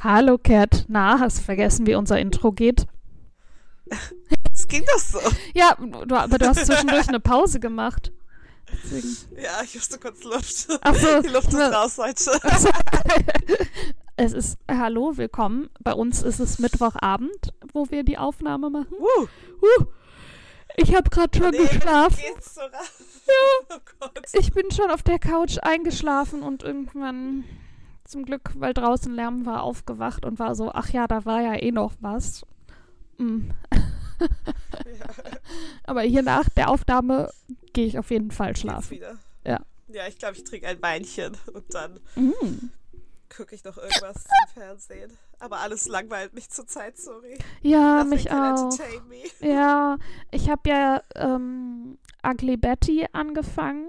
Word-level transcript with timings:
Hallo 0.00 0.36
Cat, 0.36 0.84
na, 0.88 1.18
hast 1.18 1.40
vergessen, 1.40 1.86
wie 1.86 1.94
unser 1.94 2.18
Intro 2.18 2.52
geht? 2.52 2.86
Es 4.52 4.68
ging 4.68 4.84
doch 4.84 4.98
so. 4.98 5.18
Ja, 5.54 5.76
du, 5.76 6.14
aber 6.14 6.36
du 6.36 6.46
hast 6.46 6.66
zwischendurch 6.66 7.08
eine 7.08 7.20
Pause 7.20 7.58
gemacht. 7.58 8.12
Deswegen. 8.70 9.16
Ja, 9.42 9.62
ich 9.64 9.74
musste 9.74 9.98
kurz 9.98 10.22
Luft. 10.24 10.68
Ach 10.82 10.94
so, 10.94 11.22
Die 11.22 11.28
Luft 11.28 11.48
ist 11.48 11.54
raus 11.54 11.96
heute. 11.96 12.38
Es 14.16 14.34
ist, 14.34 14.58
hallo, 14.70 15.16
willkommen. 15.16 15.70
Bei 15.80 15.94
uns 15.94 16.22
ist 16.22 16.38
es 16.38 16.58
Mittwochabend, 16.58 17.54
wo 17.72 17.90
wir 17.90 18.04
die 18.04 18.18
Aufnahme 18.18 18.68
machen. 18.68 18.94
Uh, 18.98 19.26
Uh, 19.62 19.86
ich 20.76 20.94
habe 20.94 21.10
gerade 21.10 21.36
schon 21.38 21.50
nee, 21.50 21.58
geschlafen. 21.58 22.16
geht's 22.34 22.54
so 22.54 22.60
raus. 22.62 23.02
Oh 23.70 23.76
Gott. 24.00 24.20
Ich 24.32 24.52
bin 24.52 24.70
schon 24.70 24.90
auf 24.90 25.02
der 25.02 25.18
Couch 25.18 25.58
eingeschlafen 25.62 26.42
und 26.42 26.62
irgendwann, 26.62 27.44
zum 28.04 28.24
Glück, 28.24 28.50
weil 28.56 28.74
draußen 28.74 29.14
Lärm 29.14 29.46
war, 29.46 29.62
aufgewacht 29.62 30.24
und 30.24 30.38
war 30.38 30.54
so, 30.54 30.72
ach 30.72 30.90
ja, 30.90 31.06
da 31.06 31.24
war 31.24 31.40
ja 31.40 31.54
eh 31.54 31.70
noch 31.72 31.92
was. 32.00 32.44
Mm. 33.18 33.50
Aber 35.84 36.02
hier 36.02 36.22
nach 36.22 36.48
der 36.50 36.68
Aufnahme 36.68 37.30
gehe 37.72 37.86
ich 37.86 37.98
auf 37.98 38.10
jeden 38.10 38.30
Fall 38.30 38.56
schlafen. 38.56 38.90
wieder. 38.90 39.16
Ja. 39.46 39.60
Ja, 39.88 40.06
ich 40.08 40.18
glaube, 40.18 40.36
ich 40.36 40.44
trinke 40.44 40.66
ein 40.68 40.80
Weinchen 40.82 41.36
und 41.52 41.72
dann 41.74 42.00
Mm. 42.16 42.70
gucke 43.34 43.54
ich 43.54 43.64
noch 43.64 43.76
irgendwas 43.78 44.24
im 44.24 44.52
Fernsehen. 44.54 45.12
Aber 45.42 45.58
alles 45.58 45.88
langweilt 45.88 46.34
mich 46.34 46.48
zurzeit, 46.50 46.96
sorry. 46.96 47.36
Ja, 47.62 48.04
Nothing 48.04 48.08
mich 48.10 48.30
auch. 48.30 48.70
Ja, 49.40 49.96
ich 50.30 50.48
habe 50.48 50.70
ja 50.70 51.02
ähm, 51.16 51.98
Ugly 52.24 52.56
Betty 52.56 53.06
angefangen 53.12 53.86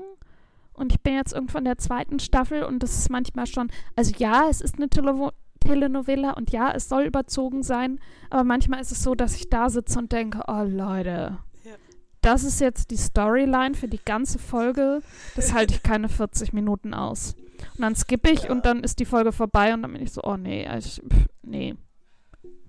und 0.74 0.92
ich 0.92 1.02
bin 1.02 1.14
jetzt 1.14 1.32
irgendwann 1.32 1.60
in 1.62 1.66
der 1.66 1.78
zweiten 1.78 2.18
Staffel 2.20 2.64
und 2.64 2.82
das 2.82 2.98
ist 2.98 3.12
manchmal 3.12 3.46
schon, 3.46 3.72
also 3.96 4.14
ja, 4.18 4.48
es 4.50 4.62
ist 4.62 4.76
eine 4.78 4.90
Televo 4.90 5.30
Telenovela 5.60 6.32
und 6.32 6.52
ja, 6.52 6.72
es 6.74 6.90
soll 6.90 7.04
überzogen 7.04 7.62
sein, 7.64 8.00
aber 8.32 8.44
manchmal 8.44 8.82
ist 8.82 8.92
es 8.92 9.02
so, 9.04 9.14
dass 9.16 9.36
ich 9.36 9.50
da 9.50 9.70
sitze 9.70 9.98
und 10.00 10.12
denke, 10.12 10.42
oh 10.48 10.64
Leute, 10.64 11.38
Ja. 11.64 11.76
das 12.22 12.44
ist 12.44 12.60
jetzt 12.60 12.90
die 12.92 12.98
Storyline 12.98 13.76
für 13.76 13.88
die 13.88 14.04
ganze 14.04 14.40
Folge, 14.40 15.02
das 15.36 15.54
halte 15.54 15.76
ich 15.76 15.84
keine 15.84 16.10
40 16.10 16.52
Minuten 16.52 16.94
aus. 16.96 17.36
Und 17.76 17.82
dann 17.82 17.96
skippe 17.96 18.30
ich 18.30 18.44
Ja. 18.44 18.52
und 18.52 18.66
dann 18.66 18.84
ist 18.84 19.00
die 19.00 19.06
Folge 19.06 19.32
vorbei 19.32 19.74
und 19.74 19.82
dann 19.84 19.94
bin 19.94 20.02
ich 20.04 20.12
so, 20.12 20.22
oh 20.24 20.38
nee, 20.38 20.68
ich, 20.78 21.02
pff, 21.08 21.28
nee, 21.42 21.76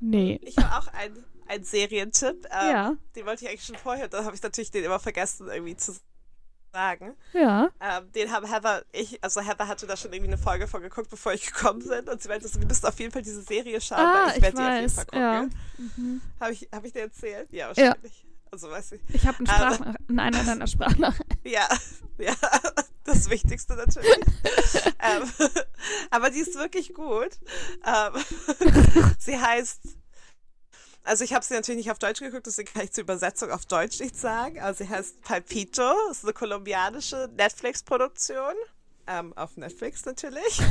nee. 0.01 0.41
Ich 0.43 0.57
habe 0.59 0.77
auch 0.79 0.93
einen, 0.93 1.25
einen 1.47 1.65
Serientipp. 1.65 2.47
Ähm, 2.51 2.71
Ja. 2.71 2.97
Den 3.17 3.27
wollte 3.27 3.45
ich 3.45 3.51
eigentlich 3.51 3.65
schon 3.65 3.77
vorher, 3.77 4.09
da 4.09 4.25
habe 4.25 4.35
ich 4.35 4.43
natürlich 4.43 4.71
den 4.71 4.85
immer 4.85 4.99
vergessen, 5.01 5.49
irgendwie 5.49 5.77
zu 5.77 5.95
sagen. 6.73 7.15
Ja, 7.33 7.71
Ähm, 7.81 8.11
den 8.13 8.33
haben 8.33 8.47
Heather, 8.47 8.83
ich, 8.93 9.23
also 9.23 9.41
Heather 9.41 9.69
hatte 9.69 9.87
da 9.87 9.97
schon 9.97 10.13
irgendwie 10.13 10.33
eine 10.33 10.39
Folge 10.43 10.67
von 10.67 10.83
geguckt, 10.83 11.09
bevor 11.09 11.33
ich 11.33 11.47
gekommen 11.53 11.87
bin. 11.87 12.09
Und 12.09 12.21
sie 12.21 12.29
meinte, 12.29 12.49
so, 12.49 12.59
wir 12.61 12.67
müssen 12.67 12.87
auf 12.87 12.99
jeden 12.99 13.13
Fall 13.13 13.23
diese 13.23 13.43
Serie 13.43 13.81
schauen, 13.81 14.01
Ah, 14.01 14.27
weil 14.27 14.37
ich 14.39 14.43
werde 14.43 14.57
die 14.57 14.63
auf 14.63 14.69
jeden 14.73 14.85
weiß, 14.85 14.95
Fall 14.95 15.05
gucken. 15.05 15.21
ja. 15.21 15.49
Mhm. 15.79 16.21
Habe 16.41 16.53
ich, 16.53 16.69
hab 16.73 16.85
ich 16.85 16.93
dir 16.93 17.03
erzählt? 17.03 17.49
Ja, 17.53 17.69
wahrscheinlich. 17.69 18.27
Also 18.51 18.71
weiß 18.71 18.93
ich. 18.93 19.01
Ich 19.09 19.27
habe 19.27 19.39
einen 19.39 19.49
Aber- 19.49 19.75
Sprachnach 19.75 19.95
in 20.09 20.19
einer 20.21 20.45
deiner 20.45 20.67
Sprachnachrichten. 20.67 21.39
Ja, 21.45 21.69
ja, 22.19 22.35
das 23.05 23.31
Wichtigste 23.31 23.75
natürlich. 23.75 24.11
ähm, 25.01 25.31
aber 26.11 26.31
die 26.31 26.41
ist 26.41 26.57
wirklich 26.57 26.95
gut. 26.95 27.39
Ähm, 27.85 29.15
sie 29.19 29.39
heißt, 29.39 29.81
also 31.05 31.25
ich 31.25 31.35
habe 31.35 31.45
sie 31.45 31.55
natürlich 31.55 31.85
nicht 31.85 31.91
auf 31.91 31.99
Deutsch 31.99 32.21
geguckt, 32.21 32.47
deswegen 32.47 32.73
kann 32.73 32.85
ich 32.85 32.93
zur 32.93 33.03
Übersetzung 33.03 33.51
auf 33.51 33.67
Deutsch 33.67 34.01
nicht 34.01 34.17
sagen. 34.17 34.61
Aber 34.61 34.75
sie 34.75 34.89
heißt 34.89 35.23
Palpito, 35.23 35.93
ist 36.11 36.25
eine 36.25 36.33
kolumbianische 36.33 37.31
Netflix-Produktion. 37.37 38.55
Ähm, 39.07 39.37
auf 39.37 39.57
Netflix 39.59 40.07
natürlich. 40.07 40.63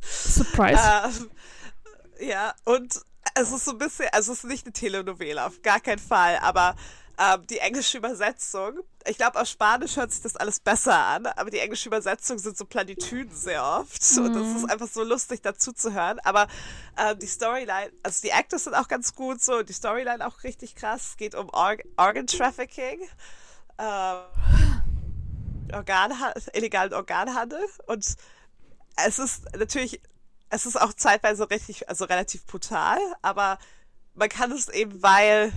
Surprise. 0.00 0.80
Ähm, 1.04 1.30
ja, 2.20 2.54
und 2.64 3.02
es 3.34 3.52
ist 3.52 3.64
so 3.66 3.72
ein 3.72 3.78
bisschen, 3.78 4.08
also 4.12 4.32
es 4.32 4.38
ist 4.38 4.44
nicht 4.44 4.66
eine 4.66 4.72
Telenovela, 4.72 5.46
auf 5.46 5.60
gar 5.62 5.80
keinen 5.80 5.98
Fall, 5.98 6.38
aber 6.38 6.74
ähm, 7.18 7.46
die 7.46 7.58
englische 7.58 7.98
Übersetzung, 7.98 8.80
ich 9.06 9.16
glaube, 9.16 9.40
auf 9.40 9.46
Spanisch 9.46 9.96
hört 9.96 10.12
sich 10.12 10.22
das 10.22 10.36
alles 10.36 10.60
besser 10.60 10.96
an, 10.96 11.26
aber 11.26 11.50
die 11.50 11.58
englische 11.58 11.88
Übersetzung 11.88 12.38
sind 12.38 12.56
so 12.56 12.64
Platitüden 12.64 13.34
sehr 13.34 13.64
oft. 13.64 14.02
Und 14.16 14.34
das 14.34 14.56
ist 14.56 14.70
einfach 14.70 14.88
so 14.88 15.02
lustig 15.02 15.42
dazu 15.42 15.72
zu 15.72 15.92
hören, 15.92 16.18
aber 16.20 16.46
ähm, 16.96 17.18
die 17.18 17.26
Storyline, 17.26 17.92
also 18.02 18.22
die 18.22 18.30
Actors 18.30 18.64
sind 18.64 18.74
auch 18.74 18.88
ganz 18.88 19.14
gut 19.14 19.42
so, 19.42 19.62
die 19.62 19.72
Storyline 19.72 20.26
auch 20.26 20.42
richtig 20.44 20.74
krass, 20.74 21.10
es 21.10 21.16
geht 21.16 21.34
um 21.34 21.48
Org 21.50 21.84
Organ 21.96 22.26
Trafficking, 22.26 23.00
ähm, 23.78 24.18
Organ, 25.72 26.12
illegalen 26.54 26.94
Organhandel. 26.94 27.64
Und 27.86 28.14
es 28.96 29.18
ist 29.18 29.44
natürlich, 29.56 30.00
es 30.48 30.66
ist 30.66 30.80
auch 30.80 30.92
zeitweise 30.92 31.50
richtig, 31.50 31.88
also 31.88 32.04
relativ 32.04 32.46
brutal, 32.46 32.98
aber 33.22 33.58
man 34.14 34.28
kann 34.28 34.52
es 34.52 34.68
eben, 34.68 35.02
weil 35.02 35.52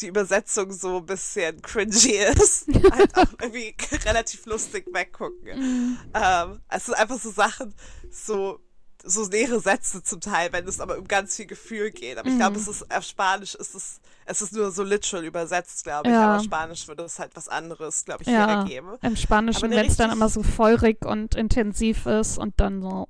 die 0.00 0.08
Übersetzung 0.08 0.72
so 0.72 0.98
ein 0.98 1.06
bisschen 1.06 1.60
cringy 1.62 2.16
ist, 2.40 2.68
halt 2.92 3.16
auch 3.16 3.32
irgendwie 3.40 3.74
relativ 4.04 4.44
lustig 4.46 4.86
weggucken. 4.92 5.98
Ähm, 6.14 6.60
es 6.68 6.86
sind 6.86 6.94
einfach 6.94 7.18
so 7.18 7.30
Sachen, 7.30 7.74
so 8.10 8.60
so 9.08 9.24
leere 9.28 9.60
Sätze 9.60 10.02
zum 10.02 10.20
Teil, 10.20 10.52
wenn 10.52 10.66
es 10.66 10.80
aber 10.80 10.98
um 10.98 11.06
ganz 11.06 11.36
viel 11.36 11.46
Gefühl 11.46 11.90
geht. 11.92 12.18
Aber 12.18 12.28
ich 12.28 12.36
glaube, 12.36 12.56
es 12.56 12.66
ist 12.66 12.90
auf 12.92 13.04
Spanisch 13.04 13.54
ist 13.54 13.74
es, 13.74 14.00
es 14.24 14.42
ist 14.42 14.52
nur 14.52 14.72
so 14.72 14.82
literal 14.82 15.24
übersetzt, 15.24 15.84
glaube 15.84 16.08
ich. 16.08 16.14
Ja. 16.14 16.24
Aber 16.24 16.36
auf 16.38 16.44
Spanisch 16.44 16.88
würde 16.88 17.04
es 17.04 17.18
halt 17.18 17.34
was 17.36 17.48
anderes, 17.48 18.04
glaube 18.04 18.22
ich, 18.24 18.28
ja, 18.28 18.62
ergeben. 18.62 18.96
im 19.02 19.16
Spanischen, 19.16 19.70
wenn 19.70 19.86
es 19.86 19.96
dann 19.96 20.10
immer 20.10 20.28
so 20.28 20.42
feurig 20.42 21.04
und 21.04 21.34
intensiv 21.36 22.06
ist 22.06 22.36
und 22.36 22.54
dann 22.60 22.82
so, 22.82 23.08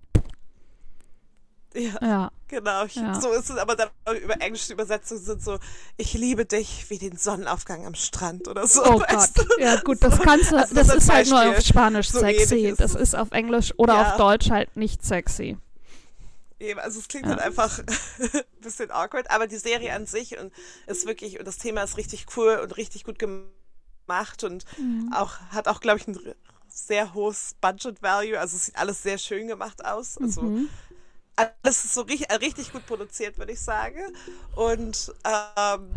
Ja. 1.74 1.98
ja. 2.02 2.30
Genau, 2.48 2.84
ich, 2.84 2.94
Ja. 2.94 3.20
so 3.20 3.32
ist 3.32 3.50
es, 3.50 3.56
aber 3.56 3.74
dann 3.74 3.88
über 4.22 4.40
englische 4.40 4.72
Übersetzungen 4.72 5.20
sind 5.20 5.42
so, 5.42 5.58
ich 5.96 6.12
liebe 6.14 6.44
dich 6.46 6.88
wie 6.90 6.98
den 6.98 7.16
Sonnenaufgang 7.16 7.84
am 7.86 7.94
Strand 7.96 8.46
oder 8.46 8.66
so. 8.68 8.84
Oh 8.84 9.00
weißt 9.00 9.34
Gott. 9.34 9.46
du? 9.58 9.62
Ja, 9.62 9.76
gut, 9.80 10.02
das 10.02 10.18
kannst 10.20 10.52
du, 10.52 10.56
Also 10.56 10.74
das 10.74 10.90
als 10.90 11.04
ist 11.04 11.12
halt 11.12 11.28
nur 11.28 11.50
auf 11.50 11.60
Spanisch 11.60 12.10
So 12.10 12.20
sexy. 12.20 12.68
ist 12.68 12.80
Das 12.80 12.94
ist 12.94 13.16
auf 13.16 13.32
Englisch 13.32 13.74
oder 13.78 13.94
Ja. 13.94 14.12
auf 14.12 14.16
Deutsch 14.18 14.50
halt 14.50 14.76
nicht 14.76 15.04
sexy. 15.04 15.56
Eben, 16.60 16.78
also 16.80 17.00
es 17.00 17.08
klingt 17.08 17.26
Ja. 17.26 17.32
halt 17.32 17.40
einfach 17.40 17.80
ein 17.80 17.86
bisschen 18.60 18.90
awkward, 18.92 19.30
aber 19.30 19.46
die 19.48 19.56
Serie 19.58 19.92
an 19.92 20.06
sich 20.06 20.38
und 20.38 20.52
ist 20.86 21.04
wirklich, 21.06 21.38
und 21.38 21.46
das 21.46 21.58
Thema 21.58 21.82
ist 21.82 21.96
richtig 21.96 22.26
cool 22.36 22.60
und 22.62 22.76
richtig 22.76 23.02
gut 23.04 23.18
gemacht 23.18 24.44
und 24.44 24.64
Mhm. 24.78 25.10
auch, 25.12 25.38
hat 25.50 25.66
auch, 25.68 25.80
glaube 25.80 25.98
ich, 25.98 26.06
ein 26.06 26.16
sehr 26.68 27.12
hohes 27.14 27.56
Budget 27.60 28.02
Value, 28.02 28.38
also 28.38 28.56
es 28.56 28.66
sieht 28.66 28.76
alles 28.76 29.02
sehr 29.02 29.18
schön 29.18 29.48
gemacht 29.48 29.84
aus. 29.84 30.16
Also 30.18 30.42
Mhm. 30.42 30.68
Alles 31.36 31.84
ist 31.84 31.94
so 31.94 32.02
richtig, 32.02 32.28
richtig 32.40 32.72
gut 32.72 32.86
produziert, 32.86 33.38
würde 33.38 33.52
ich 33.52 33.60
sagen. 33.60 34.00
Und 34.54 35.12
ähm, 35.24 35.90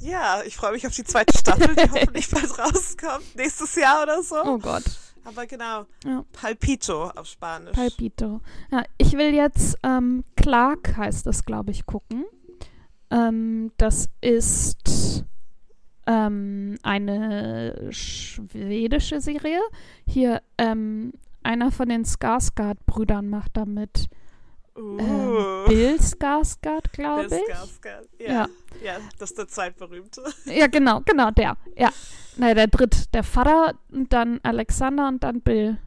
ja, 0.00 0.42
ich 0.46 0.56
freue 0.56 0.72
mich 0.72 0.86
auf 0.86 0.94
die 0.94 1.04
zweite 1.04 1.36
Staffel, 1.36 1.74
die 1.74 1.90
hoffentlich 1.90 2.28
bald 2.30 2.58
rauskommt, 2.58 3.36
nächstes 3.36 3.74
Jahr 3.74 4.02
oder 4.02 4.22
so. 4.22 4.36
Oh 4.44 4.58
Gott. 4.58 4.84
Aber 5.24 5.46
genau, 5.46 5.84
Ja. 6.04 6.24
Palpito 6.32 7.10
auf 7.10 7.26
Spanisch. 7.26 7.72
Palpito. 7.72 8.40
Ja, 8.70 8.84
ich 8.96 9.12
will 9.12 9.34
jetzt 9.34 9.76
ähm, 9.82 10.24
Clark 10.36 10.96
heißt 10.96 11.26
das, 11.26 11.44
glaube 11.44 11.72
ich, 11.72 11.84
gucken. 11.84 12.24
Ähm, 13.10 13.70
das 13.76 14.08
ist 14.22 15.24
ähm, 16.06 16.78
eine 16.82 17.88
schwedische 17.90 19.20
Serie. 19.20 19.60
Hier 20.06 20.40
ähm, 20.56 21.12
einer 21.42 21.70
von 21.70 21.88
den 21.88 22.04
Skarsgård-Brüdern 22.04 23.28
macht 23.28 23.56
damit. 23.56 24.08
Uh, 24.76 24.98
Ähm, 24.98 25.64
Bill 25.66 25.96
Skarsgård, 26.00 26.92
glaube 26.92 27.28
Bill 27.28 27.38
ich. 27.38 27.54
Skarsgård. 27.54 28.08
Ja. 28.18 28.32
Ja. 28.32 28.48
ja, 28.82 28.96
das 29.18 29.30
ist 29.30 29.38
der 29.38 29.48
zweitberühmte. 29.48 30.22
Ja, 30.46 30.66
genau, 30.66 31.00
genau, 31.04 31.30
der. 31.30 31.56
Ja. 31.76 31.90
Nein, 32.36 32.56
der 32.56 32.66
dritt, 32.68 33.12
der 33.14 33.22
Vater 33.22 33.74
und 33.90 34.12
dann 34.12 34.40
Alexander 34.42 35.08
und 35.08 35.22
dann 35.22 35.40
Bill. 35.40 35.78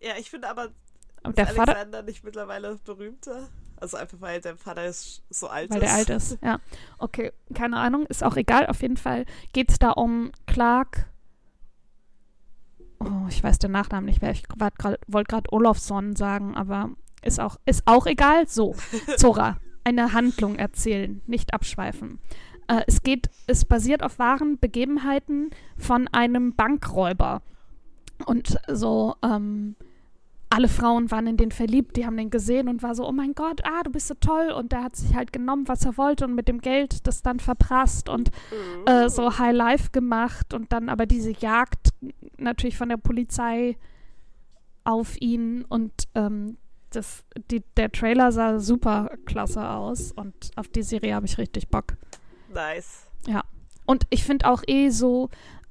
Ja, 0.00 0.12
ich 0.18 0.30
finde 0.30 0.48
aber, 0.48 0.68
der 1.36 1.46
Vater, 1.46 1.72
Alexander 1.72 2.02
nicht 2.02 2.24
mittlerweile 2.24 2.78
berühmter? 2.84 3.48
Also 3.80 3.96
einfach, 3.96 4.20
weil 4.20 4.40
der 4.40 4.56
Vater 4.56 4.86
ist 4.86 5.22
so 5.30 5.46
alt 5.48 5.70
Weil 5.70 5.82
ist. 5.82 5.84
der 5.84 5.94
alt 5.94 6.10
ist, 6.10 6.38
ja. 6.42 6.58
Okay, 6.98 7.32
keine 7.54 7.76
Ahnung, 7.76 8.06
ist 8.06 8.24
auch 8.24 8.36
egal. 8.36 8.66
Auf 8.66 8.82
jeden 8.82 8.96
Fall 8.96 9.24
geht 9.52 9.70
es 9.70 9.78
da 9.78 9.90
um 9.90 10.32
Clark. 10.46 11.08
Oh, 13.00 13.26
ich 13.28 13.42
weiß 13.42 13.58
den 13.60 13.70
Nachnamen 13.70 14.06
nicht 14.06 14.20
mehr. 14.22 14.32
Ich 14.32 14.44
wollte 14.56 15.28
gerade 15.28 15.52
Olofsson 15.52 16.16
sagen, 16.16 16.56
aber 16.56 16.90
ist 17.22 17.40
auch, 17.40 17.56
ist 17.66 17.82
auch 17.86 18.06
egal. 18.06 18.48
So, 18.48 18.74
Zora, 19.16 19.58
eine 19.84 20.12
Handlung 20.12 20.56
erzählen, 20.56 21.20
nicht 21.26 21.54
abschweifen. 21.54 22.18
Äh, 22.68 22.82
es 22.86 23.02
geht, 23.02 23.30
es 23.46 23.64
basiert 23.64 24.02
auf 24.02 24.18
wahren 24.18 24.58
Begebenheiten 24.58 25.50
von 25.76 26.08
einem 26.08 26.54
Bankräuber. 26.54 27.42
Und 28.26 28.58
so, 28.68 29.14
ähm, 29.22 29.76
alle 30.50 30.68
Frauen 30.68 31.10
waren 31.10 31.26
in 31.26 31.36
den 31.36 31.50
verliebt, 31.50 31.96
die 31.96 32.06
haben 32.06 32.16
den 32.16 32.30
gesehen 32.30 32.68
und 32.68 32.82
war 32.82 32.94
so, 32.94 33.06
oh 33.06 33.12
mein 33.12 33.34
Gott, 33.34 33.60
ah, 33.64 33.82
du 33.82 33.90
bist 33.90 34.08
so 34.08 34.14
toll. 34.14 34.50
Und 34.50 34.72
der 34.72 34.82
hat 34.82 34.96
sich 34.96 35.14
halt 35.14 35.32
genommen, 35.32 35.68
was 35.68 35.84
er 35.84 35.96
wollte 35.96 36.24
und 36.24 36.34
mit 36.34 36.48
dem 36.48 36.60
Geld 36.60 37.06
das 37.06 37.22
dann 37.22 37.38
verprasst 37.38 38.08
und 38.08 38.30
äh, 38.86 39.08
so 39.08 39.38
High 39.38 39.54
Life 39.54 39.90
gemacht 39.90 40.54
und 40.54 40.72
dann 40.72 40.88
aber 40.88 41.06
diese 41.06 41.32
Jagd 41.32 41.90
natürlich 42.38 42.76
von 42.76 42.88
der 42.88 42.96
Polizei 42.96 43.76
auf 44.84 45.20
ihn 45.20 45.64
und 45.68 45.92
ähm, 46.14 46.56
das, 46.90 47.24
die, 47.50 47.62
der 47.76 47.90
Trailer 47.92 48.32
sah 48.32 48.58
super 48.60 49.10
klasse 49.26 49.68
aus 49.68 50.12
und 50.12 50.50
auf 50.56 50.68
die 50.68 50.82
Serie 50.82 51.14
habe 51.14 51.26
ich 51.26 51.38
richtig 51.38 51.68
Bock. 51.68 51.96
Nice. 52.52 53.06
Ja. 53.26 53.42
Und 53.86 54.04
ich 54.10 54.24
finde 54.24 54.50
auch 54.50 54.62
eh 54.66 54.90
so, 54.90 55.28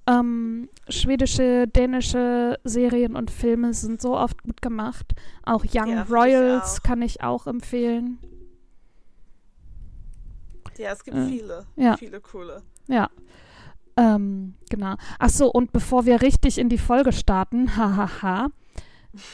ähm, 0.07 0.69
schwedische, 0.89 1.67
dänische 1.67 2.57
Serien 2.63 3.15
und 3.15 3.29
Filme 3.29 3.73
sind 3.73 4.01
so 4.01 4.17
oft 4.17 4.41
gut 4.43 4.61
gemacht. 4.61 5.13
Auch 5.43 5.63
Young 5.65 5.89
Ja, 5.89 6.05
find 6.05 6.05
ich 6.05 6.11
Royals 6.11 6.79
auch. 6.79 6.83
kann 6.83 7.01
ich 7.01 7.21
auch 7.23 7.45
empfehlen. 7.47 8.17
Ja, 10.77 10.91
es 10.91 11.03
gibt 11.03 11.17
Äh, 11.17 11.25
viele. 11.25 11.65
ja. 11.75 11.97
Viele 11.97 12.21
coole. 12.21 12.61
Ja. 12.87 13.09
Ähm, 13.97 14.53
genau. 14.69 14.95
Ach 15.17 15.29
so, 15.29 15.51
und 15.51 15.71
bevor 15.71 16.05
wir 16.05 16.21
richtig 16.21 16.59
in 16.59 16.69
die 16.69 16.77
Folge 16.77 17.11
starten, 17.11 17.67
hahaha. 17.77 18.49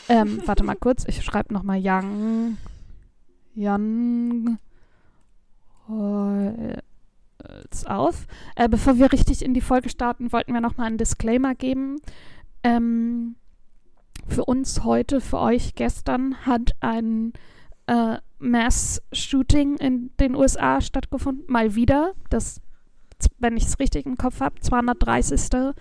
Ähm, 0.10 0.42
warte 0.46 0.64
mal 0.64 0.76
kurz, 0.76 1.06
ich 1.08 1.24
schreibe 1.24 1.54
nochmal 1.54 1.80
Young. 1.82 2.58
Young. 3.56 4.58
Royals 5.90 6.82
auf. 7.86 8.28
Äh, 8.56 8.70
bevor 8.70 8.98
wir 8.98 9.12
richtig 9.12 9.44
in 9.44 9.54
die 9.54 9.62
Folge 9.62 9.90
starten, 9.90 10.32
wollten 10.32 10.54
wir 10.54 10.62
nochmal 10.62 10.88
einen 10.88 10.98
Disclaimer 10.98 11.56
geben. 11.56 12.00
Ähm, 12.64 13.36
für 14.28 14.46
uns 14.46 14.84
heute, 14.84 15.20
für 15.20 15.40
euch 15.40 15.76
gestern 15.76 16.46
hat 16.46 16.72
ein 16.80 17.34
äh, 17.88 18.18
Mass-Shooting 18.40 19.78
in 19.78 20.12
den 20.20 20.36
USA 20.36 20.82
stattgefunden. 20.82 21.46
Mal 21.48 21.76
wieder. 21.76 22.14
Das, 22.30 22.62
wenn 23.40 23.58
ich 23.58 23.66
es 23.66 23.80
richtig 23.80 24.06
im 24.06 24.18
Kopf 24.18 24.40
habe, 24.40 24.60
230. 24.60 25.74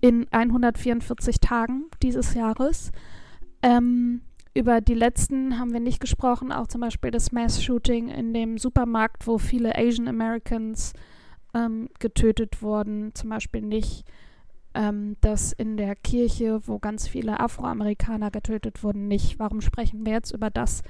in 0.00 0.26
144 0.30 1.40
Tagen 1.40 1.84
dieses 2.02 2.34
Jahres. 2.34 2.92
Ähm, 3.66 4.20
über 4.54 4.80
die 4.80 4.94
letzten 4.94 5.58
haben 5.58 5.72
wir 5.72 5.80
nicht 5.80 5.98
gesprochen, 6.00 6.52
auch 6.52 6.68
zum 6.68 6.80
Beispiel 6.80 7.10
das 7.10 7.32
Mass-Shooting 7.32 8.08
in 8.08 8.32
dem 8.32 8.58
Supermarkt, 8.58 9.26
wo 9.26 9.38
viele 9.38 9.76
Asian 9.76 10.06
Americans 10.06 10.92
ähm, 11.52 11.88
getötet 11.98 12.62
wurden, 12.62 13.12
zum 13.14 13.30
Beispiel 13.30 13.62
nicht 13.62 14.04
ähm, 14.74 15.16
das 15.20 15.52
in 15.52 15.76
der 15.76 15.96
Kirche, 15.96 16.60
wo 16.68 16.78
ganz 16.78 17.08
viele 17.08 17.40
Afroamerikaner 17.40 18.30
getötet 18.30 18.84
wurden, 18.84 19.08
nicht. 19.08 19.40
Warum 19.40 19.60
sprechen 19.60 20.06
wir 20.06 20.12
jetzt 20.12 20.30
über 20.30 20.48
das, 20.48 20.82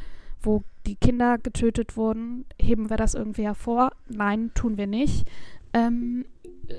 wo 0.43 0.62
die 0.87 0.96
Kinder 0.96 1.38
getötet 1.38 1.96
wurden? 1.96 2.44
Heben 2.61 2.90
wir 2.90 2.99
das 2.99 3.14
irgendwie 3.14 3.44
hervor? 3.44 3.93
Nein, 4.06 4.50
tun 4.55 4.76
wir 4.76 4.87
nicht. 4.87 5.26
Ähm, 5.73 6.26
äh, 6.69 6.75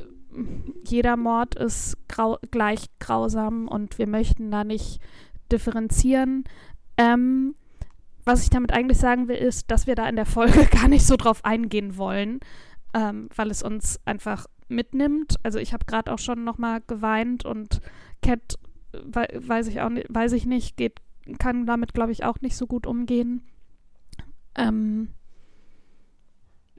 jeder 0.86 1.18
Mord 1.18 1.56
ist 1.56 1.98
grau 2.08 2.38
gleich 2.52 2.86
grausam 3.00 3.68
und 3.68 3.98
wir 3.98 4.08
möchten 4.08 4.52
da 4.52 4.64
nicht 4.64 5.02
differenzieren. 5.52 6.44
Ähm, 6.98 7.56
was 8.26 8.44
ich 8.44 8.50
damit 8.50 8.74
eigentlich 8.74 8.98
sagen 8.98 9.28
will, 9.28 9.38
ist, 9.38 9.72
dass 9.72 9.88
wir 9.88 9.96
da 9.96 10.08
in 10.08 10.16
der 10.16 10.26
Folge 10.26 10.66
gar 10.72 10.88
nicht 10.88 11.06
so 11.06 11.16
drauf 11.16 11.46
eingehen 11.46 11.98
wollen, 11.98 12.40
ähm, 12.94 13.30
weil 13.36 13.50
es 13.50 13.64
uns 13.64 14.00
einfach 14.06 14.48
mitnimmt. 14.68 15.36
Also 15.44 15.60
ich 15.60 15.74
habe 15.74 15.86
gerade 15.86 16.12
auch 16.12 16.20
schon 16.20 16.44
noch 16.44 16.58
mal 16.58 16.82
geweint 16.86 17.46
und 17.46 17.82
Cat 18.22 18.58
wei 19.04 19.28
weiß 19.34 19.68
ich 19.68 19.82
auch 19.82 19.90
nicht, 19.90 20.08
weiß 20.10 20.34
ich 20.34 20.46
nicht, 20.46 20.78
geht 20.78 21.00
kann 21.40 21.66
damit 21.66 21.94
glaube 21.94 22.12
ich 22.12 22.24
auch 22.24 22.40
nicht 22.42 22.56
so 22.56 22.68
gut 22.68 22.88
umgehen. 22.88 23.42
Ähm, 24.56 25.10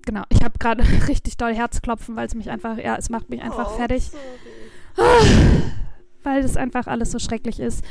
genau, 0.05 0.23
ich 0.31 0.43
habe 0.43 0.59
gerade 0.59 0.85
richtig 1.09 1.37
doll 1.37 1.55
Herzklopfen, 1.55 2.17
weil 2.17 2.27
es 2.27 2.35
mich 2.35 2.51
einfach, 2.51 2.79
ja, 2.79 2.97
es 2.97 3.11
macht 3.11 3.31
mich 3.31 3.43
einfach 3.43 3.73
oh, 3.73 3.77
fertig 3.77 4.11
Sorry. 4.95 5.33
weil 6.23 6.43
das 6.43 6.57
einfach 6.57 6.87
alles 6.87 7.11
so 7.11 7.19
schrecklich 7.19 7.61
ist. 7.61 7.85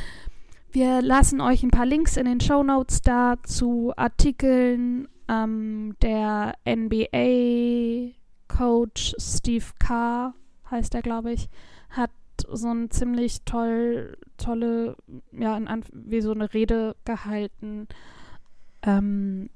Wir 0.72 1.02
lassen 1.02 1.42
euch 1.42 1.64
ein 1.64 1.72
paar 1.72 1.86
Links 1.86 2.18
in 2.18 2.26
den 2.26 2.42
Show 2.42 2.62
Notes 2.64 3.02
da 3.02 3.36
zu 3.44 3.94
Artikeln. 3.96 5.08
Ähm, 5.30 5.96
der 6.02 6.56
NBA-Coach 6.66 8.16
Steve 9.18 9.66
Carr, 9.80 10.34
heißt 10.72 10.96
er, 10.96 11.02
glaube 11.02 11.34
ich, 11.34 11.50
hat 11.90 12.12
so 12.48 12.70
ein 12.70 12.90
ziemlich 12.92 13.42
toll, 13.44 14.18
tolle, 14.38 14.96
ja, 15.32 15.60
wie 15.92 16.22
so 16.22 16.32
eine 16.32 16.54
Rede 16.54 16.96
gehalten. 17.04 17.88
Ähm, 18.84 19.50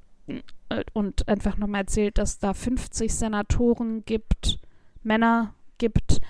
und 0.94 1.28
einfach 1.28 1.58
nochmal 1.58 1.82
erzählt, 1.82 2.18
dass 2.18 2.40
da 2.40 2.54
50 2.54 3.14
Senatoren 3.14 4.06
gibt, 4.06 4.60
Männer 5.04 5.54
gibt, 5.78 6.22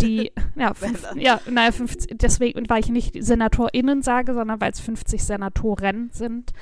die, 0.00 0.32
ja, 0.56 0.74
fünf, 0.74 1.06
ja, 1.16 1.40
naja, 1.50 1.72
50, 1.72 2.18
deswegen, 2.18 2.68
weil 2.68 2.80
ich 2.80 2.90
nicht 2.90 3.22
SenatorInnen 3.22 4.02
sage, 4.02 4.34
sondern 4.34 4.60
weil 4.60 4.72
es 4.72 4.80
50 4.80 5.22
Senatoren 5.22 6.10
sind, 6.12 6.52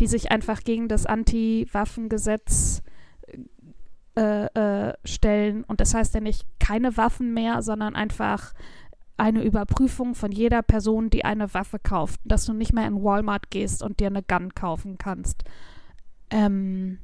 die 0.00 0.06
sich 0.06 0.30
einfach 0.30 0.60
gegen 0.62 0.88
das 0.88 1.06
Anti-Waffengesetz 1.06 2.82
äh, 4.16 4.46
äh, 4.46 4.94
stellen. 5.04 5.64
Und 5.64 5.80
das 5.80 5.94
heißt 5.94 6.14
ja 6.14 6.20
nicht 6.20 6.46
keine 6.58 6.96
Waffen 6.96 7.34
mehr, 7.34 7.62
sondern 7.62 7.94
einfach 7.94 8.54
eine 9.18 9.42
Überprüfung 9.42 10.14
von 10.14 10.32
jeder 10.32 10.62
Person, 10.62 11.10
die 11.10 11.24
eine 11.24 11.52
Waffe 11.54 11.78
kauft. 11.78 12.20
Dass 12.24 12.46
du 12.46 12.52
nicht 12.52 12.72
mehr 12.72 12.86
in 12.86 13.02
Walmart 13.02 13.50
gehst 13.50 13.82
und 13.82 14.00
dir 14.00 14.08
eine 14.08 14.22
Gun 14.22 14.54
kaufen 14.54 14.98
kannst. 14.98 15.44
Ähm, 16.30 16.98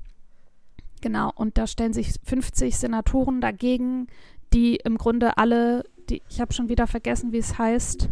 genau, 1.00 1.30
und 1.34 1.58
da 1.58 1.66
stellen 1.66 1.92
sich 1.92 2.14
50 2.24 2.76
Senatoren 2.76 3.40
dagegen, 3.40 4.08
die 4.52 4.76
im 4.76 4.98
Grunde 4.98 5.36
alle, 5.38 5.84
die, 6.10 6.22
ich 6.28 6.40
habe 6.40 6.52
schon 6.52 6.68
wieder 6.68 6.86
vergessen, 6.86 7.32
wie 7.32 7.38
es 7.38 7.58
heißt. 7.58 8.08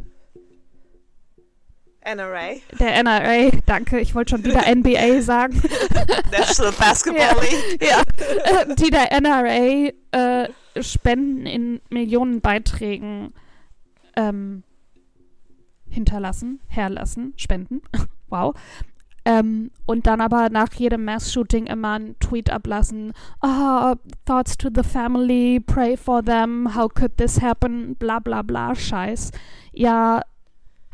NRA, 2.02 2.54
Der 2.78 3.02
NRA, 3.04 3.50
danke, 3.66 4.00
ich 4.00 4.14
wollte 4.14 4.30
schon 4.30 4.44
wieder 4.44 4.62
NBA 4.74 5.20
sagen. 5.20 5.60
National 6.32 6.72
Basketball 6.72 7.20
Ja. 7.20 7.40
League. 7.40 7.82
ja, 7.82 8.02
äh, 8.62 8.74
die 8.74 8.90
der 8.90 9.12
NRA 9.20 9.90
äh, 10.12 10.48
Spenden 10.82 11.44
in 11.44 11.80
Millionenbeiträgen 11.90 13.34
ähm, 14.16 14.62
hinterlassen, 15.90 16.60
herlassen, 16.68 17.34
spenden. 17.36 17.82
wow. 18.28 18.54
Ähm, 19.30 19.70
und 19.86 20.08
dann 20.08 20.20
aber 20.20 20.50
nach 20.50 20.72
jedem 20.72 21.04
Mass-Shooting 21.04 21.66
immer 21.66 21.92
einen 21.92 22.18
Tweet 22.18 22.50
ablassen. 22.50 23.12
Ah, 23.40 23.94
thoughts 24.24 24.58
to 24.58 24.70
the 24.74 24.82
family, 24.82 25.60
pray 25.60 25.96
for 25.96 26.20
them, 26.20 26.74
how 26.74 26.88
could 26.92 27.16
this 27.16 27.40
happen, 27.40 27.94
bla 27.94 28.18
bla 28.18 28.42
bla, 28.42 28.74
Scheiß. 28.74 29.30
Ja, 29.72 30.22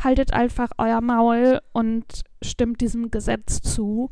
haltet 0.05 0.35
einfach 0.35 0.69
euer 0.77 1.01
Maul 1.01 1.61
und 1.73 2.25
stimmt 2.43 2.83
diesem 2.83 3.11
Gesetz 3.11 3.63
zu. 3.63 4.11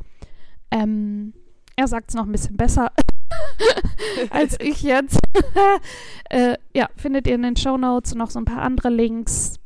Ähm, 0.71 1.35
er 1.77 1.87
sagt 1.87 2.09
es 2.09 2.17
noch 2.17 2.25
ein 2.25 2.33
bisschen 2.33 2.57
besser 2.57 2.93
als 4.31 4.57
ich 4.59 4.83
jetzt. 4.83 5.19
äh, 6.31 6.57
ja, 6.75 6.89
findet 6.97 7.27
ihr 7.27 7.35
in 7.35 7.43
den 7.43 7.57
Show 7.57 7.77
Notes 7.77 8.15
noch 8.15 8.31
so 8.31 8.39
ein 8.39 8.47
paar 8.47 8.63
andere 8.63 8.89
Links. 8.89 9.57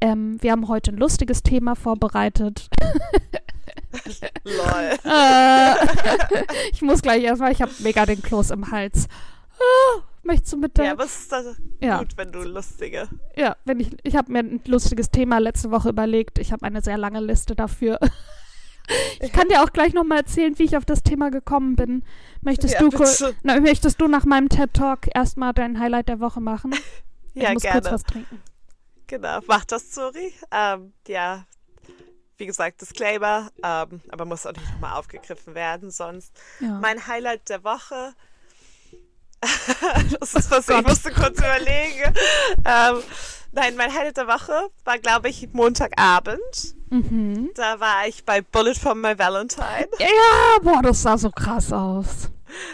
Ähm, 0.00 0.40
wir 0.40 0.52
haben 0.52 0.68
heute 0.68 0.92
ein 0.92 0.96
lustiges 0.96 1.42
Thema 1.42 1.74
vorbereitet. 1.74 2.68
Lol. 4.44 4.98
äh, 5.04 5.74
ich 6.72 6.82
muss 6.82 7.02
gleich 7.02 7.22
erstmal, 7.22 7.52
ich 7.52 7.62
habe 7.62 7.72
mega 7.80 8.06
den 8.06 8.22
Kloß 8.22 8.50
im 8.50 8.70
Hals. 8.70 9.06
Ah, 9.58 10.02
möchtest 10.22 10.52
du 10.54 10.56
mit 10.58 10.76
der 10.78 10.84
Ja, 10.86 10.92
aber 10.92 11.04
es 11.04 11.20
ist 11.20 11.32
doch 11.32 11.42
Ja. 11.80 11.98
gut, 11.98 12.16
wenn 12.16 12.32
du 12.32 12.42
lustige. 12.42 13.08
Ja, 13.36 13.56
wenn 13.64 13.80
ich, 13.80 13.90
ich 14.02 14.16
habe 14.16 14.32
mir 14.32 14.40
ein 14.40 14.60
lustiges 14.66 15.10
Thema 15.10 15.38
letzte 15.38 15.70
Woche 15.70 15.90
überlegt. 15.90 16.38
Ich 16.38 16.52
habe 16.52 16.64
eine 16.66 16.80
sehr 16.82 16.98
lange 16.98 17.20
Liste 17.20 17.54
dafür. 17.54 17.98
Ich 19.20 19.30
kann 19.32 19.46
dir 19.46 19.62
auch 19.62 19.72
gleich 19.72 19.92
nochmal 19.94 20.18
erzählen, 20.18 20.58
wie 20.58 20.64
ich 20.64 20.76
auf 20.76 20.84
das 20.84 21.04
Thema 21.04 21.30
gekommen 21.30 21.76
bin. 21.76 22.02
Möchtest, 22.40 22.74
Ja, 22.74 22.80
du, 22.80 22.90
na, 23.44 23.60
möchtest 23.60 24.00
du 24.00 24.08
nach 24.08 24.24
meinem 24.24 24.48
TED-Talk 24.48 25.14
erstmal 25.14 25.52
dein 25.52 25.78
Highlight 25.78 26.08
der 26.08 26.18
Woche 26.18 26.40
machen? 26.40 26.74
Ich 27.34 27.42
Ja, 27.44 27.52
muss 27.52 27.62
gerne. 27.62 27.80
kurz 27.82 27.92
was 27.92 28.02
trinken. 28.02 28.42
Genau, 29.06 29.38
mach 29.46 29.64
das, 29.64 29.90
Zuri. 29.92 30.32
Ähm, 30.50 30.92
ja, 31.06 31.44
wie 32.40 32.46
gesagt, 32.46 32.80
Disclaimer, 32.80 33.50
ähm, 33.62 34.00
aber 34.10 34.24
muss 34.24 34.46
auch 34.46 34.52
nicht 34.52 34.72
nochmal 34.72 34.98
aufgegriffen 34.98 35.54
werden, 35.54 35.90
sonst. 35.90 36.32
Ja. 36.58 36.78
Mein 36.80 37.06
Highlight 37.06 37.48
der 37.48 37.62
Woche. 37.62 38.14
das 40.20 40.34
ist 40.34 40.50
was, 40.50 40.68
ich 40.68 40.74
Gott. 40.74 40.86
musste 40.86 41.12
kurz 41.12 41.38
überlegen. 41.38 42.14
Ähm, 42.64 43.02
nein, 43.52 43.76
mein 43.76 43.92
Highlight 43.94 44.16
der 44.16 44.26
Woche 44.26 44.70
war, 44.84 44.98
glaube 44.98 45.28
ich, 45.28 45.48
Montagabend. 45.52 46.74
Mhm. 46.90 47.50
Da 47.54 47.78
war 47.78 48.06
ich 48.08 48.24
bei 48.24 48.40
Bullet 48.40 48.74
for 48.74 48.94
My 48.94 49.16
Valentine. 49.18 49.88
Ja, 49.98 50.58
boah, 50.62 50.82
das 50.82 51.02
sah 51.02 51.16
so 51.16 51.30
krass 51.30 51.72
aus. 51.72 52.30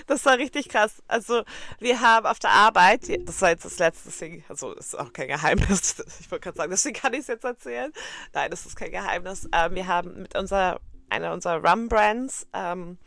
Das 0.07 0.25
war 0.25 0.39
richtig 0.39 0.69
krass. 0.69 1.03
Also 1.09 1.43
wir 1.79 2.01
haben 2.01 2.27
auf 2.27 2.39
der 2.39 2.51
Arbeit, 2.51 3.03
das 3.27 3.41
war 3.43 3.51
jetzt 3.51 3.65
das 3.65 3.79
letzte 3.79 4.11
Ding, 4.11 4.45
also 4.49 4.73
ist 4.73 4.99
auch 4.99 5.13
kein 5.13 5.29
Geheimnis, 5.29 5.97
ich 6.21 6.31
wollte 6.31 6.45
gerade 6.45 6.57
sagen, 6.57 6.71
deswegen 6.71 6.97
kann 6.97 7.15
ich 7.15 7.21
es 7.21 7.27
jetzt 7.29 7.45
erzählen. 7.45 7.93
Nein, 8.33 8.51
das 8.51 8.67
ist 8.67 8.77
kein 8.77 8.91
Geheimnis. 8.91 9.49
Ähm, 9.53 9.75
wir 9.75 9.87
haben 9.87 10.23
mit 10.23 10.37
unserer, 10.37 10.81
einer 11.09 11.33
unserer 11.33 11.63
Rum-Brands, 11.65 12.47
ähm, 12.53 12.99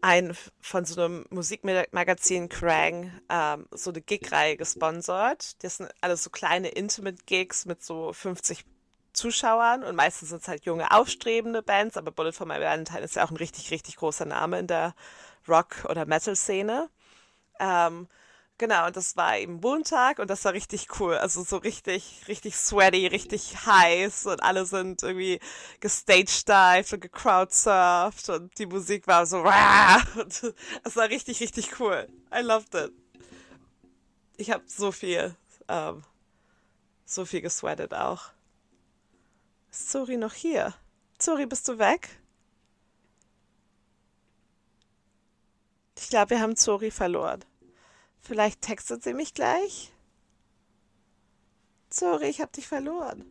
ein 0.00 0.36
von 0.60 0.84
so 0.84 1.00
einem 1.00 1.26
Musikmagazin 1.30 2.48
Krang 2.48 3.12
ähm, 3.28 3.66
so 3.72 3.90
eine 3.90 4.00
Gig-Reihe 4.00 4.56
gesponsert. 4.56 5.62
Das 5.64 5.78
sind 5.78 5.90
alles 6.00 6.22
so 6.22 6.30
kleine 6.30 6.68
Intimate-Gigs 6.68 7.64
mit 7.64 7.82
so 7.82 8.12
50 8.12 8.64
Zuschauern 9.16 9.82
und 9.82 9.96
meistens 9.96 10.28
sind 10.28 10.42
es 10.42 10.48
halt 10.48 10.64
junge, 10.66 10.90
aufstrebende 10.92 11.62
Bands, 11.62 11.96
aber 11.96 12.12
Bullet 12.12 12.32
for 12.32 12.46
My 12.46 12.60
Valentine 12.60 13.00
ist 13.00 13.16
ja 13.16 13.24
auch 13.24 13.30
ein 13.30 13.36
richtig, 13.36 13.70
richtig 13.70 13.96
großer 13.96 14.26
Name 14.26 14.58
in 14.58 14.66
der 14.66 14.94
Rock- 15.48 15.84
oder 15.88 16.06
Metal-Szene. 16.06 16.90
Ähm, 17.58 18.08
genau, 18.58 18.86
und 18.86 18.96
das 18.96 19.16
war 19.16 19.38
eben 19.38 19.60
Montag 19.60 20.18
und 20.18 20.28
das 20.28 20.44
war 20.44 20.52
richtig 20.52 21.00
cool. 21.00 21.14
Also 21.16 21.42
so 21.42 21.56
richtig, 21.56 22.22
richtig 22.28 22.56
sweaty, 22.56 23.06
richtig 23.06 23.66
heiß 23.66 24.26
und 24.26 24.42
alle 24.42 24.66
sind 24.66 25.02
irgendwie 25.02 25.40
gestagedived 25.80 26.92
und 26.92 27.00
gecrowdsurft 27.00 28.28
und 28.28 28.58
die 28.58 28.66
Musik 28.66 29.06
war 29.06 29.26
so 29.26 29.38
und 29.38 30.54
es 30.84 30.96
war 30.96 31.08
richtig, 31.08 31.40
richtig 31.40 31.80
cool. 31.80 32.08
I 32.34 32.42
loved 32.42 32.74
it. 32.74 32.92
Ich 34.36 34.50
habe 34.50 34.64
so 34.66 34.92
viel, 34.92 35.34
ähm, 35.68 36.04
so 37.04 37.24
viel 37.24 37.40
gesweatet 37.40 37.94
auch. 37.94 38.30
Ist 39.70 39.90
Zori 39.90 40.16
noch 40.16 40.34
hier? 40.34 40.74
Zori, 41.18 41.46
bist 41.46 41.68
du 41.68 41.78
weg? 41.78 42.20
Ich 45.98 46.08
glaube, 46.10 46.30
wir 46.30 46.40
haben 46.40 46.56
Zori 46.56 46.90
verloren. 46.90 47.40
Vielleicht 48.20 48.62
textet 48.62 49.02
sie 49.02 49.14
mich 49.14 49.34
gleich? 49.34 49.92
Zori, 51.90 52.26
ich 52.26 52.40
habe 52.40 52.52
dich 52.52 52.68
verloren. 52.68 53.24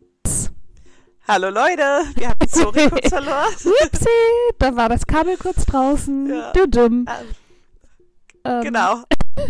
Hallo 1.28 1.50
Leute, 1.50 2.04
wir 2.16 2.30
haben 2.30 2.48
Zori 2.50 2.90
kurz 2.90 3.10
verloren. 3.10 3.54
Upsi, 3.84 4.10
da 4.60 4.76
war 4.76 4.90
das 4.90 5.06
Kabel 5.08 5.38
kurz 5.38 5.66
draußen. 5.66 6.30
Ja. 6.30 6.52
Du 6.54 6.68
dumm. 6.68 7.08
Ähm, 8.44 8.62
genau. 8.62 9.04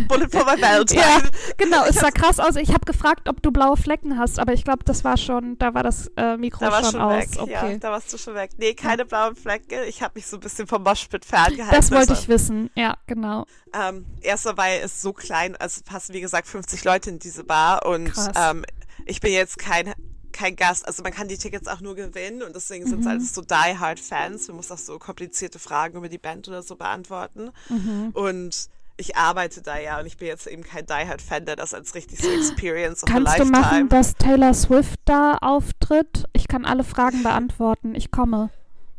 Bullet 0.08 0.28
for 0.30 0.44
my 0.44 0.60
Valentine. 0.60 1.00
Ja, 1.00 1.20
genau. 1.56 1.84
Es 1.84 1.96
sah 1.96 2.10
krass 2.10 2.38
aus. 2.40 2.56
Ich 2.56 2.70
habe 2.70 2.84
gefragt, 2.84 3.28
ob 3.28 3.42
du 3.42 3.50
blaue 3.50 3.76
Flecken 3.76 4.18
hast, 4.18 4.38
aber 4.38 4.52
ich 4.52 4.64
glaube, 4.64 4.84
das 4.84 5.04
war 5.04 5.16
schon, 5.16 5.58
da 5.58 5.74
war 5.74 5.82
das 5.82 6.10
äh, 6.16 6.36
Mikro 6.36 6.64
da 6.64 6.72
war 6.72 6.82
schon, 6.82 6.92
schon 6.92 7.00
aus. 7.00 7.16
Weg. 7.16 7.28
Okay. 7.38 7.52
Ja, 7.52 7.78
da 7.78 7.90
warst 7.90 8.12
du 8.12 8.18
schon 8.18 8.34
weg. 8.34 8.50
Nee, 8.58 8.74
keine 8.74 9.04
blauen 9.04 9.36
Flecken. 9.36 9.80
Ich 9.88 10.02
habe 10.02 10.12
mich 10.16 10.26
so 10.26 10.36
ein 10.36 10.40
bisschen 10.40 10.66
vom 10.66 10.82
Moshpit 10.82 11.24
ferngehalten. 11.24 11.74
Das 11.74 11.90
wollte 11.90 12.12
ich 12.12 12.28
wissen. 12.28 12.70
Ja, 12.74 12.96
genau. 13.06 13.46
Ähm, 13.74 14.06
erstmal, 14.20 14.56
weil 14.56 14.80
es 14.82 15.00
so 15.02 15.12
klein, 15.12 15.56
also 15.56 15.82
passen 15.84 16.14
wie 16.14 16.20
gesagt 16.20 16.48
50 16.48 16.84
Leute 16.84 17.10
in 17.10 17.18
diese 17.18 17.44
Bar 17.44 17.86
und 17.86 18.12
ähm, 18.36 18.64
ich 19.04 19.20
bin 19.20 19.32
jetzt 19.32 19.58
kein 19.58 19.94
kein 20.36 20.54
Gast. 20.54 20.86
Also 20.86 21.02
man 21.02 21.12
kann 21.12 21.28
die 21.28 21.38
Tickets 21.38 21.66
auch 21.66 21.80
nur 21.80 21.94
gewinnen 21.94 22.42
und 22.42 22.54
deswegen 22.54 22.84
mhm. 22.84 22.90
sind 22.90 23.00
es 23.00 23.06
alles 23.06 23.34
so 23.34 23.40
die 23.40 23.54
Hard 23.54 23.98
Fans. 23.98 24.48
Man 24.48 24.58
muss 24.58 24.70
auch 24.70 24.78
so 24.78 24.98
komplizierte 24.98 25.58
Fragen 25.58 25.96
über 25.96 26.08
die 26.08 26.18
Band 26.18 26.46
oder 26.46 26.62
so 26.62 26.76
beantworten. 26.76 27.50
Mhm. 27.68 28.10
Und 28.12 28.68
ich 28.96 29.16
arbeite 29.16 29.62
da 29.62 29.78
ja 29.78 30.00
und 30.00 30.06
ich 30.06 30.16
bin 30.16 30.28
jetzt 30.28 30.46
eben 30.46 30.62
kein 30.62 30.86
Die 30.86 30.92
Hard 30.92 31.20
Fan, 31.20 31.44
der 31.44 31.56
das 31.56 31.74
als 31.74 31.94
richtig 31.94 32.20
so 32.20 32.30
Experience 32.30 33.02
of 33.02 33.08
Kannst 33.08 33.28
a 33.28 33.38
Lifetime. 33.38 33.52
Kannst 33.52 33.70
du 33.70 33.76
machen, 33.76 33.88
dass 33.88 34.14
Taylor 34.14 34.54
Swift 34.54 35.00
da 35.04 35.36
auftritt? 35.40 36.24
Ich 36.32 36.48
kann 36.48 36.64
alle 36.64 36.84
Fragen 36.84 37.22
beantworten. 37.22 37.94
Ich 37.94 38.10
komme. 38.10 38.50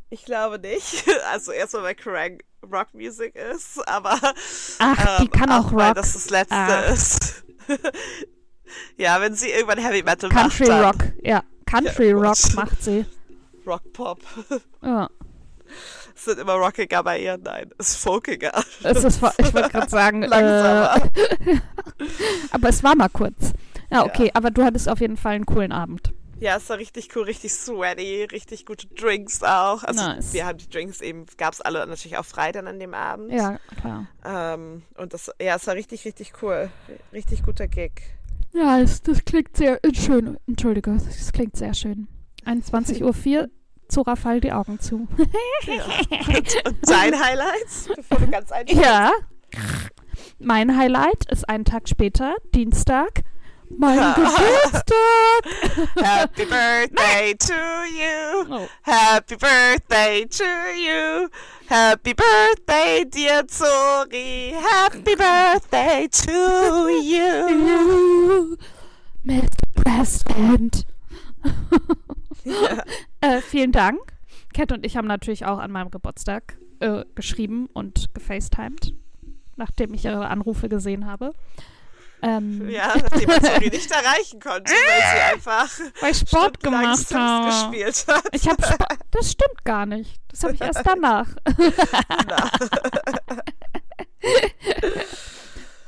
Ich 0.10 0.26
glaube 0.26 0.60
nicht. 0.60 1.06
Also 1.32 1.52
erstmal, 1.52 1.84
weil 1.84 1.96
Kerrang 1.96 2.40
Rock 2.72 2.94
Music 2.94 3.36
ist, 3.36 3.86
aber 3.88 4.18
Ach, 4.80 5.18
die 5.20 5.26
ähm, 5.26 5.32
kann 5.32 5.52
auch, 5.52 5.68
auch 5.68 5.74
Rock. 5.74 5.96
Das 5.96 6.14
das 6.14 6.30
letzte 6.30 6.56
ah. 6.56 6.80
ist. 6.86 7.44
ja, 8.98 9.20
wenn 9.20 9.36
sie 9.36 9.50
irgendwann 9.50 9.80
Heavy 9.80 10.04
Metal 10.04 10.30
Country 10.30 10.68
macht. 10.68 11.00
Country 11.00 11.08
Rock, 11.08 11.14
ja. 11.24 11.44
Country 11.66 12.10
ja, 12.10 12.16
Rock 12.16 12.38
macht 12.56 12.84
sie. 12.84 13.06
Rock 13.66 13.94
Pop. 13.94 14.22
Ja 14.82 15.10
es 16.18 16.26
sind 16.26 16.40
immer 16.40 16.54
rockiger 16.54 17.04
bei 17.04 17.20
ihr. 17.20 17.38
Nein, 17.38 17.70
es 17.78 17.90
ist 17.90 17.98
folkiger. 17.98 18.52
Es 18.84 19.04
ist, 19.04 19.18
ich 19.38 19.54
wollte 19.54 19.70
gerade 19.70 19.90
sagen, 19.90 20.22
Langsamer. 20.24 21.10
Äh, 21.46 21.58
aber 22.52 22.70
es 22.70 22.84
war 22.84 22.96
mal 22.96 23.10
kurz. 23.10 23.54
Ja, 23.92 24.04
okay, 24.04 24.26
ja. 24.26 24.32
aber 24.34 24.52
du 24.52 24.64
hattest 24.64 24.90
auf 24.90 25.00
jeden 25.00 25.18
Fall 25.18 25.36
einen 25.36 25.46
coolen 25.46 25.72
Abend. 25.72 26.14
Ja, 26.40 26.58
es 26.58 26.70
war 26.70 26.78
richtig 26.78 27.16
cool, 27.16 27.24
richtig 27.24 27.52
sweaty, 27.54 28.28
richtig 28.32 28.66
gute 28.66 28.86
Drinks 28.88 29.42
auch. 29.42 29.84
Also 29.84 30.06
nice. 30.06 30.34
wir 30.34 30.46
haben 30.46 30.58
die 30.60 30.70
Drinks 30.70 31.02
eben, 31.02 31.26
gab 31.38 31.54
es 31.54 31.62
alle 31.62 31.80
natürlich 31.88 32.18
auch 32.18 32.26
frei 32.26 32.52
dann 32.52 32.68
an 32.68 32.80
dem 32.80 32.94
Abend. 32.94 33.32
Ja, 33.32 33.58
klar. 33.80 34.08
Ähm, 34.24 34.84
und 34.98 35.14
das, 35.14 35.32
ja, 35.42 35.56
es 35.56 35.66
war 35.66 35.74
richtig, 35.74 36.06
richtig 36.06 36.34
cool. 36.44 36.70
Richtig 37.12 37.44
guter 37.44 37.68
Gig. 37.68 37.92
Ja, 38.54 38.80
es, 38.80 39.02
das 39.02 39.26
klingt 39.26 39.58
sehr 39.58 39.80
schön. 39.96 40.38
Entschuldige, 40.48 40.92
das 40.92 41.32
klingt 41.32 41.56
sehr 41.56 41.74
schön. 41.74 42.08
21.04 42.46 43.42
Uhr 43.42 43.50
Zora 43.88 44.16
fall 44.16 44.42
die 44.42 44.52
Augen 44.52 44.80
zu. 44.80 45.08
ja. 45.66 45.84
und, 46.28 46.66
und 46.66 46.78
dein 46.82 47.20
Highlight, 47.20 47.96
bevor 47.96 48.20
du 48.20 48.28
ganz 48.28 48.52
einschläfst? 48.52 48.84
Ja. 48.84 49.12
Mein 50.40 50.78
Highlight 50.78 51.26
ist 51.32 51.48
einen 51.50 51.66
Tag 51.66 51.90
später, 51.90 52.36
Dienstag, 52.54 53.24
mein 53.70 53.98
Geburtstag. 54.14 54.94
Happy 56.02 56.46
Birthday 56.46 57.36
to 57.36 57.54
you. 57.54 58.46
Oh. 58.50 58.68
Happy 58.84 59.36
Birthday 59.36 60.26
to 60.26 60.44
you. 60.44 61.30
Happy 61.68 62.14
Birthday, 62.14 63.06
dear 63.06 63.44
Zori. 63.48 64.54
Happy 64.54 65.16
Birthday 65.16 66.08
to 66.08 66.88
you. 67.02 68.58
Mr. 69.26 69.50
President. 69.76 70.86
ja. 72.46 72.84
Äh, 73.22 73.42
vielen 73.42 73.72
Dank. 73.72 74.00
Cat 74.54 74.72
und 74.72 74.86
ich 74.86 74.98
haben 74.98 75.08
natürlich 75.08 75.46
auch 75.46 75.60
an 75.60 75.72
meinem 75.72 75.92
Geburtstag 75.92 76.58
äh, 76.80 77.04
geschrieben 77.16 77.68
und 77.74 78.14
gefacetimed, 78.14 78.94
nachdem 79.56 79.94
ich 79.94 80.06
ihre 80.06 80.28
Anrufe 80.28 80.70
gesehen 80.70 81.06
habe. 81.06 81.34
Ähm, 82.22 82.68
ja, 82.70 82.96
nachdem 82.96 83.28
man 83.28 83.44
Sori 83.44 83.70
nicht 83.70 83.92
erreichen 83.96 84.40
konnte, 84.40 84.72
weil 84.72 85.02
sie 85.02 85.22
einfach 85.34 85.70
weil 86.02 86.12
ich 86.12 86.18
Sport 86.18 86.60
gemacht 86.62 87.14
habe. 87.14 87.46
gespielt 87.72 88.06
hat. 88.08 88.24
Ich 88.32 88.48
habe 88.50 88.64
das 89.12 89.32
stimmt 89.32 89.64
gar 89.64 89.86
nicht. 89.86 90.20
Das 90.30 90.44
habe 90.44 90.56
ich 90.56 90.62
erst 90.62 90.82
danach. 90.84 91.28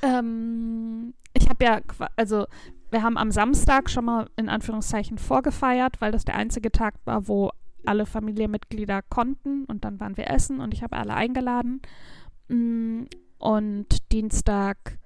ähm, 0.03 1.15
ich 1.33 1.49
habe 1.49 1.65
ja, 1.65 1.81
also 2.15 2.45
wir 2.91 3.03
haben 3.03 3.17
am 3.17 3.31
Samstag 3.31 3.89
schon 3.89 4.05
mal 4.05 4.29
in 4.35 4.49
Anführungszeichen 4.49 5.17
vorgefeiert, 5.17 6.01
weil 6.01 6.11
das 6.11 6.25
der 6.25 6.35
einzige 6.35 6.71
Tag 6.71 6.95
war, 7.05 7.27
wo 7.27 7.51
alle 7.85 8.05
Familienmitglieder 8.05 9.01
konnten 9.03 9.65
und 9.65 9.85
dann 9.85 9.99
waren 9.99 10.17
wir 10.17 10.29
essen 10.29 10.59
und 10.59 10.73
ich 10.73 10.83
habe 10.83 10.97
alle 10.97 11.13
eingeladen. 11.13 11.81
Mm, 12.49 13.03
und 13.37 14.11
Dienstag 14.11 14.97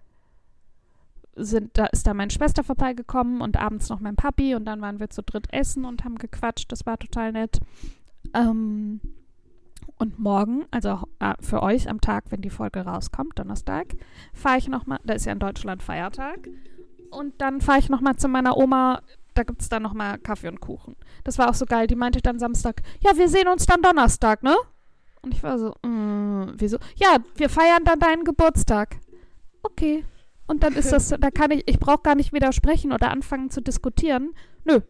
sind, 1.36 1.78
da 1.78 1.86
ist 1.88 2.08
da 2.08 2.14
meine 2.14 2.32
Schwester 2.32 2.64
vorbeigekommen 2.64 3.42
und 3.42 3.58
abends 3.58 3.90
noch 3.90 4.00
mein 4.00 4.16
Papi 4.16 4.56
und 4.56 4.66
dann 4.66 4.82
waren 4.82 5.00
wir 5.00 5.10
zu 5.10 5.24
dritt 5.24 5.52
essen 5.52 5.86
und 5.86 6.04
haben 6.04 6.18
gequatscht. 6.18 6.72
Das 6.72 6.86
war 6.86 6.98
total 6.98 7.32
nett. 7.32 7.60
Ähm, 8.34 9.02
und 9.98 10.20
morgen, 10.20 10.66
also 10.72 11.04
äh, 11.20 11.34
für 11.40 11.62
euch 11.62 11.90
am 11.90 12.02
Tag, 12.02 12.26
wenn 12.30 12.42
die 12.42 12.50
Folge 12.50 12.82
rauskommt, 12.82 13.38
Donnerstag, 13.38 13.96
fahre 14.34 14.58
ich 14.58 14.68
nochmal, 14.68 15.00
da 15.04 15.14
ist 15.14 15.26
ja 15.26 15.32
in 15.32 15.40
Deutschland 15.40 15.84
Feiertag, 15.84 16.50
und 17.14 17.40
dann 17.42 17.62
fahre 17.62 17.80
ich 17.80 17.90
nochmal 17.90 18.16
zu 18.16 18.28
meiner 18.28 18.58
Oma. 18.58 19.02
Da 19.34 19.44
gibt 19.44 19.62
es 19.62 19.70
dann 19.70 19.82
nochmal 19.82 20.20
Kaffee 20.20 20.48
und 20.48 20.60
Kuchen. 20.60 20.96
Das 21.24 21.38
war 21.38 21.50
auch 21.50 21.56
so 21.56 21.66
geil. 21.66 21.88
Die 21.88 21.96
meinte 21.96 22.22
dann 22.22 22.40
Samstag, 22.40 22.82
ja, 23.00 23.18
wir 23.18 23.28
sehen 23.30 23.48
uns 23.48 23.66
dann 23.66 23.82
Donnerstag, 23.82 24.44
ne? 24.44 24.56
Und 25.22 25.34
ich 25.34 25.42
war 25.42 25.58
so, 25.58 25.74
mm, 25.88 26.54
wieso? 26.56 26.78
Ja, 26.96 27.18
wir 27.36 27.50
feiern 27.50 27.84
dann 27.86 28.00
deinen 28.00 28.26
Geburtstag. 28.26 28.98
Okay. 29.64 30.06
Und 30.46 30.64
dann 30.64 30.74
ist 30.74 30.92
das, 30.92 31.10
da 31.10 31.32
kann 31.32 31.52
ich, 31.52 31.64
ich 31.68 31.80
brauche 31.80 32.04
gar 32.04 32.16
nicht 32.16 32.34
widersprechen 32.34 32.92
oder 32.92 33.10
anfangen 33.10 33.50
zu 33.50 33.62
diskutieren. 33.62 34.34
Nö. 34.66 34.82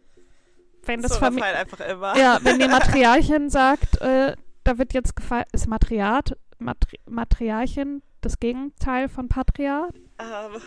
Wenn 0.82 1.00
das 1.00 1.14
so, 1.14 1.20
das 1.20 1.40
halt 1.40 1.56
einfach 1.56 1.80
immer. 1.80 2.16
Ja, 2.18 2.38
wenn 2.42 2.58
die 2.58 2.68
Materialchen 2.68 3.48
sagt, 3.48 4.00
äh, 4.02 4.36
da 4.64 4.78
wird 4.78 4.92
jetzt 4.92 5.16
gefeiert, 5.16 5.48
ist 5.52 5.68
Matriat, 5.68 6.36
Matri 6.58 6.98
Materialchen 7.06 8.02
das 8.20 8.38
Gegenteil 8.40 9.08
von 9.08 9.28
Patriarch? 9.28 9.92
Um. 10.18 10.60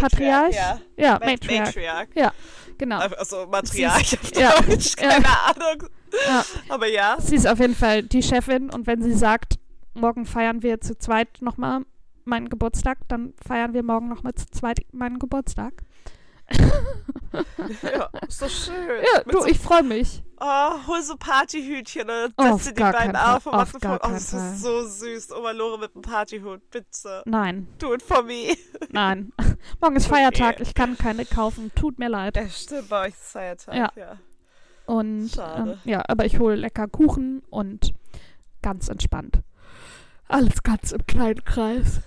Patriarch? 0.00 0.54
Ja, 0.54 0.80
ja 0.96 1.12
Matriarch. 1.24 1.66
Matriarch. 1.66 2.08
Ja, 2.14 2.32
genau. 2.78 2.98
Also 2.98 3.46
Matriarch 3.46 4.18
auf 4.20 4.30
Deutsch, 4.30 4.96
ja, 4.96 5.08
keine 5.08 5.24
ja. 5.24 5.54
Ahnung. 5.54 5.88
Ja. 6.26 6.44
Aber 6.68 6.86
ja. 6.86 7.16
Sie 7.18 7.36
ist 7.36 7.46
auf 7.46 7.58
jeden 7.58 7.74
Fall 7.74 8.02
die 8.02 8.22
Chefin 8.22 8.70
und 8.70 8.86
wenn 8.86 9.02
sie 9.02 9.14
sagt, 9.14 9.58
morgen 9.94 10.26
feiern 10.26 10.62
wir 10.62 10.80
zu 10.80 10.98
zweit 10.98 11.40
nochmal 11.40 11.82
meinen 12.24 12.48
Geburtstag, 12.48 12.98
dann 13.08 13.34
feiern 13.46 13.74
wir 13.74 13.82
morgen 13.82 14.08
nochmal 14.08 14.34
zu 14.34 14.46
zweit 14.46 14.80
meinen 14.92 15.18
Geburtstag. 15.18 15.82
ja, 17.82 18.08
so 18.28 18.48
schön. 18.48 19.02
Ja, 19.02 19.22
du, 19.24 19.40
so, 19.40 19.46
ich 19.46 19.58
freue 19.58 19.82
mich. 19.82 20.22
oh, 20.40 20.86
hol 20.86 21.02
so 21.02 21.16
Partyhütchen 21.16 22.08
und 22.08 22.32
Auf 22.36 22.62
setz 22.62 22.74
dir 22.74 22.86
die 22.86 22.92
beiden 22.92 23.16
auf 23.16 23.46
und 23.46 23.52
machst. 23.52 23.74
Oh, 23.76 23.98
das 24.02 24.32
ist 24.32 24.62
so 24.62 24.86
süß. 24.86 25.32
Oma 25.32 25.52
Lore 25.52 25.78
mit 25.78 25.94
einem 25.94 26.02
Partyhut, 26.02 26.68
bitte. 26.70 27.22
Nein, 27.24 27.68
Do 27.78 27.94
it 27.94 28.02
for 28.02 28.22
me. 28.22 28.56
nein. 28.90 29.32
Morgen 29.80 29.96
ist 29.96 30.06
Okay. 30.06 30.16
Feiertag, 30.16 30.60
ich 30.60 30.74
kann 30.74 30.98
keine 30.98 31.24
kaufen. 31.24 31.70
Tut 31.74 31.98
mir 31.98 32.08
leid. 32.08 32.36
Ja, 32.36 32.48
stimmt, 32.48 32.88
bei 32.88 33.06
euch 33.06 33.14
ist 33.14 33.32
Feiertag. 33.32 33.74
Ja. 33.74 33.92
ja. 33.96 34.18
Und 34.86 35.30
ähm, 35.38 35.78
ja, 35.84 36.02
aber 36.08 36.26
ich 36.26 36.38
hole 36.38 36.56
lecker 36.56 36.88
Kuchen 36.88 37.42
und 37.50 37.94
ganz 38.62 38.88
entspannt. 38.88 39.40
Alles 40.28 40.62
ganz 40.62 40.92
im 40.92 41.06
kleinen 41.06 41.44
Kreis. 41.44 42.00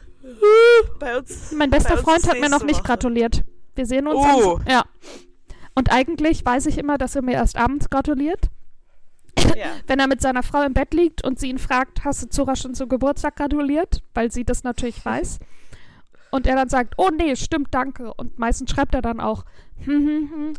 Bei 0.99 1.17
uns. 1.17 1.51
Mein 1.51 1.69
bester 1.69 1.97
Freund 1.97 2.27
hat 2.27 2.39
mir 2.39 2.49
noch 2.49 2.63
nicht 2.63 2.79
Woche. 2.79 2.87
gratuliert. 2.87 3.43
Wir 3.75 3.85
sehen 3.85 4.07
uns. 4.07 4.17
Oh. 4.17 4.57
Am, 4.57 4.67
ja. 4.67 4.83
Und 5.75 5.91
eigentlich 5.91 6.45
weiß 6.45 6.65
ich 6.67 6.77
immer, 6.77 6.97
dass 6.97 7.15
er 7.15 7.21
mir 7.21 7.33
erst 7.33 7.57
abends 7.57 7.89
gratuliert. 7.89 8.49
Ja. 9.55 9.67
Wenn 9.87 9.99
er 9.99 10.07
mit 10.07 10.21
seiner 10.21 10.43
Frau 10.43 10.63
im 10.63 10.73
Bett 10.73 10.93
liegt 10.93 11.23
und 11.23 11.39
sie 11.39 11.49
ihn 11.49 11.57
fragt, 11.57 12.05
hast 12.05 12.23
du 12.23 12.29
Zora 12.29 12.55
schon 12.55 12.73
zum 12.73 12.89
Geburtstag 12.89 13.35
gratuliert? 13.35 14.01
Weil 14.13 14.31
sie 14.31 14.45
das 14.45 14.63
natürlich 14.63 15.03
weiß. 15.05 15.39
Und 16.31 16.47
er 16.47 16.55
dann 16.55 16.69
sagt, 16.69 16.95
oh 16.97 17.09
nee, 17.15 17.35
stimmt, 17.35 17.69
danke. 17.71 18.13
Und 18.13 18.39
meistens 18.39 18.71
schreibt 18.71 18.95
er 18.95 19.01
dann 19.01 19.19
auch, 19.19 19.45
hm, 19.83 20.07
hm, 20.07 20.31
hm, 20.31 20.53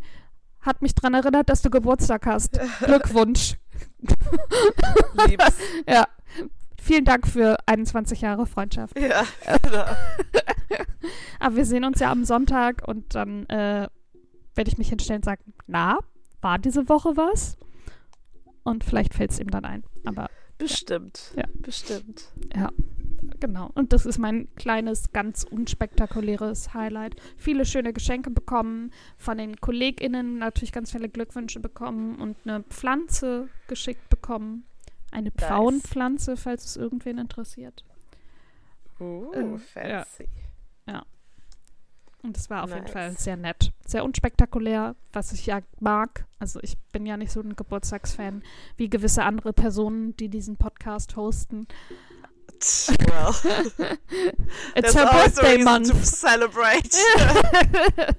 hat 0.61 0.81
mich 0.81 0.95
dran 0.95 1.13
erinnert, 1.13 1.49
dass 1.49 1.61
du 1.61 1.69
Geburtstag 1.69 2.25
hast. 2.25 2.59
Glückwunsch. 2.79 3.57
Lieb's. 5.27 5.57
Ja. 5.87 6.05
Vielen 6.81 7.05
Dank 7.05 7.27
für 7.27 7.57
21 7.65 8.21
Jahre 8.21 8.45
Freundschaft. 8.45 8.97
Ja. 8.99 9.23
Aber 11.39 11.55
wir 11.55 11.65
sehen 11.65 11.83
uns 11.83 11.99
ja 11.99 12.11
am 12.11 12.25
Sonntag 12.25 12.87
und 12.87 13.15
dann 13.15 13.45
äh, 13.47 13.87
werde 14.55 14.69
ich 14.69 14.77
mich 14.77 14.89
hinstellen 14.89 15.19
und 15.19 15.25
sagen, 15.25 15.53
na, 15.67 15.99
war 16.41 16.59
diese 16.59 16.89
Woche 16.89 17.17
was? 17.17 17.57
Und 18.63 18.83
vielleicht 18.83 19.13
fällt 19.13 19.31
es 19.31 19.39
ihm 19.39 19.49
dann 19.49 19.65
ein. 19.65 19.83
Aber 20.05 20.29
Bestimmt. 20.57 21.33
Ja. 21.35 21.43
Bestimmt. 21.53 22.31
ja, 22.55 22.71
genau. 23.39 23.69
Und 23.75 23.93
das 23.93 24.05
ist 24.05 24.17
mein 24.17 24.47
kleines, 24.55 25.11
ganz 25.13 25.43
unspektakuläres 25.43 26.73
Highlight. 26.73 27.15
Viele 27.37 27.65
schöne 27.65 27.93
Geschenke 27.93 28.31
bekommen, 28.31 28.91
von 29.17 29.37
den 29.37 29.57
KollegInnen 29.57 30.39
natürlich 30.39 30.71
ganz 30.71 30.91
viele 30.91 31.09
Glückwünsche 31.09 31.59
bekommen 31.59 32.15
und 32.15 32.37
eine 32.45 32.63
Pflanze 32.63 33.49
geschickt 33.67 34.09
bekommen. 34.09 34.65
Eine 35.11 35.31
Pfauenpflanze, 35.31 36.37
falls 36.37 36.65
es 36.65 36.75
irgendwen 36.77 37.17
interessiert. 37.17 37.83
Uh, 38.99 39.31
Äh, 39.33 39.57
fancy. 39.57 40.27
Und 42.23 42.35
es 42.35 42.49
war 42.49 42.63
auf 42.63 42.71
jeden 42.71 42.81
Nice. 42.83 42.91
Fall 42.91 43.11
sehr 43.17 43.37
nett. 43.37 43.71
Sehr 43.85 44.03
unspektakulär, 44.03 44.95
was 45.13 45.31
ich 45.31 45.45
ja 45.45 45.59
mag. 45.79 46.25
Also 46.39 46.59
ich 46.61 46.75
bin 46.91 47.05
ja 47.05 47.15
nicht 47.15 47.31
so 47.31 47.39
ein 47.39 47.55
Geburtstagsfan 47.55 48.43
wie 48.75 48.89
gewisse 48.89 49.23
andere 49.23 49.53
Personen, 49.53 50.17
die 50.17 50.27
diesen 50.27 50.57
Podcast 50.57 51.15
hosten. 51.15 51.67
Well, 52.89 53.33
It's 54.75 54.95
her 54.95 55.05
birthday 55.11 55.57
reason 55.57 55.83
to 55.83 55.93
month. 55.93 56.05
celebrate. 56.05 56.89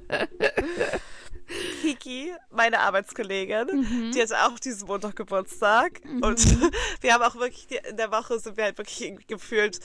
Kiki, 1.83 2.33
meine 2.50 2.81
Arbeitskollegin, 2.81 3.67
Mhm. 3.73 4.12
die 4.12 4.23
hatte 4.23 4.38
auch 4.47 4.59
diesen 4.59 4.87
Montag 4.88 5.17
Geburtstag. 5.17 6.00
Und 6.21 6.38
wir 7.00 7.14
haben 7.14 7.23
auch 7.23 7.37
wirklich, 7.37 7.67
in 7.88 7.97
der 7.97 8.11
Woche 8.11 8.38
sind 8.38 8.57
wir 8.57 8.64
halt 8.64 8.78
wirklich 8.78 9.26
gefühlt 9.26 9.81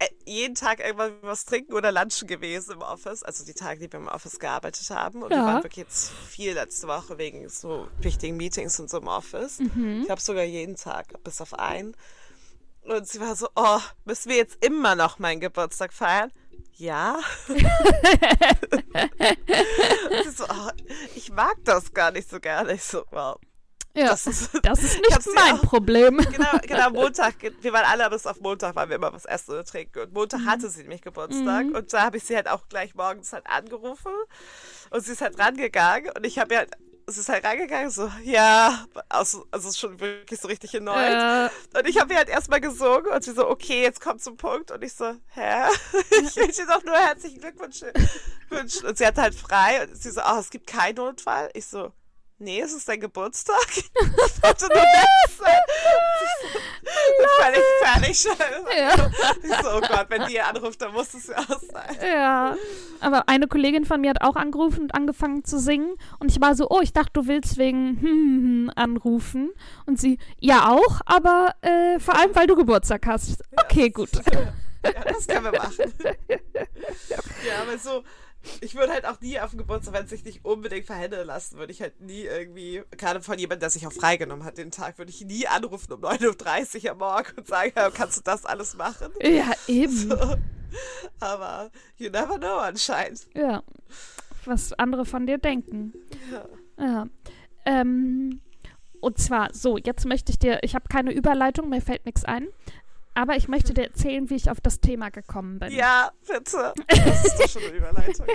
äh, 0.00 0.08
jeden 0.26 0.56
Tag 0.56 0.80
irgendwann 0.80 1.12
was 1.22 1.44
trinken 1.44 1.72
oder 1.74 1.92
lunchen 1.92 2.26
gewesen 2.26 2.72
im 2.72 2.82
Office. 2.82 3.22
Also 3.22 3.44
die 3.44 3.54
Tage, 3.54 3.78
die 3.78 3.92
wir 3.92 4.00
im 4.00 4.08
Office 4.08 4.40
gearbeitet 4.40 4.90
haben. 4.90 5.22
Und 5.22 5.30
wir 5.30 5.36
Ja. 5.36 5.44
waren 5.46 5.62
wirklich 5.62 5.84
jetzt 5.84 6.10
viel 6.10 6.54
letzte 6.54 6.88
Woche 6.88 7.16
wegen 7.18 7.48
so 7.48 7.86
wichtigen 8.00 8.36
Meetings 8.36 8.80
und 8.80 8.90
so 8.90 8.98
im 8.98 9.06
Office. 9.06 9.60
Mhm. 9.60 10.00
Ich 10.00 10.06
glaube 10.06 10.20
sogar 10.20 10.42
jeden 10.44 10.74
Tag, 10.76 11.22
bis 11.22 11.40
auf 11.40 11.54
einen. 11.54 11.96
Und 12.82 13.06
sie 13.08 13.20
war 13.20 13.34
so, 13.36 13.48
oh, 13.54 13.80
müssen 14.04 14.28
wir 14.30 14.36
jetzt 14.36 14.62
immer 14.64 14.94
noch 14.94 15.18
meinen 15.18 15.40
Geburtstag 15.40 15.92
feiern? 15.92 16.30
Ja. 16.76 17.18
so, 20.36 20.44
oh, 20.44 20.70
ich 21.14 21.30
mag 21.30 21.56
das 21.64 21.92
gar 21.92 22.10
nicht 22.10 22.28
so 22.28 22.40
gerne. 22.40 22.74
Ich 22.74 22.82
so, 22.84 23.04
wow. 23.10 23.38
ja, 23.96 24.08
Das 24.08 24.26
ist, 24.26 24.50
das 24.62 24.82
ist 24.82 24.98
nicht 25.00 25.34
mein 25.34 25.54
auch- 25.54 25.62
Problem. 25.62 26.16
genau, 26.32 26.58
genau, 26.62 26.90
Montag, 27.02 27.34
wir 27.60 27.72
waren 27.72 27.84
alle 27.84 28.10
bis 28.10 28.26
auf 28.26 28.40
Montag, 28.40 28.74
waren 28.74 28.88
wir 28.88 28.96
immer 28.96 29.12
was 29.12 29.24
essen 29.24 29.52
oder 29.52 29.64
trinken. 29.64 30.00
Und 30.00 30.12
Montag 30.12 30.40
hatte 30.46 30.68
sie 30.68 30.82
nämlich 30.82 31.02
Geburtstag. 31.02 31.66
Mhm. 31.66 31.74
Und 31.76 31.92
da 31.92 32.02
habe 32.02 32.16
ich 32.16 32.24
sie 32.24 32.34
halt 32.36 32.48
auch 32.48 32.68
gleich 32.68 32.94
morgens 32.94 33.32
halt 33.32 33.46
angerufen. 33.46 34.12
Und 34.90 35.04
sie 35.04 35.12
ist 35.12 35.20
halt 35.20 35.38
rangegangen. 35.38 36.10
Und 36.16 36.24
ich 36.26 36.38
habe 36.38 36.54
ja, 36.54 36.64
sie 37.06 37.20
ist 37.20 37.28
halt 37.28 37.44
rangegangen, 37.44 37.90
so, 37.90 38.10
ja, 38.22 38.86
also, 39.08 39.46
also 39.50 39.72
schon 39.72 39.98
wirklich 40.00 40.40
so 40.40 40.48
richtig 40.48 40.74
erneut. 40.74 40.96
Äh, 40.96 41.78
Und 41.78 41.88
ich 41.88 42.00
habe 42.00 42.12
ihr 42.12 42.18
halt 42.18 42.28
erstmal 42.28 42.60
gesungen 42.60 43.06
und 43.12 43.22
sie 43.24 43.32
so, 43.32 43.48
okay, 43.48 43.82
jetzt 43.82 44.00
kommt 44.00 44.22
zum 44.22 44.36
Punkt. 44.36 44.70
Und 44.70 44.82
ich 44.82 44.94
so, 44.94 45.14
hä? 45.34 45.64
Ich 46.22 46.36
will 46.36 46.48
dir 46.48 46.66
doch 46.66 46.82
nur 46.84 46.96
herzlichen 46.96 47.40
Glückwunsch 47.40 47.82
wünschen. 48.48 48.86
Und 48.86 48.98
sie 48.98 49.06
hatte 49.06 49.22
halt 49.22 49.34
frei 49.34 49.84
und 49.84 50.00
sie 50.00 50.10
so, 50.10 50.20
oh, 50.20 50.38
es 50.38 50.50
gibt 50.50 50.66
keinen 50.66 50.96
Notfall. 50.96 51.50
Ich 51.54 51.66
so, 51.66 51.92
nee, 52.44 52.60
es 52.60 52.72
ist 52.72 52.88
dein 52.88 53.00
Geburtstag. 53.00 53.56
Ich 53.74 54.42
wollte 54.42 54.66
nur 54.66 54.82
nett 54.82 55.08
sein. 55.38 55.60
Völlig 57.40 57.62
fertig. 57.82 58.24
Ja. 58.78 59.10
Ich 59.42 59.62
so, 59.62 59.76
oh 59.76 59.80
Gott, 59.80 60.06
wenn 60.10 60.26
die 60.26 60.38
anruft, 60.38 60.82
dann 60.82 60.92
muss 60.92 61.14
es 61.14 61.28
ja 61.28 61.38
auch 61.38 61.60
sein. 61.60 61.96
ja. 62.02 62.56
Aber 63.00 63.28
eine 63.28 63.48
Kollegin 63.48 63.86
von 63.86 64.00
mir 64.00 64.10
hat 64.10 64.22
auch 64.22 64.36
angerufen 64.36 64.82
und 64.82 64.94
angefangen 64.94 65.44
zu 65.44 65.58
singen. 65.58 65.94
Und 66.18 66.30
ich 66.30 66.40
war 66.40 66.54
so, 66.54 66.68
oh, 66.68 66.80
ich 66.82 66.92
dachte, 66.92 67.12
du 67.14 67.26
willst 67.26 67.56
wegen 67.56 68.00
hm, 68.00 68.02
hm, 68.02 68.72
anrufen. 68.76 69.50
Und 69.86 69.98
sie, 69.98 70.18
ja 70.38 70.70
auch, 70.70 71.00
aber 71.06 71.54
äh, 71.62 71.98
vor 71.98 72.16
allem, 72.16 72.34
weil 72.34 72.46
du 72.46 72.56
Geburtstag 72.56 73.06
hast. 73.06 73.42
Okay, 73.56 73.90
gut. 73.90 74.10
Ja, 74.84 75.02
das 75.02 75.26
können 75.26 75.44
wir 75.44 75.52
machen. 75.52 75.94
Ja, 76.28 77.62
aber 77.62 77.78
so, 77.78 78.04
ich 78.60 78.74
würde 78.74 78.92
halt 78.92 79.06
auch 79.06 79.20
nie 79.20 79.38
auf 79.40 79.50
dem 79.50 79.58
Geburtstag, 79.58 79.94
wenn 79.94 80.04
es 80.04 80.10
sich 80.10 80.24
nicht 80.24 80.44
unbedingt 80.44 80.86
verhändeln 80.86 81.26
lassen, 81.26 81.58
würde 81.58 81.72
ich 81.72 81.80
halt 81.80 82.00
nie 82.00 82.22
irgendwie, 82.22 82.82
gerade 82.96 83.20
von 83.20 83.38
jemandem, 83.38 83.60
der 83.60 83.70
sich 83.70 83.86
auch 83.86 83.92
freigenommen 83.92 84.44
hat 84.44 84.58
den 84.58 84.70
Tag, 84.70 84.98
würde 84.98 85.10
ich 85.10 85.24
nie 85.24 85.46
anrufen 85.46 85.92
um 85.92 86.00
9.30 86.00 86.84
Uhr 86.84 86.90
am 86.92 86.98
Morgen 86.98 87.32
und 87.36 87.46
sagen, 87.46 87.72
ja, 87.76 87.90
kannst 87.90 88.18
du 88.18 88.22
das 88.22 88.44
alles 88.44 88.76
machen? 88.76 89.12
Ja, 89.20 89.52
eben. 89.66 89.92
So. 89.92 90.36
Aber 91.20 91.70
you 91.96 92.10
never 92.10 92.38
know 92.38 92.58
anscheinend. 92.58 93.26
Ja. 93.34 93.62
Was 94.44 94.72
andere 94.74 95.04
von 95.04 95.26
dir 95.26 95.38
denken. 95.38 95.94
Ja. 96.30 96.46
Ja. 96.78 97.06
Ähm, 97.64 98.40
und 99.00 99.18
zwar, 99.18 99.52
so, 99.52 99.76
jetzt 99.78 100.06
möchte 100.06 100.32
ich 100.32 100.38
dir, 100.38 100.60
ich 100.62 100.74
habe 100.74 100.88
keine 100.88 101.12
Überleitung, 101.12 101.68
mir 101.68 101.80
fällt 101.80 102.06
nichts 102.06 102.24
ein. 102.24 102.48
Aber 103.14 103.36
ich 103.36 103.48
möchte 103.48 103.74
dir 103.74 103.84
erzählen, 103.84 104.28
wie 104.28 104.34
ich 104.34 104.50
auf 104.50 104.60
das 104.60 104.80
Thema 104.80 105.10
gekommen 105.10 105.60
bin. 105.60 105.72
Ja, 105.72 106.10
bitte. 106.26 106.74
Das 106.88 107.24
ist 107.24 107.38
doch 107.38 107.48
schon 107.48 107.62
eine 107.62 107.76
Überleitung. 107.76 108.26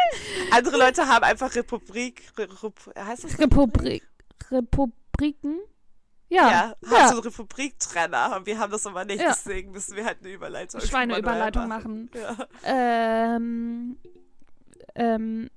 Andere 0.50 0.76
Leute 0.76 1.06
haben 1.06 1.24
einfach 1.24 1.54
Republik, 1.54 2.22
Re, 2.36 2.48
Re, 2.62 2.72
heißt 2.98 3.24
das? 3.24 3.38
Republik, 3.38 4.02
Republiken? 4.50 5.60
Ja. 6.28 6.50
Ja, 6.50 6.50
ja. 6.50 6.90
hast 6.90 7.12
du 7.12 7.16
einen 7.16 7.24
Republiktrenner. 7.24 8.36
Und 8.36 8.46
wir 8.46 8.58
haben 8.58 8.72
das 8.72 8.86
aber 8.86 9.04
nicht, 9.04 9.20
Ja. 9.20 9.28
deswegen 9.28 9.70
müssen 9.70 9.94
wir 9.96 10.04
halt 10.04 10.18
eine 10.20 10.32
Überleitung 10.32 10.80
Schweineüberleitung 10.80 11.68
manuell 11.68 12.08
machen. 12.08 12.10
Ja. 12.14 12.48
Ähm, 12.64 13.96
ähm, 14.96 15.50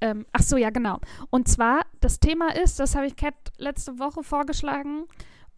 ähm, 0.00 0.26
ach 0.32 0.42
so, 0.42 0.56
ja, 0.56 0.70
genau. 0.70 0.98
Und 1.30 1.48
zwar, 1.48 1.86
das 2.00 2.20
Thema 2.20 2.54
ist, 2.54 2.78
das 2.80 2.94
habe 2.94 3.06
ich 3.06 3.16
Kat 3.16 3.34
letzte 3.56 3.98
Woche 3.98 4.22
vorgeschlagen, 4.22 5.06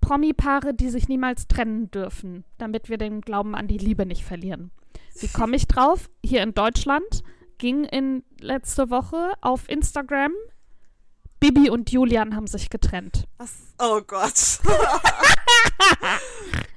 Promi-Paare, 0.04 0.74
die 0.74 0.90
sich 0.90 1.08
niemals 1.08 1.48
trennen 1.48 1.90
dürfen, 1.90 2.44
damit 2.58 2.90
wir 2.90 2.98
den 2.98 3.22
Glauben 3.22 3.54
an 3.54 3.68
die 3.68 3.78
Liebe 3.78 4.04
nicht 4.04 4.22
verlieren. 4.22 4.70
Wie 5.18 5.28
komme 5.32 5.56
ich 5.56 5.66
drauf? 5.66 6.10
Hier 6.22 6.42
in 6.42 6.52
Deutschland 6.52 7.22
ging 7.56 7.84
in 7.84 8.22
letzte 8.38 8.90
Woche 8.90 9.32
auf 9.40 9.66
Instagram, 9.70 10.32
Bibi 11.40 11.70
und 11.70 11.90
Julian 11.90 12.36
haben 12.36 12.46
sich 12.46 12.68
getrennt. 12.68 13.26
Was? 13.38 13.74
Oh 13.78 14.02
Gott. 14.06 14.58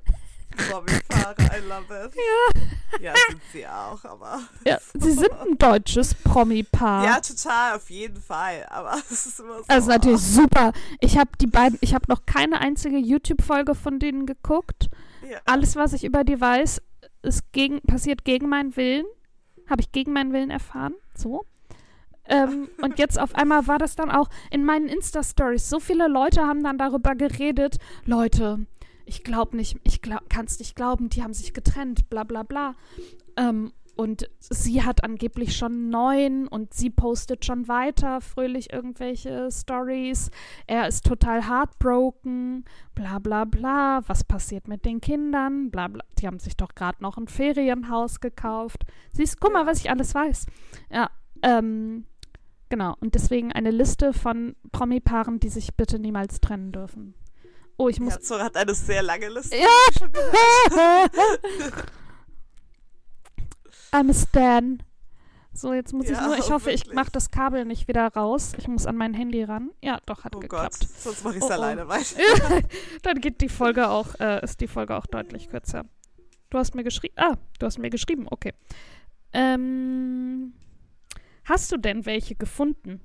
Promi-Fahrer, 0.57 1.57
I 1.57 1.67
love 1.67 2.05
it. 2.05 2.15
Ja. 2.15 2.61
Ja, 3.01 3.13
sind 3.29 3.41
sie 3.51 3.67
auch, 3.67 4.03
aber. 4.05 4.39
Ja, 4.65 4.79
sie 4.93 5.11
sind 5.11 5.31
ein 5.31 5.57
deutsches 5.57 6.15
Promi-Paar. 6.15 7.05
Ja, 7.05 7.19
total, 7.19 7.75
auf 7.75 7.89
jeden 7.89 8.21
Fall. 8.21 8.65
Aber 8.69 8.95
es 9.11 9.25
ist 9.25 9.39
immer 9.39 9.57
so. 9.57 9.63
Also 9.67 9.89
natürlich 9.89 10.21
super. 10.21 10.73
Ich 10.99 11.17
habe 11.17 11.29
die 11.39 11.47
beiden, 11.47 11.77
ich 11.81 11.93
habe 11.93 12.05
noch 12.07 12.25
keine 12.25 12.59
einzige 12.59 12.97
YouTube-Folge 12.97 13.75
von 13.75 13.99
denen 13.99 14.25
geguckt. 14.25 14.89
Ja. 15.29 15.39
Alles, 15.45 15.75
was 15.75 15.93
ich 15.93 16.03
über 16.03 16.23
die 16.23 16.39
weiß, 16.39 16.81
ist 17.23 17.51
gegen, 17.51 17.81
passiert 17.81 18.23
gegen 18.25 18.49
meinen 18.49 18.75
Willen. 18.75 19.05
Habe 19.69 19.81
ich 19.81 19.91
gegen 19.91 20.13
meinen 20.13 20.31
Willen 20.31 20.49
erfahren. 20.49 20.93
So. 21.13 21.45
Ähm, 22.25 22.69
und 22.81 22.99
jetzt 22.99 23.19
auf 23.19 23.35
einmal 23.35 23.67
war 23.67 23.77
das 23.77 23.95
dann 23.95 24.09
auch 24.09 24.29
in 24.49 24.63
meinen 24.63 24.87
Insta-Stories. 24.87 25.69
So 25.69 25.79
viele 25.79 26.07
Leute 26.07 26.41
haben 26.41 26.63
dann 26.63 26.77
darüber 26.77 27.15
geredet. 27.15 27.77
Leute, 28.05 28.65
ich 29.07 29.23
glaube 29.23 29.55
nicht, 29.55 29.77
ich 29.83 30.01
glaub, 30.01 30.29
kann 30.29 30.45
es 30.45 30.59
nicht 30.59 30.75
glauben, 30.75 31.09
die 31.09 31.23
haben 31.23 31.33
sich 31.33 31.53
getrennt, 31.53 32.09
bla 32.09 32.23
bla 32.23 32.43
bla. 32.43 32.75
Ähm, 33.37 33.71
und 33.97 34.29
sie 34.39 34.83
hat 34.83 35.03
angeblich 35.03 35.57
schon 35.57 35.89
neun 35.89 36.47
und 36.47 36.71
sie 36.73 36.91
postet 36.91 37.45
schon 37.45 37.67
weiter 37.67 38.21
fröhlich 38.21 38.71
irgendwelche 38.71 39.49
Stories. 39.51 40.29
Er 40.67 40.87
ist 40.87 41.03
total 41.03 41.49
heartbroken, 41.49 42.63
bla 42.93 43.17
bla 43.17 43.45
bla. 43.45 44.01
Was 44.05 44.23
passiert 44.23 44.67
mit 44.67 44.85
den 44.85 45.01
Kindern? 45.01 45.71
Bla 45.71 45.87
bla. 45.87 46.03
Die 46.19 46.27
haben 46.27 46.37
sich 46.37 46.55
doch 46.55 46.75
gerade 46.75 47.01
noch 47.01 47.17
ein 47.17 47.27
Ferienhaus 47.27 48.19
gekauft. 48.19 48.85
Siehst, 49.13 49.39
guck 49.39 49.53
mal, 49.53 49.65
was 49.65 49.79
ich 49.79 49.89
alles 49.89 50.13
weiß. 50.13 50.45
Ja, 50.91 51.09
ähm, 51.41 52.05
genau. 52.69 52.95
Und 52.99 53.15
deswegen 53.15 53.51
eine 53.51 53.71
Liste 53.71 54.13
von 54.13 54.55
Promi-Paaren, 54.73 55.39
die 55.39 55.49
sich 55.49 55.73
bitte 55.75 55.97
niemals 55.97 56.39
trennen 56.39 56.71
dürfen. 56.71 57.15
Oh, 57.77 57.89
ich 57.89 57.99
muss. 57.99 58.15
Ja, 58.15 58.19
Zora 58.21 58.43
hat 58.45 58.57
eine 58.57 58.73
sehr 58.73 59.03
lange 59.03 59.29
Liste. 59.29 59.55
Ja. 59.55 59.67
I'm 63.91 64.09
a 64.09 64.13
Stan. 64.13 64.83
So, 65.53 65.73
jetzt 65.73 65.91
muss 65.93 66.05
ich 66.05 66.11
Ja, 66.11 66.27
nur, 66.27 66.37
ich 66.37 66.51
hoffe, 66.51 66.71
ich 66.71 66.81
wirklich. 66.81 66.95
mache 66.95 67.11
das 67.11 67.31
Kabel 67.31 67.65
nicht 67.65 67.87
wieder 67.87 68.07
raus. 68.07 68.53
Ich 68.57 68.67
muss 68.67 68.85
an 68.85 68.95
mein 68.95 69.13
Handy 69.15 69.43
ran. 69.43 69.71
Ja, 69.81 69.99
doch, 70.05 70.23
hat 70.23 70.35
Oh 70.35 70.39
Gott, 70.39 70.49
geklappt. 70.49 70.87
sonst 70.99 71.23
mache 71.23 71.37
ich 71.37 71.43
es 71.43 71.45
Oh, 71.45 71.49
oh. 71.49 71.53
alleine 71.53 71.87
weiter. 71.87 72.15
Dann 73.01 73.19
geht 73.21 73.41
die 73.41 73.49
Folge 73.49 73.89
auch, 73.89 74.13
äh, 74.19 74.43
ist 74.43 74.61
die 74.61 74.67
Folge 74.67 74.95
auch 74.95 75.07
deutlich 75.07 75.49
kürzer. 75.49 75.85
Du 76.51 76.57
hast 76.59 76.75
mir 76.75 76.83
geschrieben, 76.83 77.15
ah, 77.17 77.35
du 77.59 77.65
hast 77.65 77.79
mir 77.79 77.89
geschrieben, 77.89 78.27
okay. 78.29 78.53
Ähm, 79.33 80.53
hast 81.45 81.71
du 81.71 81.77
denn 81.77 82.05
welche 82.05 82.35
gefunden? 82.35 83.01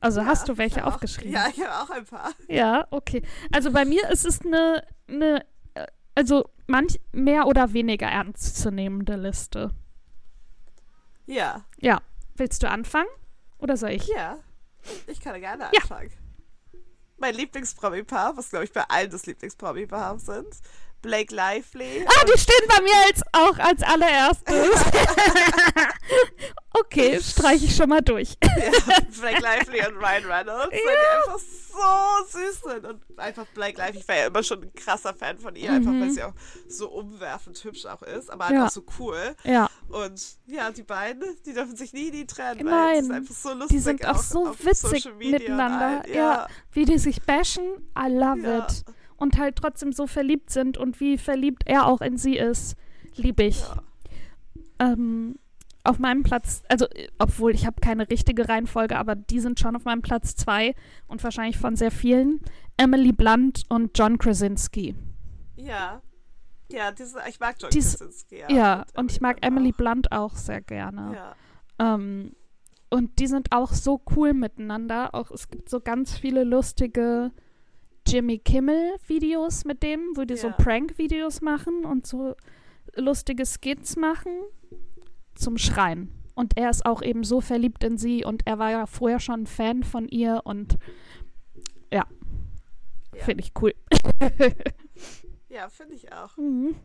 Also 0.00 0.24
hast 0.24 0.48
du 0.48 0.52
Ja, 0.52 0.58
welche 0.58 0.86
auch- 0.86 0.94
aufgeschrieben? 0.94 1.32
Ja, 1.32 1.46
ich 1.48 1.60
habe 1.64 1.74
auch 1.82 1.90
ein 1.94 2.04
paar. 2.04 2.32
Ja, 2.48 2.86
okay. 2.90 3.22
Also 3.52 3.70
bei 3.70 3.84
mir 3.84 4.08
ist 4.10 4.24
es 4.26 4.40
eine, 4.44 4.82
eine 5.08 5.44
äh, 5.74 5.86
also 6.14 6.48
manch 6.66 6.98
mehr 7.12 7.46
oder 7.46 7.72
weniger 7.72 8.06
ernstzunehmende 8.06 9.16
Liste. 9.16 9.70
Ja, 11.26 11.64
Ja. 11.78 12.00
Willst 12.36 12.62
du 12.62 12.70
anfangen? 12.70 13.08
Oder 13.58 13.76
soll 13.76 13.90
ich? 13.90 14.06
ja. 14.08 14.38
Ich 15.06 15.20
kann 15.20 15.38
gerne 15.40 15.64
Ja. 15.74 15.80
anfangen. 15.82 16.10
Mein 17.18 17.34
Lieblingspromi-Paar, 17.34 18.34
was 18.38 18.48
glaube 18.48 18.64
ich 18.64 18.72
bei 18.72 18.82
allen 18.88 19.10
das 19.10 19.26
Lieblingspromi-Paar 19.26 20.18
sind, 20.18 20.48
Blake 21.02 21.34
Lively. 21.34 22.06
Ah, 22.06 22.24
die 22.24 22.38
stehen 22.40 22.66
bei 22.66 22.80
mir 22.82 22.94
als, 23.06 23.22
auch 23.32 23.58
als 23.58 23.82
allererstes. 23.82 24.84
okay, 26.78 27.20
streiche 27.20 27.64
ich 27.66 27.74
schon 27.76 27.88
mal 27.88 28.00
durch. 28.00 28.36
ja, 28.44 28.96
Blake 29.20 29.42
Lively 29.42 29.80
und 29.86 29.96
Ryan 29.96 30.24
Reynolds, 30.24 30.70
weil 30.70 30.96
die 30.96 31.28
einfach 31.28 31.38
so 31.38 32.38
süß 32.38 32.60
sind. 32.72 32.86
Und 32.86 33.18
einfach 33.18 33.46
Blake 33.54 33.76
Lively, 33.78 34.00
ich 34.00 34.08
war 34.08 34.16
ja 34.16 34.26
immer 34.26 34.42
schon 34.42 34.62
ein 34.62 34.72
krasser 34.74 35.14
Fan 35.14 35.38
von 35.38 35.56
ihr, 35.56 35.72
einfach 35.72 35.92
weil 35.92 36.10
sie 36.10 36.22
auch 36.22 36.32
so 36.68 36.88
umwerfend 36.90 37.62
hübsch 37.64 37.86
auch 37.86 38.02
ist, 38.02 38.30
aber 38.30 38.44
halt 38.46 38.54
Mhm. 38.54 38.60
Ja. 38.60 38.66
auch 38.66 38.70
so 38.70 38.84
cool. 38.98 39.36
Ja, 39.44 39.68
Und 39.88 40.22
ja, 40.46 40.70
die 40.70 40.82
beiden, 40.82 41.22
die 41.46 41.52
dürfen 41.52 41.76
sich 41.76 41.92
nie, 41.92 42.10
nie 42.10 42.26
trennen, 42.26 42.64
weil 42.64 42.70
Nein, 42.72 42.98
es 42.98 43.04
ist 43.04 43.10
einfach 43.12 43.34
so 43.34 43.48
lustig. 43.50 43.68
die 43.70 43.78
sind 43.78 44.06
auch 44.06 44.18
so 44.18 44.48
auf 44.48 44.64
witzig 44.64 45.08
miteinander. 45.18 46.02
allen. 46.02 46.14
Ja. 46.14 46.46
wie 46.72 46.84
die 46.84 46.98
sich 46.98 47.22
bashen, 47.22 47.64
I 47.98 48.08
love 48.08 48.40
Ja. 48.42 48.58
it. 48.66 48.84
Und 49.16 49.36
halt 49.38 49.56
trotzdem 49.56 49.92
so 49.92 50.06
verliebt 50.06 50.50
sind 50.50 50.78
und 50.78 50.98
wie 51.00 51.18
verliebt 51.18 51.64
er 51.66 51.86
auch 51.86 52.00
in 52.00 52.16
sie 52.16 52.36
ist, 52.38 52.74
liebe 53.16 53.42
ich. 53.42 53.60
Ja. 53.60 53.82
ähm, 54.78 55.36
auf 55.84 55.98
meinem 55.98 56.22
Platz, 56.22 56.62
also 56.68 56.86
äh, 56.90 57.08
obwohl 57.18 57.54
ich 57.54 57.66
habe 57.66 57.80
keine 57.80 58.08
richtige 58.10 58.48
Reihenfolge, 58.48 58.98
aber 58.98 59.14
die 59.14 59.40
sind 59.40 59.58
schon 59.60 59.76
auf 59.76 59.84
meinem 59.84 60.02
Platz 60.02 60.34
zwei 60.36 60.74
und 61.08 61.22
wahrscheinlich 61.24 61.58
von 61.58 61.76
sehr 61.76 61.90
vielen. 61.90 62.40
Emily 62.76 63.12
Blunt 63.12 63.64
und 63.68 63.96
John 63.98 64.18
Krasinski. 64.18 64.94
Ja. 65.56 66.02
Ja, 66.72 66.92
diese, 66.92 67.18
ich 67.28 67.40
mag 67.40 67.56
John 67.60 67.70
Dies- 67.70 67.98
Krasinski. 67.98 68.38
Ja, 68.40 68.50
Ja, 68.50 68.84
und 68.94 69.10
ich 69.10 69.20
mag 69.20 69.38
Emily 69.44 69.72
auch. 69.72 69.76
Blunt 69.76 70.12
auch 70.12 70.36
sehr 70.36 70.60
gerne. 70.60 71.14
Ja. 71.78 71.94
Ähm, 71.94 72.34
und 72.90 73.18
die 73.18 73.26
sind 73.26 73.52
auch 73.52 73.72
so 73.72 74.00
cool 74.16 74.32
miteinander. 74.34 75.14
Auch 75.14 75.30
es 75.30 75.48
gibt 75.48 75.68
so 75.68 75.80
ganz 75.80 76.16
viele 76.16 76.44
lustige 76.44 77.30
Jimmy 78.06 78.38
Kimmel-Videos 78.38 79.64
mit 79.64 79.82
dem, 79.82 80.00
wo 80.16 80.24
die 80.24 80.36
so 80.36 80.48
Ja. 80.48 80.54
Prank-Videos 80.54 81.40
machen 81.40 81.84
und 81.84 82.06
so 82.06 82.34
lustige 82.96 83.44
Skits 83.46 83.96
machen 83.96 84.32
zum 85.40 85.58
Schreien. 85.58 86.12
Und 86.34 86.56
er 86.56 86.70
ist 86.70 86.86
auch 86.86 87.02
eben 87.02 87.24
so 87.24 87.40
verliebt 87.40 87.82
in 87.84 87.98
sie 87.98 88.24
und 88.24 88.46
er 88.46 88.58
war 88.58 88.70
ja 88.70 88.86
vorher 88.86 89.20
schon 89.20 89.42
ein 89.42 89.46
Fan 89.46 89.82
von 89.82 90.08
ihr 90.08 90.40
und 90.44 90.78
ja, 91.92 92.06
Ja. 93.14 93.24
finde 93.24 93.42
ich 93.44 93.52
cool. 93.60 93.74
Ja, 95.52 95.68
finde 95.68 95.96
ich 95.96 96.12
auch. 96.12 96.36
Mhm. 96.36 96.76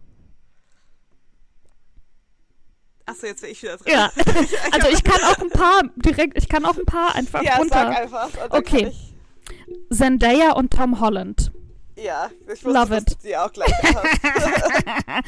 Achso, 3.06 3.28
jetzt 3.28 3.42
bin 3.42 3.52
ich 3.52 3.62
wieder 3.62 3.78
dran. 3.78 3.94
Ja, 3.94 4.12
also 4.72 4.88
ich 4.92 5.04
kann 5.04 5.22
auch 5.22 5.38
ein 5.38 5.50
paar 5.52 5.84
direkt, 5.98 6.36
ich 6.38 6.50
kann 6.50 6.66
auch 6.66 6.76
ein 6.78 6.86
paar 6.86 7.14
einfach 7.14 7.44
Ja, 7.44 7.58
runter. 7.58 7.76
sag 7.76 7.96
einfach. 7.98 8.30
Okay. 8.50 8.92
Zendaya 9.92 10.54
und 10.54 10.74
Tom 10.74 11.00
Holland. 11.00 11.52
Ja, 11.96 12.30
ich 12.44 12.64
wusste, 12.66 12.70
Love 12.80 12.90
dass 13.02 13.04
it. 13.14 13.18
die 13.24 13.38
auch 13.38 13.52
gleich. 13.52 13.72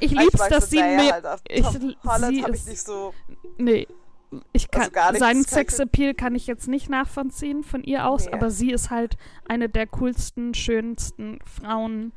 Ich 0.00 0.10
lieb's, 0.12 0.48
dass 0.48 0.70
sie 0.70 0.82
mir. 0.82 1.12
Halt 1.12 1.24
ich- 1.48 1.64
Holland 2.04 2.36
sie 2.36 2.42
habe 2.44 2.56
ich 2.56 2.66
nicht 2.66 2.80
so. 2.80 3.12
Nee. 3.58 3.86
Ich 4.52 4.70
kann, 4.70 4.82
Also 4.94 5.10
nichts, 5.10 5.18
seinen 5.18 5.44
Sexappeal 5.44 6.14
kann 6.14 6.34
ich 6.36 6.46
jetzt 6.46 6.68
nicht 6.68 6.88
nachvollziehen 6.88 7.64
von 7.64 7.82
ihr 7.82 8.06
aus, 8.06 8.26
Nee. 8.26 8.32
aber 8.32 8.50
sie 8.50 8.70
ist 8.70 8.90
halt 8.90 9.16
eine 9.48 9.68
der 9.68 9.86
coolsten, 9.88 10.54
schönsten 10.54 11.40
Frauen 11.44 12.12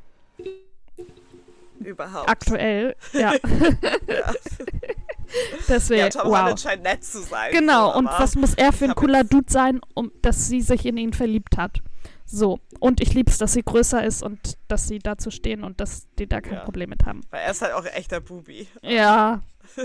Überhaupt. 1.80 2.30
aktuell. 2.30 2.96
Ja, 3.14 3.34
Ja. 4.08 4.34
deswegen. 5.68 6.00
ja, 6.02 6.10
Tom 6.10 6.28
wow. 6.30 6.38
Holland 6.42 6.60
scheint 6.60 6.84
nett 6.84 7.04
zu 7.04 7.22
sein. 7.22 7.52
Genau, 7.52 7.92
so, 7.92 7.98
und 7.98 8.06
was 8.06 8.36
muss 8.36 8.54
er 8.54 8.72
für 8.74 8.86
ein 8.86 8.96
cooler 8.96 9.24
Dude 9.24 9.52
sein, 9.52 9.82
um 9.96 10.12
dass 10.22 10.48
sie 10.48 10.62
sich 10.62 10.86
in 10.86 10.98
ihn 10.98 11.14
verliebt 11.14 11.58
hat? 11.58 11.80
So. 12.26 12.60
Und 12.80 13.02
ich 13.02 13.14
lieb's, 13.14 13.38
dass 13.38 13.54
sie 13.54 13.64
größer 13.64 14.04
ist 14.04 14.24
und 14.24 14.58
dass 14.68 14.88
sie 14.88 15.00
dazu 15.00 15.30
stehen 15.32 15.64
und 15.64 15.80
dass 15.80 16.08
die 16.18 16.28
da 16.28 16.42
kein 16.42 16.54
Ja. 16.56 16.64
Problem 16.64 16.90
mit 16.90 17.06
haben. 17.06 17.22
Weil 17.30 17.42
er 17.42 17.52
ist 17.52 17.62
halt 17.62 17.74
auch 17.74 17.84
ein 17.86 17.94
echter 17.94 18.22
Bubi. 18.22 18.68
Ja. 18.82 19.42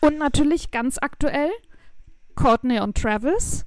Und 0.00 0.18
natürlich 0.18 0.70
ganz 0.70 0.98
aktuell 1.00 1.50
Courtney 2.34 2.78
und 2.80 2.98
Travis. 2.98 3.64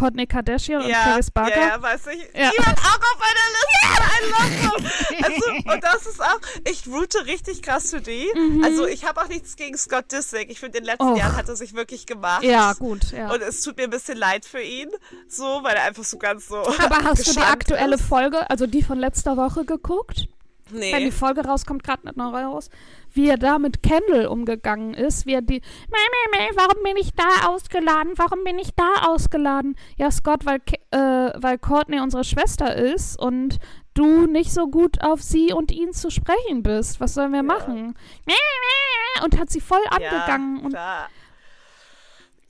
Courtney 0.00 0.26
Kardashian 0.26 0.82
und 0.82 0.88
ja, 0.88 1.02
Travis 1.04 1.30
Barker. 1.30 1.56
ja, 1.60 1.68
ja, 1.68 1.82
weiß 1.82 2.06
ich. 2.08 2.20
Ja. 2.34 2.50
Die 2.50 2.58
waren 2.58 2.74
auch 2.74 2.98
auf 2.98 3.18
meiner 3.20 3.46
Liste. 3.56 4.00
I 4.16 4.30
love. 4.30 4.90
Also, 5.22 5.72
und 5.74 5.84
das 5.84 6.06
ist 6.06 6.20
auch, 6.22 6.38
ich 6.68 6.86
route 6.86 7.26
richtig 7.26 7.62
krass 7.62 7.90
für 7.90 8.00
die. 8.00 8.26
Also, 8.64 8.86
ich 8.86 9.04
habe 9.04 9.20
auch 9.20 9.28
nichts 9.28 9.56
gegen 9.56 9.76
Scott 9.76 10.10
Disick. 10.12 10.50
Ich 10.50 10.58
finde, 10.60 10.78
in 10.78 10.84
den 10.84 10.90
letzten 10.90 11.04
Mhm. 11.06 11.12
Och. 11.12 11.18
Jahren 11.18 11.36
hat 11.36 11.48
er 11.48 11.56
sich 11.56 11.74
wirklich 11.74 12.06
gemacht. 12.06 12.42
Ja, 12.42 12.72
gut, 12.72 13.12
ja. 13.12 13.30
Und 13.30 13.42
es 13.42 13.62
tut 13.62 13.76
mir 13.76 13.84
ein 13.84 13.90
bisschen 13.90 14.16
leid 14.16 14.44
für 14.46 14.62
ihn, 14.62 14.88
so, 15.28 15.44
weil 15.62 15.74
er 15.76 15.84
einfach 15.84 16.04
so 16.04 16.16
ganz 16.18 16.48
so. 16.48 16.56
Aber 16.56 17.04
hast 17.04 17.26
du 17.28 17.32
die 17.32 17.38
aktuelle 17.38 17.96
ist. 17.96 18.02
Folge, 18.04 18.48
also 18.50 18.66
die 18.66 18.82
von 18.82 18.98
letzter 18.98 19.36
Woche 19.36 19.64
geguckt? 19.64 20.26
Wenn 20.70 20.80
die 20.80 21.04
Nee. 21.06 21.10
Folge 21.10 21.44
rauskommt, 21.44 21.82
gerade 21.82 22.06
nicht 22.06 22.16
noch 22.16 22.32
raus, 22.32 22.70
wie 23.12 23.28
er 23.28 23.38
da 23.38 23.58
mit 23.58 23.82
Kendall 23.82 24.26
umgegangen 24.26 24.94
ist, 24.94 25.26
wie 25.26 25.34
er 25.34 25.42
die, 25.42 25.60
meh, 25.60 25.98
meh, 26.32 26.38
meh, 26.38 26.56
warum 26.56 26.82
bin 26.82 26.96
ich 26.96 27.12
da 27.14 27.48
ausgeladen, 27.48 28.12
warum 28.16 28.44
bin 28.44 28.58
ich 28.58 28.74
da 28.74 29.06
ausgeladen? 29.06 29.76
Ja, 29.96 30.10
Scott, 30.10 30.46
weil, 30.46 30.60
äh, 30.90 31.32
weil 31.40 31.58
Courtney 31.58 32.00
unsere 32.00 32.24
Schwester 32.24 32.74
ist 32.74 33.18
und 33.18 33.58
du 33.94 34.26
nicht 34.26 34.52
so 34.52 34.68
gut 34.68 35.02
auf 35.02 35.22
sie 35.22 35.52
und 35.52 35.72
ihn 35.72 35.92
zu 35.92 36.10
sprechen 36.10 36.62
bist. 36.62 37.00
Was 37.00 37.14
sollen 37.14 37.32
wir 37.32 37.42
machen? 37.42 37.94
Meh, 38.26 38.34
meh, 38.34 39.24
Und 39.24 39.38
hat 39.38 39.50
sie 39.50 39.60
voll 39.60 39.82
angegangen. 39.90 40.58
Ja, 40.58 40.64
und. 40.64 40.74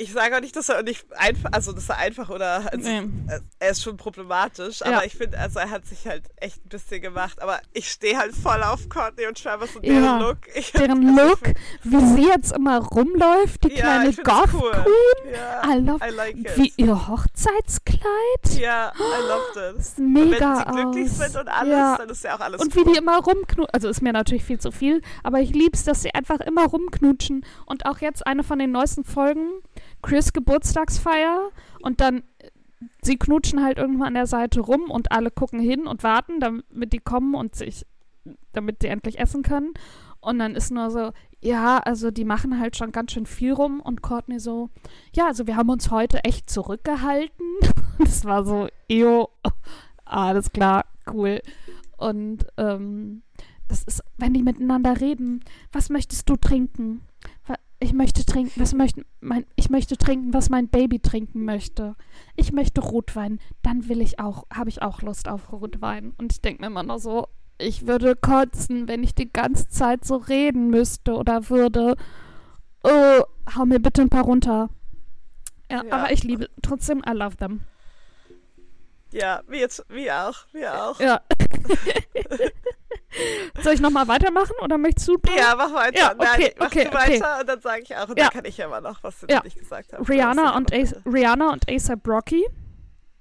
Ich 0.03 0.13
sage 0.15 0.35
auch 0.37 0.41
nicht, 0.41 0.57
dass 0.57 0.69
er 0.71 0.83
nicht 0.83 1.05
einfach, 1.15 1.51
also 1.53 1.73
dass 1.73 1.89
er 1.91 1.99
einfach 1.99 2.31
oder 2.31 2.73
also, 2.73 2.89
Nee. 2.89 3.01
äh, 3.29 3.41
er 3.59 3.71
ist 3.71 3.83
schon 3.83 3.97
problematisch, 3.99 4.81
aber 4.83 4.91
Ja. 4.93 5.03
ich 5.05 5.15
finde, 5.15 5.39
also 5.39 5.59
er 5.59 5.69
hat 5.71 5.85
sich 5.87 6.07
halt 6.07 6.25
echt 6.37 6.65
ein 6.65 6.69
bisschen 6.71 7.03
gemacht. 7.03 7.43
Aber 7.43 7.61
ich 7.75 7.91
stehe 7.91 8.17
halt 8.17 8.35
voll 8.35 8.63
auf 8.63 8.89
Courtney 8.89 9.27
und 9.27 9.37
Travis 9.43 9.77
und 9.77 9.85
Ja, 9.85 9.93
deren 10.01 10.21
Look. 10.21 10.39
Ich, 10.55 10.73
deren 10.73 11.19
also 11.19 11.29
Look, 11.29 11.55
wie 11.85 12.01
sie 12.23 12.27
jetzt 12.29 12.53
immer 12.53 12.79
rumläuft, 12.79 13.65
die 13.65 13.75
Ja, 13.75 14.01
kleine 14.03 14.13
Goth 14.15 14.55
cool. 14.55 14.71
Queen. 14.73 15.35
Ja, 15.35 15.71
I 15.71 15.79
love, 15.81 16.07
I 16.09 16.11
like 16.15 16.37
it. 16.39 16.57
wie 16.57 16.73
ihr 16.77 17.09
Hochzeitskleid. 17.09 18.59
Ja, 18.59 18.93
I 18.97 19.29
loved 19.29 19.77
it. 19.79 19.85
Sieht 19.85 19.99
mega 19.99 20.65
Wenn 20.67 20.67
sie 20.67 20.83
glücklich 20.83 21.11
aus. 21.11 21.19
sind 21.19 21.37
und 21.41 21.49
alles, 21.49 21.99
dann 21.99 22.09
ist 22.09 22.25
ja 22.25 22.37
auch 22.37 22.41
alles 22.41 22.61
Und 22.61 22.75
wie 22.75 22.81
cool. 22.81 22.93
die 22.93 22.99
immer 22.99 23.19
rumknutschen, 23.19 23.67
also 23.73 23.89
ist 23.89 24.03
mir 24.03 24.13
natürlich 24.13 24.45
viel 24.45 24.59
zu 24.59 24.71
viel, 24.73 25.03
aber 25.23 25.41
ich 25.41 25.51
lieb's, 25.51 25.85
dass 25.85 26.03
sie 26.03 26.15
einfach 26.15 26.41
immer 26.41 26.67
rumknutschen. 26.67 27.45
Und 27.67 27.87
auch 27.87 27.99
jetzt 27.99 28.27
eine 28.27 28.45
von 28.45 28.59
den 28.59 28.73
neuesten 28.73 29.05
Folgen, 29.05 29.49
Chris 30.03 30.33
Geburtstagsfeier 30.33 31.51
und 31.83 32.01
dann 32.01 32.19
äh, 32.39 32.51
sie 33.03 33.17
knutschen 33.17 33.63
halt 33.63 33.79
irgendwo 33.79 34.05
an 34.05 34.15
der 34.15 34.27
Seite 34.27 34.61
rum 34.61 34.91
und 34.91 35.13
alle 35.13 35.31
gucken 35.31 35.61
hin 35.61 35.87
und 35.87 36.03
warten, 36.03 36.41
damit 36.41 36.93
die 36.93 36.99
kommen 36.99 37.35
und 37.35 37.55
sich, 37.55 37.87
damit 38.53 38.79
sie 38.83 38.89
endlich 38.89 39.19
essen 39.19 39.43
können. 39.43 39.75
Und 40.21 40.39
dann 40.39 40.55
ist 40.55 40.71
nur 40.71 40.91
so, 40.91 41.13
ja, 41.41 41.79
also 41.79 42.11
die 42.11 42.25
machen 42.25 42.61
halt 42.61 42.77
schon 42.77 42.93
ganz 42.93 43.13
schön 43.13 43.25
viel 43.25 43.53
rum 43.53 43.81
und 43.81 44.03
Courtney 44.03 44.39
so, 44.39 44.69
ja, 45.15 45.27
also 45.27 45.47
wir 45.47 45.57
haben 45.57 45.71
uns 45.71 45.91
heute 45.91 46.25
echt 46.25 46.51
zurückgehalten. 46.51 47.47
Das 47.99 48.25
war 48.25 48.47
so, 48.47 48.67
ejo, 48.89 49.29
alles 50.07 50.53
klar, 50.53 50.87
cool. 51.13 51.43
Und 51.99 52.47
ähm, 52.57 53.21
das 53.69 53.83
ist, 53.83 54.03
wenn 54.17 54.33
die 54.33 54.43
miteinander 54.43 55.03
reden, 55.03 55.45
was 55.71 55.91
möchtest 55.91 56.29
du 56.31 56.37
trinken? 56.37 57.03
Ich 57.83 57.95
möchte 57.95 58.27
trinken, 58.27 58.61
was 58.61 58.75
möchte 58.75 59.05
mein, 59.21 59.47
ich 59.57 59.71
möchte 59.71 59.97
trinken, 59.97 60.35
was 60.35 60.51
mein 60.51 60.69
Baby 60.69 61.01
trinken 61.01 61.45
möchte. 61.47 61.97
Ich 62.37 62.53
möchte 62.53 62.83
Rotwein, 62.83 63.41
dann 63.63 63.89
will 63.89 64.03
ich 64.03 64.19
auch, 64.21 64.47
habe 64.53 64.69
ich 64.69 64.83
auch 64.83 65.01
Lust 65.01 65.29
auf 65.29 65.51
Rotwein. 65.51 66.13
Und 66.19 66.33
ich 66.33 66.43
denke 66.43 66.61
mir 66.61 66.67
immer 66.67 66.83
nur 66.83 66.99
so, 66.99 67.29
ich 67.57 67.87
würde 67.87 68.17
kotzen, 68.17 68.87
wenn 68.87 69.03
ich 69.03 69.15
die 69.15 69.33
ganze 69.33 69.69
Zeit 69.71 70.05
so 70.05 70.17
reden 70.17 70.69
müsste 70.69 71.15
oder 71.15 71.49
würde. 71.49 71.97
Oh, 72.85 73.23
hau 73.57 73.65
mir 73.65 73.81
bitte 73.81 74.03
ein 74.03 74.11
paar 74.11 74.25
runter. 74.25 74.69
Ja, 75.71 75.83
Ja. 75.85 75.93
aber 75.95 76.13
ich 76.13 76.23
liebe, 76.23 76.51
trotzdem, 76.63 77.03
I 77.09 77.13
love 77.13 77.37
them. 77.37 77.63
Ja, 79.13 79.41
wir, 79.49 79.59
jetzt, 79.59 79.85
wir 79.89 80.29
auch, 80.29 80.37
wir 80.53 80.85
auch. 80.85 81.01
Ja. 81.01 81.21
Soll 83.63 83.75
ich 83.75 83.81
nochmal 83.81 84.07
weitermachen 84.09 84.55
oder 84.63 84.79
möchtest 84.79 85.09
du? 85.09 85.19
Paul? 85.19 85.37
Ja, 85.37 85.55
mach 85.57 85.73
weiter. 85.75 85.99
Ja, 85.99 86.15
Nein, 86.17 86.29
okay, 86.35 86.55
mach 86.59 86.67
okay, 86.67 86.87
okay. 86.89 86.95
weiter 87.21 87.41
und 87.41 87.49
dann 87.49 87.61
sage 87.61 87.83
ich 87.83 87.97
auch. 87.97 88.09
Und 88.09 88.19
Ja. 88.19 88.25
dann 88.27 88.33
kann 88.33 88.45
ich 88.45 88.57
ja 88.57 88.67
immer 88.67 88.81
noch, 88.81 89.03
was 89.03 89.21
du 89.21 89.27
Ja. 89.29 89.43
nicht 89.43 89.59
gesagt 89.59 89.93
hast. 89.93 90.09
Rihanna 90.09 90.57
und, 90.57 90.73
A 90.73 90.85
Rihanna 91.07 91.53
und 91.53 91.69
A$AP 91.69 92.07
Rocky, 92.09 92.47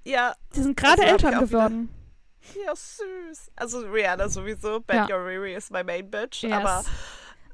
Ja, 0.03 0.33
die 0.55 0.61
sind 0.61 0.77
gerade 0.77 1.03
Eltern 1.03 1.39
geworden. 1.39 1.89
ja, 2.65 2.73
süß. 2.75 3.51
Also 3.55 3.79
Rihanna 3.79 4.29
sowieso. 4.29 4.79
Ben 4.81 5.07
Ja. 5.07 5.15
Riri 5.15 5.53
ist 5.55 5.71
my 5.71 5.83
main 5.83 6.09
bitch. 6.09 6.43
Yes. 6.43 6.53
Aber, 6.53 6.83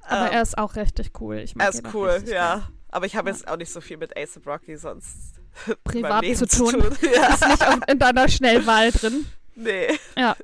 Aber 0.08 0.28
ähm, 0.28 0.34
er 0.34 0.42
ist 0.42 0.58
auch 0.58 0.76
richtig 0.76 1.12
cool. 1.22 1.38
Ich 1.38 1.56
er 1.58 1.70
ist 1.70 1.84
cool, 1.94 2.22
ja. 2.28 2.56
gern. 2.58 2.68
Aber 2.90 3.06
ich 3.06 3.16
habe 3.16 3.30
Ja. 3.30 3.36
jetzt 3.36 3.48
auch 3.48 3.58
nicht 3.58 3.72
so 3.72 3.82
viel 3.82 3.98
mit 3.98 4.16
Ace 4.18 4.38
of 4.38 4.46
Rocky 4.48 4.78
sonst 4.78 5.42
Privat 5.84 6.10
meinem 6.10 6.22
Leben 6.22 6.36
zu 6.36 6.48
tun. 6.48 6.74
Ja. 7.02 7.28
Ist 7.34 7.48
nicht 7.48 7.90
in 7.90 8.00
deiner 8.00 8.28
Schnellwahl 8.28 8.92
drin. 8.92 9.26
Nee. 9.56 9.88
Ja. 10.18 10.36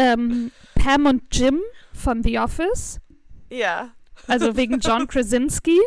Ähm, 0.00 0.50
Pam 0.74 1.06
und 1.06 1.22
Jim 1.32 1.60
von 1.92 2.22
The 2.22 2.38
Office. 2.38 3.00
Ja. 3.50 3.90
Also 4.26 4.56
wegen 4.56 4.80
John 4.80 5.06
Krasinski. 5.08 5.78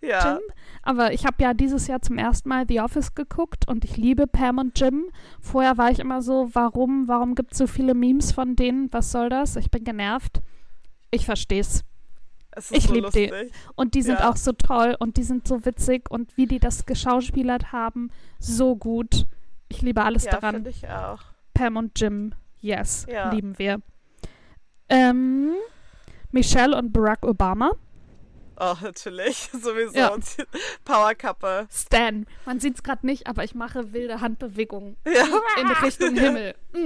Ja. 0.00 0.34
Jim. 0.34 0.40
Aber 0.82 1.12
ich 1.12 1.26
habe 1.26 1.36
ja 1.42 1.52
dieses 1.52 1.86
Jahr 1.88 2.00
zum 2.00 2.16
ersten 2.16 2.48
Mal 2.48 2.64
The 2.68 2.80
Office 2.80 3.14
geguckt 3.14 3.68
und 3.68 3.84
ich 3.84 3.96
liebe 3.96 4.26
Pam 4.26 4.58
und 4.58 4.78
Jim. 4.80 5.10
Vorher 5.40 5.76
war 5.76 5.90
ich 5.90 5.98
immer 5.98 6.22
so, 6.22 6.48
warum, 6.54 7.08
warum 7.08 7.34
gibt 7.34 7.52
es 7.52 7.58
so 7.58 7.66
viele 7.66 7.92
Memes 7.94 8.32
von 8.32 8.56
denen? 8.56 8.90
Was 8.92 9.12
soll 9.12 9.28
das? 9.28 9.56
Ich 9.56 9.70
bin 9.70 9.84
genervt. 9.84 10.40
Ich 11.10 11.26
versteh's. 11.26 11.82
Es 12.52 12.70
ist 12.70 12.76
Ich 12.78 12.86
so 12.86 12.94
lieb 12.94 13.10
die. 13.10 13.32
Und 13.74 13.94
die 13.94 14.02
sind 14.02 14.20
Ja. 14.20 14.30
auch 14.30 14.36
so 14.36 14.52
toll 14.52 14.96
und 14.98 15.16
die 15.18 15.22
sind 15.22 15.46
so 15.46 15.64
witzig 15.66 16.10
und 16.10 16.36
wie 16.36 16.46
die 16.46 16.58
das 16.60 16.86
geschauspielert 16.86 17.72
haben, 17.72 18.10
so 18.38 18.74
gut. 18.76 19.26
Ich 19.68 19.82
liebe 19.82 20.02
alles 20.02 20.24
Ja, 20.24 20.32
daran. 20.32 20.54
finde 20.56 20.70
ich 20.70 20.88
auch. 20.88 21.20
Pam 21.54 21.76
und 21.76 22.00
Jim, 22.00 22.32
yes, 22.60 23.06
Ja. 23.08 23.30
lieben 23.32 23.58
wir. 23.58 23.80
Ähm, 24.88 25.52
Michelle 26.32 26.76
und 26.76 26.92
Barack 26.92 27.24
Obama. 27.24 27.72
Oh, 28.62 28.74
natürlich. 28.82 29.36
Sowieso. 29.52 29.96
Ja. 29.96 30.14
Powerkappe. 30.84 31.66
Stan. 31.72 32.26
Man 32.44 32.60
sieht 32.60 32.74
es 32.74 32.82
gerade 32.82 33.06
nicht, 33.06 33.26
aber 33.26 33.42
ich 33.44 33.54
mache 33.54 33.92
wilde 33.94 34.20
Handbewegungen 34.20 34.96
Ja. 35.06 35.24
in 35.60 35.66
Richtung 35.82 36.14
Himmel. 36.14 36.54
Mm, 36.72 36.78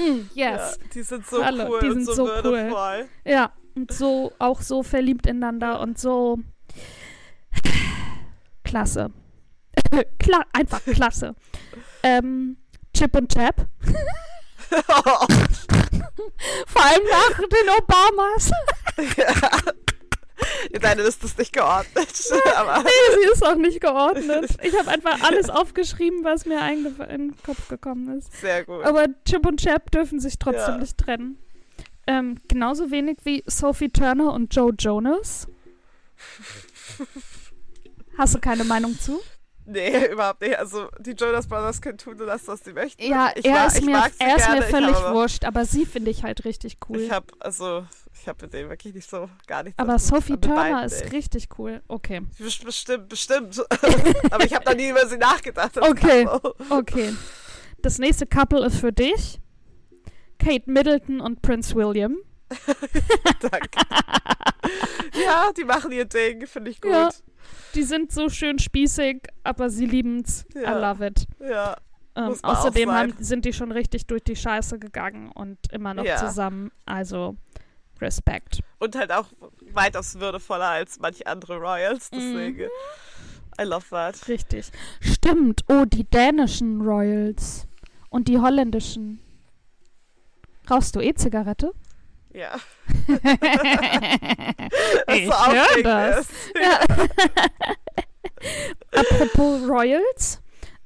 mm, 0.00 0.30
ja. 0.34 0.52
yes. 0.52 0.78
Die 0.94 1.02
sind 1.02 1.26
so 1.26 1.44
Hallo, 1.44 1.66
cool 1.68 1.80
die 1.80 1.90
sind 1.90 2.06
so, 2.06 2.14
so 2.14 2.30
cool. 2.44 3.08
Ja. 3.24 3.52
und 3.74 3.92
so 3.92 4.32
auch 4.38 4.60
so 4.60 4.82
verliebt 4.84 5.26
ineinander 5.26 5.80
und 5.80 5.98
so 5.98 6.38
klasse. 8.64 9.10
Kla 10.18 10.42
einfach 10.52 10.84
klasse. 10.84 11.34
Ähm, 12.02 12.56
Chip 12.94 13.16
und 13.16 13.32
Chap. 13.32 13.66
Vor 16.66 16.82
allem 16.84 17.02
nach 17.10 17.38
den 17.38 17.68
Obamas. 17.78 18.50
Deine 20.80 21.02
Liste 21.02 21.26
ist 21.26 21.38
nicht 21.38 21.52
geordnet. 21.52 22.08
aber 22.56 22.82
Nee, 22.82 22.88
sie 23.14 23.28
ist 23.32 23.44
auch 23.44 23.56
nicht 23.56 23.80
geordnet. 23.80 24.50
Ich 24.62 24.76
habe 24.78 24.88
einfach 24.90 25.22
alles 25.22 25.50
aufgeschrieben, 25.50 26.24
was 26.24 26.46
mir 26.46 26.60
in 26.70 26.84
den 27.08 27.34
Kopf 27.44 27.68
gekommen 27.68 28.16
ist. 28.18 28.32
sehr 28.40 28.64
gut. 28.64 28.84
Aber 28.84 29.06
Chip 29.26 29.46
und 29.46 29.60
Chap 29.60 29.90
dürfen 29.90 30.18
sich 30.20 30.38
trotzdem 30.38 30.74
Ja. 30.74 30.78
nicht 30.78 30.96
trennen. 30.98 31.38
Ähm, 32.06 32.40
genauso 32.48 32.90
wenig 32.90 33.18
wie 33.24 33.42
Sophie 33.46 33.90
Turner 33.90 34.32
und 34.32 34.54
Joe 34.54 34.72
Jonas. 34.78 35.46
Hast 38.18 38.34
du 38.34 38.38
keine 38.40 38.64
Meinung 38.64 38.98
zu? 38.98 39.20
Nee, 39.70 40.06
überhaupt 40.12 40.40
nicht. 40.40 40.58
Also 40.58 40.88
die 40.98 41.12
Jonas 41.12 41.46
Brothers 41.46 41.80
können 41.80 41.98
tun 41.98 42.20
und 42.20 42.26
das, 42.26 42.46
was 42.48 42.60
sie 42.64 42.72
möchten. 42.72 43.02
Ja, 43.02 43.30
ich 43.34 43.44
er 43.44 43.52
mag- 43.52 43.66
ist 43.74 43.84
mir, 43.84 44.04
er 44.18 44.36
ist 44.36 44.50
mir 44.50 44.62
völlig 44.62 44.96
aber- 44.96 45.14
wurscht, 45.14 45.44
aber 45.44 45.64
sie 45.64 45.86
finde 45.86 46.10
ich 46.10 46.22
halt 46.24 46.44
richtig 46.44 46.78
cool. 46.88 46.98
Ich 47.00 47.10
habe 47.10 47.26
also, 47.40 47.84
ich 48.20 48.26
habe 48.28 48.42
mit 48.44 48.52
denen 48.54 48.68
wirklich 48.70 48.94
nicht 48.94 49.08
so 49.08 49.28
gar 49.46 49.62
nichts. 49.62 49.78
aber. 49.78 49.98
Sophie 49.98 50.36
Turner 50.38 50.56
beiden 50.56 50.84
ist 50.84 51.02
nicht. 51.04 51.12
richtig 51.12 51.48
cool. 51.58 51.82
Okay. 51.88 52.20
Best- 52.38 52.64
Bestimmt, 52.64 53.08
bestimmt. 53.08 53.60
aber 54.30 54.44
ich 54.44 54.54
habe 54.54 54.64
da 54.64 54.74
nie 54.74 54.88
über 54.90 55.06
sie 55.06 55.16
nachgedacht. 55.18 55.78
Okay. 55.78 56.26
Okay. 56.70 57.14
Das 57.82 57.98
nächste 57.98 58.26
Couple 58.26 58.64
ist 58.66 58.76
für 58.76 58.92
dich. 58.92 59.40
Kate 60.38 60.70
Middleton 60.70 61.20
und 61.20 61.42
Prince 61.42 61.74
William. 61.74 62.16
Danke. 63.40 63.68
ja, 65.24 65.50
die 65.56 65.64
machen 65.64 65.92
ihr 65.92 66.04
Ding, 66.04 66.46
finde 66.46 66.70
ich 66.70 66.80
gut. 66.80 66.90
Ja. 66.90 67.10
Die 67.74 67.82
sind 67.82 68.12
so 68.12 68.28
schön 68.28 68.58
spießig, 68.58 69.22
aber 69.44 69.70
sie 69.70 69.86
lieben's. 69.86 70.44
Ja. 70.54 70.76
I 70.76 70.80
love 70.80 71.06
it. 71.06 71.26
Ja. 71.40 71.76
Ähm, 72.16 72.34
außerdem 72.42 72.90
haben, 72.90 73.14
sind 73.20 73.44
die 73.44 73.52
schon 73.52 73.70
richtig 73.72 74.06
durch 74.06 74.22
die 74.24 74.36
Scheiße 74.36 74.78
gegangen 74.78 75.30
und 75.32 75.58
immer 75.72 75.94
noch 75.94 76.04
Ja. 76.04 76.16
zusammen. 76.16 76.72
Also 76.84 77.36
Respekt. 78.00 78.60
Und 78.78 78.96
halt 78.96 79.12
auch 79.12 79.26
weitaus 79.72 80.18
würdevoller 80.18 80.68
als 80.68 80.98
manche 80.98 81.26
andere 81.26 81.56
Royals. 81.56 82.10
Mhm. 82.10 82.16
Deswegen. 82.16 82.68
I 83.60 83.64
love 83.64 83.86
that. 83.90 84.26
Richtig. 84.26 84.70
Stimmt. 85.00 85.64
Oh, 85.68 85.84
die 85.84 86.04
dänischen 86.04 86.80
Royals. 86.80 87.66
Und 88.08 88.26
die 88.28 88.38
holländischen. 88.38 89.20
Rauchst 90.68 90.96
du 90.96 91.00
E-Zigarette? 91.00 91.72
Ja. 92.32 92.56
ich 95.08 95.26
so 95.26 95.32
hör 95.32 95.62
aufregend 95.64 95.86
das. 95.86 96.28
Ja. 96.60 96.80
Apropos 98.92 99.68
Royals. 99.68 100.40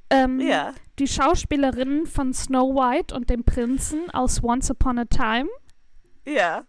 Ähm, 0.09 0.39
Ja. 0.39 0.73
Die 0.99 1.07
Schauspielerinnen 1.07 2.05
von 2.07 2.33
Snow 2.33 2.73
White 2.73 3.13
und 3.13 3.29
dem 3.29 3.43
Prinzen 3.43 4.09
aus 4.11 4.41
Once 4.43 4.71
Upon 4.71 4.97
a 4.99 5.05
Time. 5.05 5.49
Ja. 6.25 6.63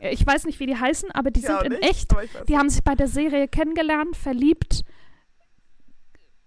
Äh, 0.00 0.12
Ich 0.12 0.26
weiß 0.26 0.44
nicht, 0.44 0.60
wie 0.60 0.66
die 0.66 0.76
heißen, 0.76 1.10
aber 1.12 1.30
die 1.30 1.40
Ich 1.40 1.46
sind 1.46 1.62
in 1.62 1.72
nicht, 1.72 1.82
echt. 1.82 2.14
Die 2.48 2.56
haben 2.56 2.68
sich 2.68 2.84
bei 2.84 2.94
der 2.94 3.08
Serie 3.08 3.48
kennengelernt, 3.48 4.16
verliebt. 4.16 4.84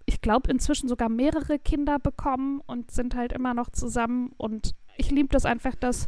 Ich 0.06 0.20
glaube, 0.20 0.50
inzwischen 0.50 0.88
sogar 0.88 1.08
mehrere 1.08 1.58
Kinder 1.58 1.98
bekommen 1.98 2.60
und 2.66 2.90
sind 2.90 3.14
halt 3.14 3.32
immer 3.32 3.54
noch 3.54 3.70
zusammen. 3.70 4.32
Und 4.36 4.74
ich 4.96 5.10
liebe 5.10 5.28
das 5.28 5.44
einfach, 5.44 5.74
dass 5.74 6.06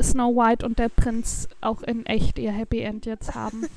Snow 0.00 0.34
White 0.36 0.64
und 0.64 0.78
der 0.78 0.88
Prinz 0.88 1.48
auch 1.60 1.82
in 1.82 2.06
echt 2.06 2.38
ihr 2.38 2.52
Happy 2.52 2.80
End 2.80 3.06
jetzt 3.06 3.34
haben. 3.34 3.66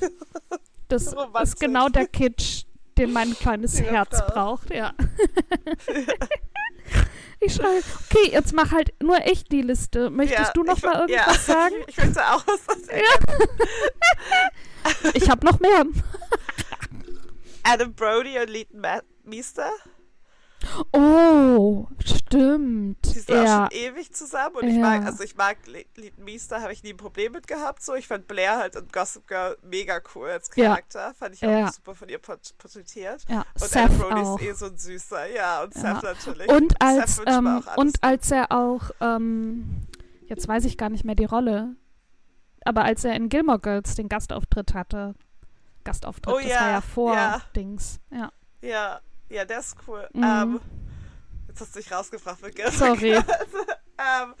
Das 0.88 1.12
ist 1.42 1.58
genau 1.58 1.88
der 1.88 2.06
Kitsch, 2.06 2.62
den 2.96 3.12
mein 3.12 3.34
kleines 3.34 3.76
Ja, 3.80 3.86
Herz 3.86 4.10
klar. 4.18 4.30
braucht, 4.30 4.72
ja. 4.72 4.92
ich 7.40 7.54
schreibe, 7.54 7.82
okay, 8.08 8.30
jetzt 8.30 8.52
mach 8.52 8.70
halt 8.70 8.94
nur 9.02 9.16
echt 9.26 9.50
die 9.50 9.62
Liste. 9.62 10.10
Möchtest 10.10 10.38
Ja, 10.46 10.52
du 10.54 10.62
noch 10.62 10.80
mal 10.82 11.10
ja, 11.10 11.22
irgendwas 11.22 11.46
sagen? 11.46 11.74
Ich 11.88 11.96
möchte 11.96 12.20
auch 12.24 12.44
was 12.46 12.64
sagen. 12.86 13.02
Ich 15.14 15.28
habe 15.28 15.44
noch 15.44 15.58
mehr. 15.58 15.86
Adam 17.64 17.92
Brody 17.92 18.38
und 18.38 18.48
Leighton 18.48 18.80
Meester. 19.24 19.70
Oh, 20.92 21.88
stimmt. 22.26 23.04
Die 23.04 23.18
sind 23.20 23.28
ja. 23.30 23.66
auch 23.66 23.70
schon 23.72 23.78
ewig 23.80 24.12
zusammen. 24.14 24.56
Und 24.56 24.68
ich 24.68 24.74
Ja. 24.76 24.80
mag, 24.80 25.06
also 25.06 25.22
ich 25.22 25.36
mag 25.36 25.56
Leighton 25.66 26.24
Meester, 26.24 26.60
habe 26.60 26.72
ich 26.72 26.82
nie 26.82 26.90
ein 26.92 26.96
Problem 26.96 27.32
mit 27.32 27.46
gehabt. 27.46 27.82
So, 27.82 27.94
ich 27.94 28.06
fand 28.06 28.26
Blair 28.26 28.58
halt 28.58 28.76
in 28.76 28.88
Gossip 28.88 29.26
Girl 29.26 29.56
mega 29.62 30.00
cool 30.14 30.28
als 30.30 30.50
Ja. 30.54 30.68
Charakter. 30.68 31.14
Fand 31.14 31.34
ich 31.34 31.44
auch 31.44 31.50
Ja. 31.50 31.72
super 31.72 31.94
von 31.94 32.08
ihr 32.08 32.18
port- 32.18 32.54
porträtiert. 32.58 33.24
ja, 33.28 33.44
Und 33.54 33.64
Seth 33.68 33.98
Brody 33.98 34.20
auch. 34.20 34.38
ist 34.40 34.46
eh 34.46 34.52
so 34.52 34.66
ein 34.66 34.78
süßer. 34.78 35.26
Ja, 35.34 35.62
und 35.62 35.74
Ja. 35.74 35.80
Seth 35.80 36.02
natürlich. 36.02 36.48
Und 36.48 36.80
als, 36.82 37.20
ähm, 37.26 37.62
und 37.76 38.02
als 38.02 38.30
er 38.30 38.52
auch, 38.52 38.90
ähm, 39.00 39.86
jetzt 40.26 40.46
weiß 40.48 40.64
ich 40.64 40.76
gar 40.78 40.88
nicht 40.90 41.04
mehr 41.04 41.14
die 41.14 41.24
Rolle, 41.24 41.76
aber 42.64 42.84
als 42.84 43.04
er 43.04 43.14
in 43.14 43.28
Gilmore 43.28 43.60
Girls 43.60 43.94
den 43.94 44.08
Gastauftritt 44.08 44.74
hatte, 44.74 45.14
Gastauftritt, 45.84 46.34
Oh 46.34 46.38
das 46.40 46.48
ja, 46.50 46.60
war 46.60 46.68
ja 46.70 46.80
vor 46.80 47.14
ja. 47.14 47.40
Dings. 47.54 48.00
Ja. 48.10 48.30
Ja, 48.60 49.00
ja, 49.28 49.44
der 49.44 49.60
ist 49.60 49.76
cool. 49.86 50.08
Mhm. 50.12 50.24
Ähm, 50.24 50.60
jetzt 51.56 51.68
hast 51.68 51.76
du 51.76 51.80
dich 51.80 51.92
rausgefragt 51.92 52.40
Sorry. 52.72 53.10
Girls. 53.12 53.24
ähm, 53.98 54.34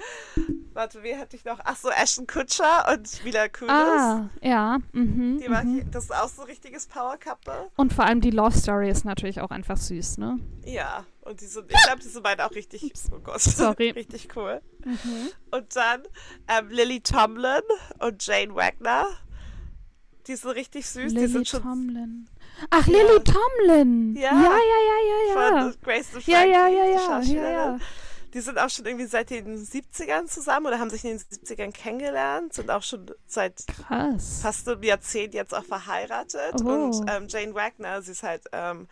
warte, 0.74 1.02
wer 1.02 1.18
hatte 1.18 1.36
ich 1.36 1.44
noch? 1.44 1.58
Ach 1.64 1.76
so, 1.76 1.90
Ashton 1.90 2.26
Kutcher 2.26 2.92
und 2.92 3.24
Mila 3.24 3.48
Kunis. 3.48 3.72
Ah, 3.72 4.28
ja. 4.42 4.78
Mhm, 4.92 5.40
Die 5.42 5.48
mag 5.48 5.64
mhm. 5.64 5.78
ich, 5.78 5.90
das 5.90 6.04
ist 6.04 6.14
auch 6.14 6.28
so 6.28 6.42
ein 6.42 6.48
richtiges 6.48 6.86
Power-Couple. 6.86 7.70
Und 7.76 7.92
vor 7.94 8.04
allem 8.04 8.20
die 8.20 8.30
Love 8.30 8.56
Story 8.56 8.90
ist 8.90 9.04
natürlich 9.04 9.40
auch 9.40 9.50
einfach 9.50 9.78
süß, 9.78 10.18
ne? 10.18 10.38
Ja, 10.64 11.06
und 11.22 11.40
die 11.40 11.46
sind, 11.46 11.70
ich 11.70 11.82
glaube, 11.84 12.02
die 12.02 12.08
sind 12.08 12.22
beide 12.22 12.44
auch 12.44 12.52
richtig, 12.52 12.92
oh 13.12 13.18
Gott, 13.20 13.40
Sorry. 13.40 13.90
richtig 13.96 14.28
cool. 14.36 14.60
Mhm. 14.84 15.30
Und 15.50 15.74
dann 15.74 16.02
ähm, 16.48 16.68
Lily 16.68 17.00
Tomlin 17.00 17.62
und 17.98 18.24
Jane 18.26 18.54
Wagner. 18.54 19.06
Die 20.26 20.34
sind 20.36 20.50
richtig 20.50 20.86
süß. 20.86 21.12
die 21.12 21.18
Lily 21.18 21.28
sind 21.28 21.48
schon 21.48 21.62
Tomlin. 21.62 22.28
Ach, 22.70 22.86
Ja. 22.86 22.98
Lily 22.98 23.22
Tomlin. 23.24 24.14
Ja. 24.16 24.32
Ja, 24.32 24.40
ja, 24.42 24.50
ja, 24.50 24.98
ja, 25.08 25.34
ja. 25.50 25.62
von 25.62 25.80
Grace 25.82 26.14
and 26.14 26.26
Ja, 26.26 26.44
ja, 26.44 26.68
ja, 26.68 27.20
die 27.20 27.34
ja, 27.34 27.42
ja, 27.42 27.50
ja. 27.50 27.78
Die 28.34 28.40
sind 28.40 28.58
auch 28.58 28.68
schon 28.68 28.84
irgendwie 28.84 29.06
seit 29.06 29.30
den 29.30 29.56
70ern 29.56 30.26
zusammen 30.26 30.66
oder 30.66 30.78
haben 30.78 30.90
sich 30.90 31.04
in 31.04 31.10
den 31.10 31.18
70ern 31.20 31.72
kennengelernt, 31.72 32.52
sind 32.52 32.70
auch 32.70 32.82
schon 32.82 33.10
seit 33.26 33.64
Krass. 33.66 34.40
fast 34.42 34.68
einem 34.68 34.82
Jahrzehnt 34.82 35.32
jetzt 35.32 35.54
auch 35.54 35.64
verheiratet. 35.64 36.54
Oh. 36.62 36.68
Und 36.68 37.04
ähm, 37.10 37.28
Jane 37.28 37.54
Wagner, 37.54 38.02
sie 38.02 38.12
ist 38.12 38.22
halt 38.22 38.42
ähm, 38.52 38.88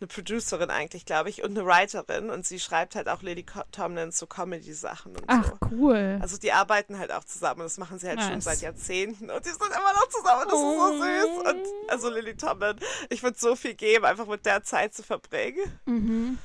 eine 0.00 0.08
Producerin 0.08 0.70
eigentlich, 0.70 1.06
glaube 1.06 1.30
ich, 1.30 1.42
und 1.42 1.56
eine 1.56 1.66
Writerin. 1.66 2.30
Und 2.30 2.44
sie 2.46 2.60
schreibt 2.60 2.94
halt 2.94 3.08
auch 3.08 3.22
Lily 3.22 3.44
Tomlin 3.72 4.10
so 4.12 4.26
Comedy-Sachen 4.26 5.12
und 5.12 5.24
Ach, 5.26 5.46
so. 5.46 5.68
cool. 5.70 6.18
Also 6.20 6.36
die 6.38 6.52
arbeiten 6.52 6.98
halt 6.98 7.12
auch 7.12 7.24
zusammen. 7.24 7.60
Das 7.60 7.78
machen 7.78 7.98
sie 7.98 8.08
halt 8.08 8.20
schon 8.20 8.34
Nice. 8.34 8.44
seit 8.44 8.60
Jahrzehnten. 8.60 9.30
Und 9.30 9.44
die 9.44 9.50
sind 9.50 9.62
immer 9.62 9.92
noch 9.94 10.08
zusammen. 10.08 10.44
Das 10.44 10.58
ist 10.58 10.60
so 10.60 10.92
süß. 11.02 11.52
Und 11.54 11.90
also 11.90 12.10
Lily 12.10 12.36
Tomlin, 12.36 12.76
ich 13.10 13.22
würde 13.22 13.38
so 13.38 13.56
viel 13.56 13.74
geben, 13.74 14.04
einfach 14.04 14.26
mit 14.26 14.44
der 14.44 14.62
Zeit 14.62 14.94
zu 14.94 15.02
verbringen. 15.02 15.60
Mhm. 15.86 16.38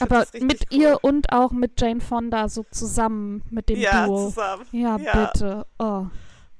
Aber 0.00 0.24
mit 0.40 0.62
cool. 0.72 0.78
ihr 0.78 0.98
und 1.02 1.32
auch 1.32 1.52
mit 1.52 1.78
Jane 1.80 2.00
Fonda 2.00 2.48
so 2.48 2.64
zusammen, 2.70 3.42
mit 3.50 3.68
dem 3.68 3.78
ja, 3.78 4.06
Duo. 4.06 4.28
zusammen. 4.30 4.66
Ja, 4.72 4.96
Ja. 4.96 5.26
bitte. 5.26 5.66
Oh. 5.78 6.06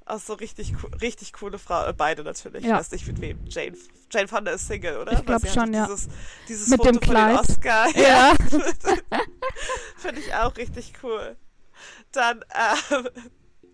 Auch 0.05 0.19
so 0.19 0.35
richtig, 0.35 0.73
cool, 0.83 0.91
richtig 1.01 1.33
coole 1.33 1.59
Frau. 1.59 1.87
Äh, 1.87 1.93
beide 1.93 2.25
natürlich. 2.25 2.65
Ja. 2.65 2.75
Ich 2.75 2.79
weiß 2.81 2.91
nicht, 2.93 3.07
mit 3.07 3.21
wem. 3.21 3.39
Jane, 3.47 3.77
Jane 4.11 4.29
Fonda 4.29 4.51
ist 4.53 4.67
Single, 4.67 4.99
oder? 4.99 5.13
Ich 5.13 5.19
Weil 5.19 5.25
glaub 5.27 5.41
sie 5.43 5.49
hat 5.49 5.55
schon, 5.55 5.73
ja. 5.75 5.87
Dieses, 5.87 6.09
dieses 6.49 6.69
Mit 6.69 6.79
Foto 6.81 6.91
dem 6.93 7.01
von 7.03 7.09
Kleid. 7.11 7.39
Oscar. 7.39 7.89
Ja. 7.97 8.35
Finde 9.97 10.21
ich 10.21 10.35
auch 10.35 10.57
richtig 10.57 10.93
cool. 11.03 11.37
Dann 12.13 12.45
ähm, 12.91 13.09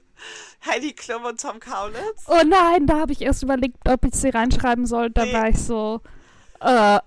Heidi 0.66 0.92
Klum 0.92 1.24
und 1.24 1.40
Tom 1.40 1.60
Kaulitz. 1.60 2.24
Oh 2.26 2.42
nein, 2.46 2.86
da 2.86 2.98
habe 3.00 3.12
ich 3.12 3.22
erst 3.22 3.42
überlegt, 3.42 3.76
ob 3.88 4.04
ich 4.04 4.14
sie 4.14 4.28
reinschreiben 4.30 4.86
soll. 4.86 5.10
Da 5.10 5.24
Nee. 5.24 5.32
war 5.32 5.48
ich 5.48 5.58
so. 5.58 6.00
Äh, 6.60 6.98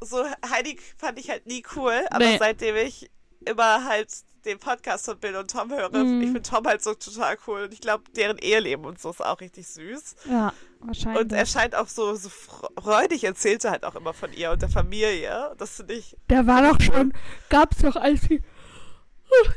So, 0.00 0.22
Heidi 0.50 0.78
fand 0.98 1.18
ich 1.18 1.30
halt 1.30 1.46
nie 1.46 1.64
cool, 1.76 2.04
aber 2.10 2.24
Nee. 2.24 2.36
seitdem 2.38 2.76
ich 2.76 3.10
immer 3.46 3.84
halt 3.84 4.08
den 4.44 4.58
Podcast 4.58 5.06
von 5.06 5.18
Bill 5.18 5.36
und 5.36 5.50
Tom 5.50 5.70
höre, 5.70 5.90
Mhm. 5.90 6.20
ich 6.22 6.26
finde 6.28 6.42
Tom 6.42 6.64
halt 6.66 6.82
so 6.82 6.94
total 6.94 7.36
cool. 7.46 7.62
Und 7.64 7.72
ich 7.72 7.80
glaube, 7.80 8.04
deren 8.16 8.38
Eheleben 8.38 8.84
und 8.84 9.00
so 9.00 9.10
ist 9.10 9.24
auch 9.24 9.40
richtig 9.40 9.66
süß. 9.66 10.16
ja, 10.30 10.52
wahrscheinlich. 10.80 11.22
Und 11.22 11.32
er 11.32 11.46
scheint 11.46 11.74
auch 11.74 11.88
so, 11.88 12.14
so 12.14 12.28
freudig, 12.28 13.24
erzählte 13.24 13.70
halt 13.70 13.84
auch 13.84 13.94
immer 13.94 14.12
von 14.12 14.32
ihr 14.32 14.50
und 14.50 14.62
der 14.62 14.68
Familie. 14.68 15.52
Das 15.58 15.76
finde 15.76 15.94
ich, 15.94 16.16
Der 16.30 16.46
war 16.46 16.62
doch 16.62 16.80
schon, 16.80 17.12
gab's 17.48 17.78
doch, 17.78 17.96
als 17.96 18.22
sie, 18.22 18.42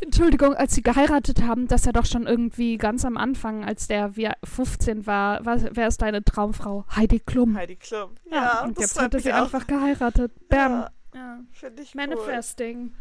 Entschuldigung, 0.02 0.56
als 0.56 0.74
sie 0.74 0.82
geheiratet 0.82 1.44
haben, 1.44 1.68
dass 1.68 1.86
er 1.86 1.94
doch 1.94 2.06
schon 2.06 2.26
irgendwie 2.26 2.78
ganz 2.78 3.06
am 3.06 3.16
Anfang, 3.18 3.64
als 3.64 3.88
der 3.88 4.16
wie 4.16 4.30
15 4.44 5.06
war, 5.06 5.46
was, 5.46 5.66
wer 5.72 5.88
ist 5.88 6.02
deine 6.02 6.24
Traumfrau? 6.24 6.86
Heidi 6.96 7.20
Klum. 7.20 7.56
Heidi 7.56 7.76
Klum. 7.76 8.16
ja, 8.26 8.36
Ja, 8.36 8.64
und 8.64 8.78
das 8.78 8.86
jetzt 8.96 9.00
hat 9.02 9.14
er 9.14 9.20
sie 9.20 9.34
auch, 9.34 9.44
einfach 9.44 9.68
geheiratet. 9.68 10.32
Bam. 10.50 10.72
Ja. 10.72 10.90
Ja. 11.14 11.40
Finde 11.52 11.82
ich 11.84 11.94
Manifesting. 11.96 12.88
cool. 12.88 12.92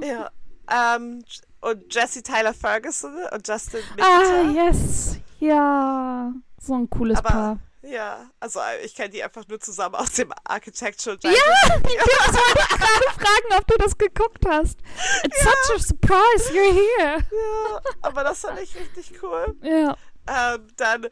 Ja. 0.00 0.30
Ähm, 0.70 1.24
und 1.60 1.94
Jesse 1.94 2.22
Tyler 2.22 2.54
Ferguson 2.54 3.14
und 3.32 3.46
Justin 3.46 3.80
Ah, 4.00 4.18
Mickleton. 4.18 4.54
yes. 4.54 5.16
Ja. 5.38 6.32
So 6.60 6.74
ein 6.74 6.88
cooles 6.90 7.18
Aber- 7.18 7.28
Paar. 7.28 7.58
Ja, 7.84 8.30
also 8.38 8.60
äh, 8.60 8.84
ich 8.84 8.94
kenne 8.94 9.10
die 9.10 9.24
einfach 9.24 9.42
nur 9.48 9.58
zusammen 9.58 9.96
aus 9.96 10.12
dem 10.12 10.32
Architectural 10.44 11.18
Ja, 11.24 11.30
Digest. 11.30 11.42
das 12.26 12.34
wollte 12.34 12.60
ich 12.60 12.68
gerade 12.68 13.04
fragen, 13.16 13.58
ob 13.60 13.66
du 13.66 13.76
das 13.76 13.98
geguckt 13.98 14.44
hast. 14.48 14.78
It's 15.24 15.42
such 15.42 15.74
a 15.74 15.78
surprise, 15.80 16.52
you're 16.52 16.72
here. 16.72 17.18
Ja, 17.18 17.80
aber 18.02 18.22
das 18.22 18.38
fand 18.38 18.60
ich 18.60 18.76
richtig 18.76 19.20
cool. 19.20 19.56
Ja. 19.62 19.96
Ähm, 20.28 20.68
dann, 20.76 21.08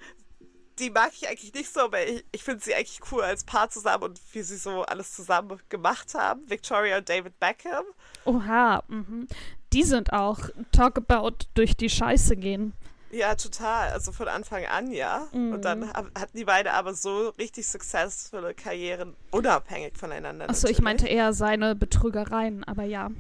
die 0.80 0.90
mag 0.90 1.12
ich 1.14 1.28
eigentlich 1.28 1.54
nicht 1.54 1.72
so, 1.72 1.80
aber 1.80 2.06
ich, 2.06 2.24
ich 2.32 2.42
finde 2.42 2.64
sie 2.64 2.74
eigentlich 2.74 3.00
cool 3.12 3.22
als 3.22 3.44
Paar 3.44 3.70
zusammen 3.70 4.04
und 4.04 4.20
wie 4.32 4.42
sie 4.42 4.56
so 4.56 4.82
alles 4.82 5.14
zusammen 5.14 5.60
gemacht 5.68 6.14
haben. 6.14 6.48
Victoria 6.48 6.98
und 6.98 7.08
David 7.08 7.38
Beckham. 7.38 7.84
Oha. 8.24 8.82
Mhm. 8.88 9.28
Die 9.72 9.84
sind 9.84 10.12
auch 10.12 10.38
Talk 10.72 10.96
about 10.98 11.36
durch 11.54 11.76
die 11.76 11.90
Scheiße 11.90 12.36
gehen. 12.36 12.72
Ja, 13.12 13.34
total. 13.34 13.90
Also 13.90 14.12
von 14.12 14.28
Anfang 14.28 14.64
an, 14.66 14.92
ja. 14.92 15.28
Mhm. 15.32 15.52
Und 15.52 15.64
dann 15.64 15.92
hatten 15.92 16.36
die 16.36 16.44
beide 16.44 16.72
aber 16.72 16.94
so 16.94 17.30
richtig 17.30 17.68
successvolle 17.68 18.54
Karrieren, 18.54 19.16
unabhängig 19.30 19.96
voneinander. 19.96 20.48
Achso, 20.48 20.68
ich 20.68 20.80
meinte 20.80 21.08
eher 21.08 21.32
seine 21.32 21.74
Betrügereien, 21.74 22.64
aber 22.64 22.84
ja. 22.84 23.10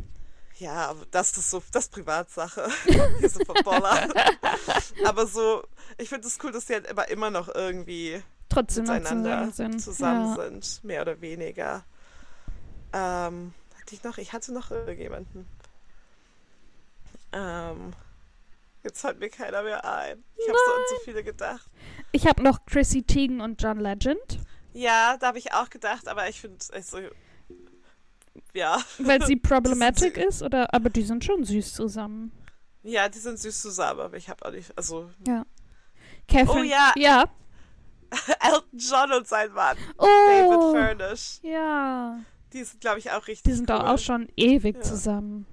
Ja, 0.60 0.90
aber 0.90 1.06
das 1.10 1.36
ist 1.38 1.50
so, 1.50 1.62
das 1.72 1.84
ist 1.84 1.92
Privatsache. 1.92 2.68
Diese 3.22 3.42
Footballer. 3.46 4.12
aber 5.06 5.26
so, 5.26 5.64
ich 5.96 6.10
finde 6.10 6.28
es 6.28 6.38
cool, 6.44 6.52
dass 6.52 6.66
die 6.66 6.74
halt 6.74 6.86
immer, 6.86 7.08
immer 7.08 7.30
noch 7.30 7.48
irgendwie 7.48 8.22
Trotzdem 8.50 8.84
noch 8.84 8.94
miteinander 8.94 9.50
zusammen 9.50 9.72
sind. 9.72 9.80
zusammen 9.80 10.36
ja. 10.36 10.44
sind, 10.44 10.84
mehr 10.84 11.00
oder 11.00 11.18
weniger. 11.22 11.82
Ähm, 12.92 13.54
hatte 13.78 13.94
ich 13.94 14.04
noch, 14.04 14.18
ich 14.18 14.34
hatte 14.34 14.52
noch 14.52 14.70
irgendjemanden. 14.70 15.48
Ähm, 17.32 17.94
jetzt 18.82 19.00
fällt 19.00 19.18
mir 19.18 19.30
keiner 19.30 19.62
mehr 19.62 19.82
ein. 19.82 20.22
Ich 20.36 20.46
habe 20.46 20.58
so 20.66 20.72
an 20.74 20.82
so 20.90 21.04
viele 21.04 21.24
gedacht. 21.24 21.70
Ich 22.12 22.26
habe 22.26 22.42
noch 22.42 22.66
Chrissy 22.66 23.02
Teigen 23.02 23.40
und 23.40 23.62
John 23.62 23.80
Legend, 23.80 24.40
Ja, 24.74 25.16
da 25.16 25.28
habe 25.28 25.38
ich 25.38 25.54
auch 25.54 25.70
gedacht, 25.70 26.06
aber 26.06 26.28
ich 26.28 26.38
finde 26.38 26.58
es 26.74 26.90
so, 26.90 26.98
ja. 28.54 28.78
weil 28.98 29.24
sie 29.26 29.36
problematic 29.50 30.16
ist, 30.16 30.42
oder? 30.42 30.72
Aber 30.74 30.90
die 30.90 31.02
sind 31.02 31.24
schon 31.24 31.44
süß 31.44 31.74
zusammen. 31.74 32.32
Ja, 32.82 33.08
die 33.08 33.18
sind 33.18 33.38
süß 33.38 33.60
zusammen, 33.62 34.00
aber 34.00 34.16
ich 34.16 34.28
habe 34.28 34.44
auch 34.46 34.50
nicht, 34.52 34.76
also 34.76 35.10
Catherine. 36.28 36.60
Oh 36.60 36.62
ja. 36.62 36.92
Ja. 36.96 37.24
Elton 38.40 38.64
John 38.78 39.12
und 39.12 39.28
sein 39.28 39.52
Mann, 39.52 39.76
David 39.98 40.58
Oh. 40.58 40.72
Furnish, 40.72 41.38
Ja. 41.42 42.18
die 42.52 42.64
sind, 42.64 42.80
glaube 42.80 42.98
ich, 42.98 43.10
auch 43.12 43.26
richtig 43.28 43.44
Die 43.44 43.52
sind 43.52 43.70
cool. 43.70 43.78
doch 43.78 43.86
auch 43.86 43.98
schon 43.98 44.28
ewig 44.36 44.76
Ja. 44.76 44.82
zusammen. 44.82 45.46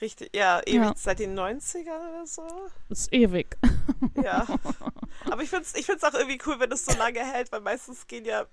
Richtig, 0.00 0.36
ja, 0.36 0.60
ewig 0.66 0.74
Ja. 0.88 0.92
seit 0.94 1.18
den 1.20 1.34
90ern 1.34 2.10
oder 2.10 2.26
so. 2.26 2.46
Das 2.90 3.00
ist 3.00 3.12
ewig. 3.14 3.56
Ja. 4.22 4.46
Aber 5.30 5.42
ich 5.42 5.48
finde 5.48 5.64
es 5.64 5.74
ich 5.74 5.86
find's 5.86 6.04
auch 6.04 6.12
irgendwie 6.12 6.38
cool, 6.46 6.60
wenn 6.60 6.70
es 6.70 6.84
so 6.84 6.96
lange 6.98 7.20
hält, 7.20 7.50
weil 7.50 7.62
meistens 7.62 8.06
gehen 8.06 8.26
ja. 8.26 8.44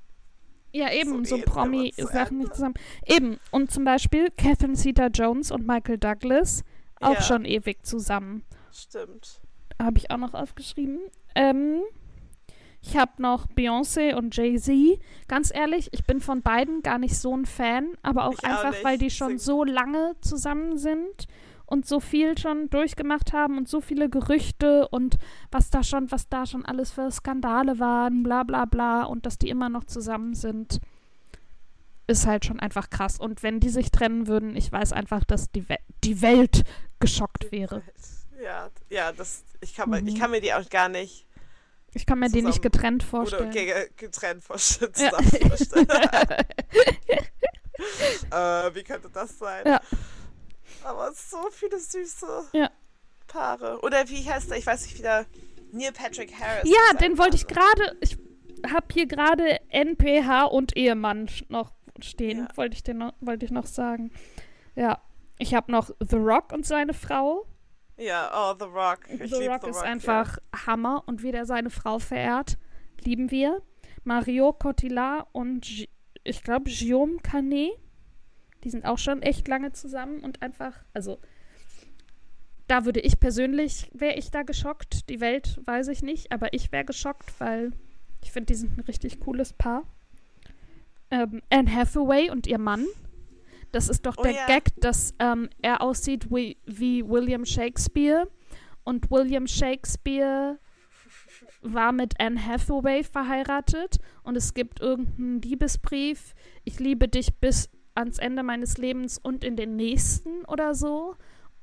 Ja, 0.74 0.92
eben, 0.92 1.24
So 1.24 1.38
so, 1.38 1.44
Promi-Sachen 1.44 2.40
nicht 2.40 2.56
zusammen. 2.56 2.74
Eben, 3.06 3.38
und 3.52 3.72
zum 3.72 3.84
Beispiel 3.86 4.30
Catherine 4.32 4.74
Zeta-Jones 4.74 5.52
und 5.52 5.68
Michael 5.68 6.00
Douglas 6.00 6.64
auch 7.00 7.14
Ja. 7.16 7.22
schon 7.22 7.46
ewig 7.46 7.86
zusammen. 7.86 8.44
Stimmt. 8.72 9.40
Habe 9.82 9.98
ich 10.00 10.10
auch 10.10 10.18
noch 10.18 10.34
aufgeschrieben. 10.34 11.00
Ähm, 11.36 11.82
ich 12.82 12.98
habe 12.98 13.22
noch 13.22 13.46
Beyoncé 13.48 14.16
und 14.16 14.36
Jay-Z. 14.36 15.00
Ganz 15.28 15.54
ehrlich, 15.54 15.90
ich 15.94 16.06
bin 16.06 16.20
von 16.20 16.42
beiden 16.42 16.82
gar 16.82 16.98
nicht 16.98 17.18
so 17.18 17.36
ein 17.36 17.46
Fan, 17.46 17.90
aber 18.02 18.26
auch 18.26 18.34
Ich 18.34 18.40
auch 18.40 18.50
einfach, 18.50 18.72
nicht. 18.72 18.84
weil 18.84 18.98
die 18.98 19.10
schon 19.12 19.34
Deswegen- 19.34 19.40
so 19.46 19.64
lange 19.64 20.16
zusammen 20.22 20.78
sind 20.78 21.28
und 21.66 21.86
so 21.88 22.00
viel 22.00 22.38
schon 22.38 22.70
durchgemacht 22.70 23.34
haben 23.34 23.58
und 23.58 23.68
so 23.68 23.82
viele 23.82 24.10
Gerüchte 24.10 24.88
und 24.90 25.18
was 25.52 25.70
da 25.70 25.84
schon, 25.84 26.12
was 26.12 26.30
da 26.30 26.46
schon 26.46 26.66
alles 26.66 26.92
für 26.92 27.10
Skandale 27.12 27.80
waren, 27.80 28.24
bla 28.24 28.44
bla 28.44 28.66
bla 28.66 29.04
und 29.04 29.26
dass 29.26 29.38
die 29.38 29.50
immer 29.50 29.70
noch 29.70 29.86
zusammen 29.86 30.34
sind, 30.34 30.80
ist 32.08 32.28
halt 32.28 32.46
schon 32.46 32.60
einfach 32.60 32.90
krass. 32.90 33.20
Und 33.20 33.44
wenn 33.44 33.60
die 33.60 33.70
sich 33.70 33.92
trennen 33.92 34.28
würden, 34.28 34.56
ich 34.58 34.72
weiß 34.72 34.92
einfach, 34.94 35.24
dass 35.24 35.52
die, 35.52 35.68
We 35.70 35.78
die 36.04 36.22
Welt 36.22 36.64
geschockt 37.00 37.52
wäre. 37.52 37.82
Ja, 38.44 38.70
ja, 38.90 39.12
das, 39.14 39.46
ich 39.62 39.74
kann, 39.74 39.90
mir, 39.90 40.00
ich 40.00 40.16
Mhm. 40.16 40.20
kann 40.20 40.32
mir 40.32 40.42
die 40.42 40.54
auch 40.54 40.70
gar 40.70 40.90
nicht 40.90 41.26
Ich 41.94 42.06
kann 42.06 42.20
mir 42.20 42.30
die 42.30 42.42
nicht 42.42 42.62
getrennt 42.62 43.04
oder 43.04 43.10
vorstellen. 43.10 43.52
ge 43.52 43.90
getrennt 43.96 44.44
vorstellen. 44.44 44.92
Ja. 44.98 45.12
Vorstellen. 45.48 45.88
äh, 48.32 48.76
wie 48.76 48.84
könnte 48.84 49.10
das 49.10 49.38
sein? 49.38 49.64
Ja. 49.66 49.82
Aber 50.84 51.12
so 51.14 51.38
viele 51.52 51.80
süße 51.80 52.50
Ja. 52.54 52.70
Paare. 53.28 53.80
Oder 53.82 54.08
wie 54.10 54.30
heißt 54.30 54.50
der? 54.50 54.58
Ich 54.58 54.66
weiß 54.68 54.84
nicht 54.86 54.98
wieder. 54.98 55.26
Neil 55.72 55.92
Patrick 55.92 56.34
Harris. 56.40 56.70
Ja, 56.70 56.98
den 57.00 57.18
wollte 57.18 57.36
ich 57.36 57.48
gerade. 57.48 57.98
Ich 58.02 58.18
habe 58.72 58.86
hier 58.94 59.08
gerade 59.08 59.60
NPH 59.70 60.46
und 60.46 60.76
Ehemann 60.78 61.30
noch 61.50 61.72
stehen. 62.00 62.40
Ja. 62.40 62.48
Wollte 62.58 62.76
ich 62.76 62.84
dir 62.84 62.94
noch, 62.94 63.14
wollte 63.22 63.46
ich 63.46 63.52
noch 63.52 63.66
sagen. 63.66 64.12
Ja. 64.76 65.02
Ich 65.40 65.56
habe 65.56 65.72
noch 65.72 65.90
The 66.00 66.18
Rock 66.18 66.54
und 66.54 66.66
seine 66.66 66.94
Frau. 66.94 67.48
Ja, 67.98 68.32
oh, 68.34 68.56
The 68.58 68.66
Rock. 68.66 69.00
Ich 69.10 69.32
The 69.34 69.48
Rock 69.48 69.64
The 69.64 69.70
ist 69.72 69.78
Rock, 69.78 69.86
einfach 69.86 70.38
Hammer 70.66 71.04
und 71.08 71.24
wie 71.24 71.32
der 71.32 71.46
seine 71.46 71.70
Frau 71.70 72.00
verehrt, 72.00 72.58
lieben 73.04 73.32
wir. 73.32 73.62
Mario 74.04 74.54
Cotillard 74.54 75.28
und 75.32 75.62
Gi- 75.62 75.90
ich 76.24 76.44
glaube 76.44 76.70
Guillaume 76.70 77.18
Canet 77.18 77.72
Die 78.64 78.70
sind 78.70 78.86
auch 78.86 78.98
schon 78.98 79.22
echt 79.22 79.48
lange 79.48 79.72
zusammen 79.74 80.20
und 80.20 80.42
einfach, 80.42 80.74
also 80.94 81.20
da 82.68 82.86
würde 82.86 83.02
ich 83.02 83.20
persönlich, 83.20 83.90
wäre 83.94 84.16
ich 84.16 84.32
da 84.32 84.44
geschockt. 84.44 85.10
Die 85.10 85.20
Welt 85.20 85.60
weiß 85.66 85.90
ich 85.90 86.02
nicht, 86.02 86.32
aber 86.32 86.54
ich 86.54 86.72
wäre 86.72 86.86
geschockt, 86.86 87.40
weil 87.40 87.74
ich 88.22 88.32
finde, 88.32 88.54
die 88.54 88.56
sind 88.56 88.78
ein 88.78 88.82
richtig 88.82 89.20
cooles 89.20 89.54
Paar. 89.54 89.84
Ähm, 91.12 91.42
Anne 91.50 91.74
Hathaway 91.74 92.30
und 92.30 92.48
ihr 92.48 92.58
Mann. 92.58 92.86
Das 93.72 93.90
ist 93.90 94.06
doch 94.06 94.18
Oh 94.18 94.24
der 94.24 94.34
ja. 94.34 94.46
Gag, 94.46 94.70
dass 94.80 95.14
ähm, 95.20 95.50
er 95.62 95.82
aussieht 95.82 96.32
wie, 96.32 96.58
wie 96.66 97.08
William 97.08 97.46
Shakespeare. 97.46 98.30
Und 98.84 99.10
William 99.12 99.48
Shakespeare 99.48 100.60
war 101.62 101.92
mit 101.92 102.20
Anne 102.20 102.44
Hathaway 102.44 103.04
verheiratet. 103.04 103.98
Und 104.24 104.38
es 104.38 104.54
gibt 104.54 104.80
irgendeinen 104.80 105.42
Liebesbrief. 105.42 106.34
Ich 106.64 106.80
liebe 106.80 107.08
dich 107.08 107.36
bis 107.36 107.70
ans 107.96 108.18
Ende 108.18 108.44
meines 108.44 108.78
Lebens 108.78 109.18
und 109.18 109.44
in 109.44 109.56
den 109.56 109.76
nächsten 109.76 110.44
oder 110.46 110.74
so. 110.76 111.16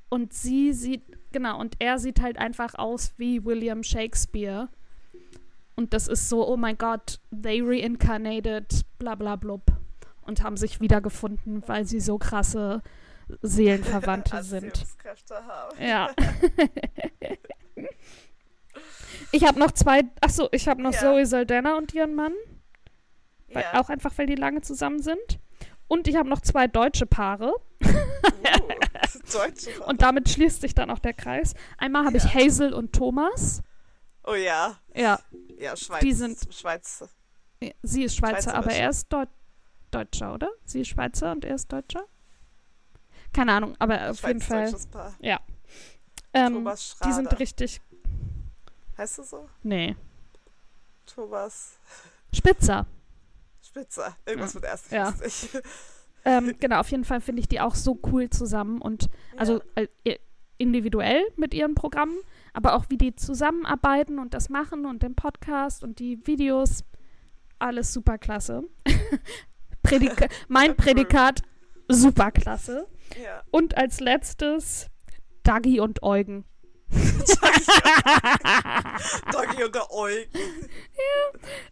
Und 0.09 0.33
sie 0.33 0.73
sieht, 0.73 1.03
genau, 1.33 1.59
und 1.61 1.77
er 1.79 1.99
sieht 1.99 2.21
halt 2.21 2.39
einfach 2.39 2.75
aus 2.75 3.15
wie 3.17 3.45
William 3.45 3.83
Shakespeare. 3.83 4.69
Und 5.77 5.95
das 5.95 6.09
ist 6.09 6.29
so, 6.29 6.47
oh 6.47 6.57
mein 6.57 6.77
Gott, 6.77 7.21
they 7.31 7.61
reincarnated, 7.63 8.85
bla 8.99 9.15
bla 9.15 9.37
blub. 9.37 9.63
Und 10.23 10.43
haben 10.43 10.57
sich 10.57 10.81
wiedergefunden, 10.81 11.63
weil 11.67 11.85
sie 11.85 12.01
so 12.01 12.19
krasse 12.19 12.83
Seelenverwandte 13.41 14.43
sind. 14.43 14.85
Haben. 15.31 15.83
Ja. 15.85 16.11
ich 19.33 19.45
habe 19.47 19.59
noch 19.59 19.73
zwei, 19.73 20.03
achso, 20.21 20.49
ich 20.53 20.69
habe 20.69 20.83
noch 20.83 20.93
Ja. 20.93 20.99
Zoe 20.99 21.27
Saldana 21.27 21.77
und 21.77 21.95
ihren 21.95 22.15
Mann. 22.15 22.33
Weil, 23.49 23.63
Ja. 23.63 23.81
Auch 23.81 23.89
einfach, 23.89 24.17
weil 24.19 24.27
die 24.27 24.35
lange 24.35 24.61
zusammen 24.61 25.01
sind. 25.03 25.39
Und 25.91 26.07
ich 26.07 26.15
habe 26.15 26.29
noch 26.29 26.41
zwei 26.41 26.69
deutsche 26.69 27.05
Paare. 27.05 27.53
Uh, 27.85 27.89
Deutsche 29.33 29.71
Und 29.87 30.03
damit 30.03 30.29
schließt 30.29 30.61
sich 30.61 30.73
dann 30.73 30.89
auch 30.89 31.01
der 31.01 31.15
Kreis. 31.15 31.55
Einmal 31.79 32.05
habe 32.05 32.17
Ja. 32.17 32.25
ich 32.25 32.33
Hazel 32.35 32.73
und 32.73 32.93
Thomas. 32.93 33.61
Oh 34.23 34.35
ja. 34.35 34.77
Ja, 34.95 35.19
Ja, 35.59 35.77
Schweiz. 35.77 36.01
Die 36.01 36.13
sind- 36.13 36.39
Schweiz. 36.55 37.05
sie 37.83 38.05
ist 38.05 38.15
Schweizer, 38.17 38.55
aber 38.55 38.71
er 38.71 38.91
ist 38.91 39.13
Deu 39.13 39.25
Deutscher, 39.91 40.33
oder? 40.35 40.49
Sie 40.65 40.83
ist 40.83 40.89
Schweizer 40.89 41.33
und 41.33 41.45
er 41.45 41.57
ist 41.57 41.73
Deutscher? 41.73 42.05
Keine 43.33 43.53
Ahnung, 43.55 43.75
aber 43.81 44.11
auf 44.11 44.23
jeden 44.25 44.41
Fall. 44.41 44.73
Paar. 44.93 45.13
Ähm, 46.33 46.55
Thomas 46.55 46.87
Schrader. 46.87 47.09
die 47.11 47.15
sind 47.17 47.39
richtig. 47.41 47.81
Heißt 48.97 49.19
du 49.19 49.23
so? 49.25 49.49
Nee. 49.65 49.97
Thomas 51.05 51.79
Spitzer. 52.33 52.87
Spitzer. 53.71 54.17
Irgendwas 54.27 54.55
mit 54.55 54.65
erst 54.65 54.91
Ja. 54.91 55.15
Ähm, 56.25 56.55
genau, 56.61 56.81
auf 56.81 56.91
jeden 56.91 57.05
Fall 57.05 57.21
finde 57.21 57.41
ich 57.41 57.49
die 57.49 57.61
auch 57.61 57.75
so 57.75 57.99
cool 58.13 58.29
zusammen 58.29 58.81
und 58.81 59.09
also 59.37 59.63
äh, 59.75 59.87
individuell 60.59 61.23
mit 61.37 61.55
ihren 61.55 61.75
Programmen, 61.75 62.19
aber 62.53 62.75
auch 62.75 62.85
wie 62.89 62.99
die 62.99 63.17
zusammenarbeiten 63.17 64.19
und 64.19 64.35
das 64.35 64.51
machen 64.51 64.85
und 64.85 65.03
den 65.03 65.15
Podcast 65.15 65.83
und 65.83 65.99
die 65.99 66.21
Videos. 66.27 66.85
Alles 67.59 67.93
super 67.93 68.19
klasse. 68.19 68.65
Prädika 69.83 70.27
mein 70.49 70.77
Prädikat 70.77 71.43
superklasse. 71.89 72.87
ja. 73.23 73.43
Und 73.51 73.77
als 73.77 74.01
letztes 74.01 74.89
Dagi 75.43 75.81
und 75.81 76.03
Eugen. 76.03 76.45
Doggy 79.33 79.65
und 79.65 79.75
der 79.75 79.91
Eugen. 79.93 80.29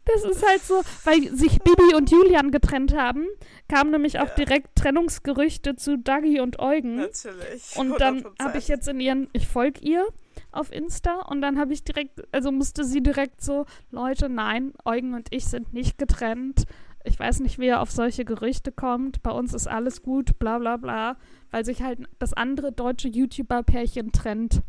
Das 0.05 0.25
ist 0.25 0.47
halt 0.47 0.63
so, 0.63 0.83
weil 1.05 1.35
sich 1.37 1.59
Bibi 1.61 1.95
und 1.95 2.11
Julian 2.11 2.51
getrennt 2.51 2.97
haben, 2.97 3.27
kamen 3.69 3.91
nämlich 3.91 4.19
auch 4.19 4.29
Ja. 4.29 4.35
direkt 4.35 4.77
Trennungsgerüchte 4.77 5.77
zu 5.77 5.99
Dagi 5.99 6.41
und 6.41 6.59
Eugen. 6.59 6.97
Natürlich. 6.97 7.77
Und 7.77 8.01
dann 8.01 8.23
100%. 8.25 8.45
habe 8.45 8.59
ich 8.59 8.69
jetzt 8.69 8.89
in 8.89 9.01
ihren, 9.01 9.29
ich 9.33 9.47
folge 9.47 9.81
ihr 9.81 10.07
auf 10.53 10.73
Insta 10.73 11.23
und 11.29 11.43
dann 11.43 11.59
habe 11.59 11.73
ich 11.73 11.85
direkt, 11.85 12.23
also 12.33 12.51
musste 12.53 12.85
sie 12.85 13.03
direkt 13.03 13.43
so, 13.43 13.67
Leute, 13.91 14.29
nein, 14.29 14.73
Eugen 14.85 15.15
und 15.15 15.29
ich 15.31 15.47
sind 15.47 15.73
nicht 15.73 15.99
getrennt. 15.99 16.65
Ich 17.05 17.19
weiß 17.19 17.41
nicht, 17.41 17.59
wie 17.59 17.67
er 17.69 17.81
auf 17.81 17.91
solche 17.91 18.25
Gerüchte 18.25 18.73
kommt. 18.73 19.23
Bei 19.23 19.31
uns 19.31 19.55
ist 19.55 19.67
alles 19.67 20.03
gut, 20.03 20.39
bla 20.39 20.59
bla 20.59 20.77
bla. 20.77 21.17
Weil 21.51 21.65
sich 21.65 21.83
halt 21.83 22.01
das 22.19 22.35
andere 22.35 22.73
deutsche 22.73 23.09
YouTuber-Pärchen 23.09 24.13
trennt, 24.13 24.63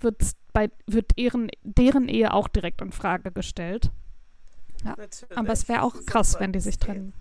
wird's 0.00 0.32
bei, 0.52 0.70
wird 0.86 1.16
deren, 1.18 1.50
deren 1.62 2.08
Ehe 2.08 2.32
auch 2.32 2.48
direkt 2.48 2.80
in 2.80 2.92
Frage 2.92 3.30
gestellt. 3.32 3.90
Natürlich. 4.84 5.36
Aber 5.36 5.52
es 5.52 5.68
wäre 5.68 5.82
auch 5.82 5.94
So 5.94 6.02
krass, 6.04 6.36
wenn 6.38 6.52
die 6.52 6.60
sich 6.60 6.78
trennen. 6.78 7.12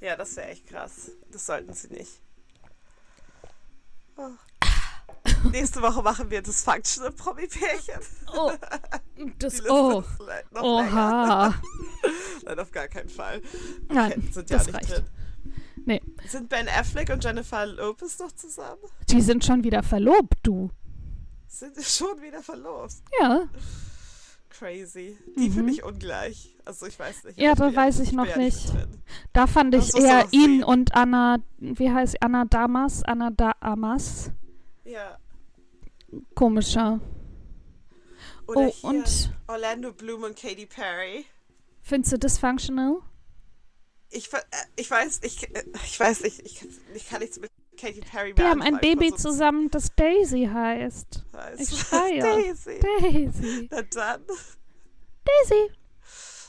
Ja, 0.00 0.16
das 0.16 0.36
wäre 0.36 0.48
echt 0.48 0.66
krass. 0.66 1.10
Das 1.32 1.46
sollten 1.46 1.72
sie 1.72 1.88
nicht. 1.88 2.20
Oh. 4.16 4.28
Nächste 5.50 5.80
Woche 5.82 6.02
machen 6.02 6.30
wir 6.30 6.42
das 6.42 6.62
Functional 6.62 7.12
Promi-Pärchen. 7.12 8.00
Oh, 8.34 8.52
Die 9.18 9.32
das, 9.38 9.62
oh, 9.68 10.04
oha. 10.54 11.54
Nein, 12.44 12.58
auf 12.58 12.70
gar 12.70 12.88
keinen 12.88 13.08
Fall. 13.08 13.40
Nein, 13.88 14.12
Okay, 14.12 14.32
sind 14.32 14.50
ja 14.50 14.58
das 14.58 14.66
nicht 14.66 14.76
reicht. 14.76 14.90
drin. 14.90 15.04
Nee. 15.86 16.02
Sind 16.28 16.48
Ben 16.48 16.68
Affleck 16.68 17.10
und 17.10 17.24
Jennifer 17.24 17.64
Lopez 17.66 18.18
noch 18.18 18.32
zusammen? 18.32 18.80
Die 19.08 19.20
sind 19.20 19.44
schon 19.44 19.64
wieder 19.64 19.82
verlobt, 19.82 20.34
du. 20.42 20.70
Sind 21.58 21.76
schon 21.82 22.20
wieder 22.20 22.42
verlobt? 22.42 22.94
Ja. 23.20 23.48
Crazy. 24.50 25.16
Die 25.36 25.48
Mhm. 25.48 25.52
finde 25.52 25.72
ich 25.72 25.82
ungleich. 25.84 26.54
Also 26.64 26.86
ich 26.86 26.98
weiß 26.98 27.24
nicht. 27.24 27.38
Ja, 27.38 27.54
da 27.54 27.74
weiß 27.74 27.98
nicht- 27.98 28.08
ich 28.08 28.14
noch 28.16 28.36
nicht. 28.36 28.72
drin. 28.72 29.02
Da 29.32 29.46
fand 29.46 29.74
ich 29.74 29.94
eher 29.94 30.26
ihn 30.32 30.60
sehen. 30.60 30.64
und 30.64 30.94
Anna, 30.94 31.38
wie 31.58 31.90
heißt? 31.90 32.22
Anna 32.22 32.44
Damas? 32.44 33.02
Anna 33.04 33.30
Damas? 33.30 34.30
Ja. 34.84 35.18
Komischer. 36.34 37.00
Oder 38.46 38.68
Oh, 38.68 38.72
hier 38.72 38.90
und 38.90 39.32
Orlando 39.48 39.92
Bloom 39.92 40.22
und 40.24 40.36
Katy 40.36 40.66
Perry. 40.66 41.26
findest 41.82 42.12
du 42.12 42.18
dysfunctional? 42.18 42.98
Ich, 44.10 44.32
äh, 44.32 44.38
ich 44.76 44.90
weiß, 44.90 45.20
ich, 45.24 45.54
äh, 45.54 45.64
ich 45.84 45.98
weiß 45.98 46.22
nicht, 46.22 46.40
ich, 46.46 46.66
ich 46.94 47.08
kann 47.08 47.20
nichts 47.20 47.38
mit 47.40 47.50
Katy 47.76 48.00
Perry 48.00 48.34
Die 48.34 48.42
mehr 48.42 48.50
haben 48.50 48.62
ein 48.62 48.78
Baby 48.78 49.12
uns 49.12 49.22
zusammen, 49.22 49.70
das 49.70 49.88
Daisy 49.94 50.48
heißt. 50.52 51.24
heißt. 51.34 51.60
Ich 51.60 51.80
schreie. 51.80 52.20
Daisy. 52.20 52.80
Daisy. 52.80 53.68
Na 53.70 53.82
dann. 53.82 54.22
Daisy. 55.24 55.70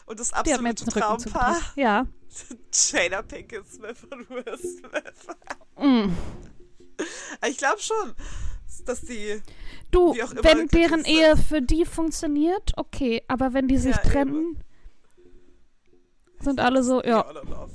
Und 0.06 0.20
das 0.20 0.34
absolute 0.34 0.86
Traumpaar. 0.86 1.60
Ja. 1.76 2.08
Jada 2.72 3.22
Pinkett 3.22 3.68
Smith 3.68 4.04
und 4.12 4.30
Will 4.30 4.58
Smith. 4.58 5.28
Mm. 5.78 6.12
Ich 7.48 7.58
glaube 7.58 7.80
schon, 7.80 8.14
dass 8.86 9.02
die. 9.02 9.42
Du, 9.92 10.14
wenn 10.42 10.68
deren 10.68 11.04
sind. 11.04 11.08
Ehe 11.08 11.38
für 11.38 11.62
die 11.62 11.86
funktioniert, 11.86 12.74
okay. 12.78 13.24
Aber 13.28 13.54
wenn 13.54 13.68
die 13.68 13.78
sich 13.78 13.96
Ja, 13.96 14.02
eben. 14.02 14.12
trennen, 14.12 14.64
sind 16.40 16.60
alle 16.60 16.84
so, 16.84 17.02
ja. 17.04 17.26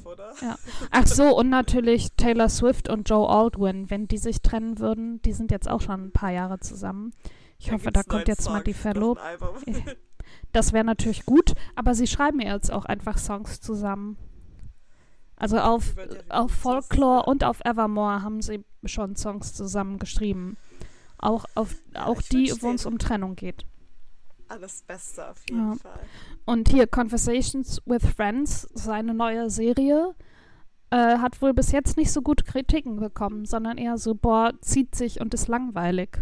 oder? 0.05 0.34
Ach 0.90 1.07
so, 1.07 1.36
und 1.36 1.48
natürlich 1.48 2.12
Taylor 2.23 2.49
Swift 2.49 2.89
und 2.89 3.09
Joe 3.09 3.29
Aldwin, 3.29 3.91
wenn 3.91 4.07
die 4.07 4.18
sich 4.18 4.43
trennen 4.43 4.79
würden, 4.79 5.20
die 5.23 5.33
sind 5.33 5.51
jetzt 5.51 5.68
auch 5.68 5.81
schon 5.81 6.05
ein 6.05 6.12
paar 6.12 6.31
Jahre 6.31 6.61
zusammen. 6.61 7.12
Ich 7.59 7.73
hoffe, 7.73 7.91
gibt's 7.91 8.01
da 8.01 8.03
kommt 8.09 8.29
jetzt 8.29 8.49
mal 8.49 8.57
Song, 8.57 8.64
die 8.64 8.70
noch 8.70 8.77
ein 8.77 8.83
Verlob. 8.83 9.18
Album. 9.18 9.57
Das 10.53 10.73
wäre 10.73 10.85
natürlich 10.85 11.27
gut, 11.27 11.55
aber 11.75 11.95
sie 11.95 12.07
schreiben 12.07 12.41
ja 12.41 12.55
jetzt 12.55 12.70
auch 12.73 12.85
einfach 12.85 13.18
Songs 13.18 13.61
zusammen. 13.61 14.16
Also 15.37 15.59
auf, 15.59 15.95
auf 16.29 16.51
Folklore 16.53 17.25
und 17.27 17.43
auf 17.45 17.61
Evermore 17.64 18.23
haben 18.23 18.41
sie 18.41 18.64
schon 18.85 19.16
Songs 19.16 19.53
zusammen 19.53 19.99
geschrieben. 19.99 20.57
Auch, 21.18 21.45
auf, 21.55 21.75
auch 21.95 22.23
die, 22.23 22.53
wo 22.61 22.70
es 22.70 22.87
um 22.87 22.99
Trennung 22.99 23.35
geht. 23.35 23.66
Alles 24.49 24.83
Beste 24.83 25.29
auf 25.29 25.43
jeden 25.49 25.73
Ja. 25.73 25.77
Fall. 25.77 26.01
Und 26.45 26.68
hier 26.68 26.87
Conversations 26.87 27.83
with 27.85 28.07
Friends, 28.07 28.68
seine 28.75 29.12
neue 29.14 29.51
Serie, 29.51 30.14
äh, 30.93 31.18
hat 31.18 31.40
wohl 31.40 31.55
bis 31.55 31.72
jetzt 31.72 31.97
nicht 31.97 32.12
so 32.12 32.20
gut 32.20 32.45
Kritiken 32.45 32.97
bekommen, 32.97 33.47
sondern 33.47 33.78
eher 33.78 33.97
so, 33.97 34.14
boah, 34.14 34.53
zieht 34.61 34.95
sich 34.95 35.20
und 35.22 35.32
ist 35.32 35.49
langweilig. 35.49 36.20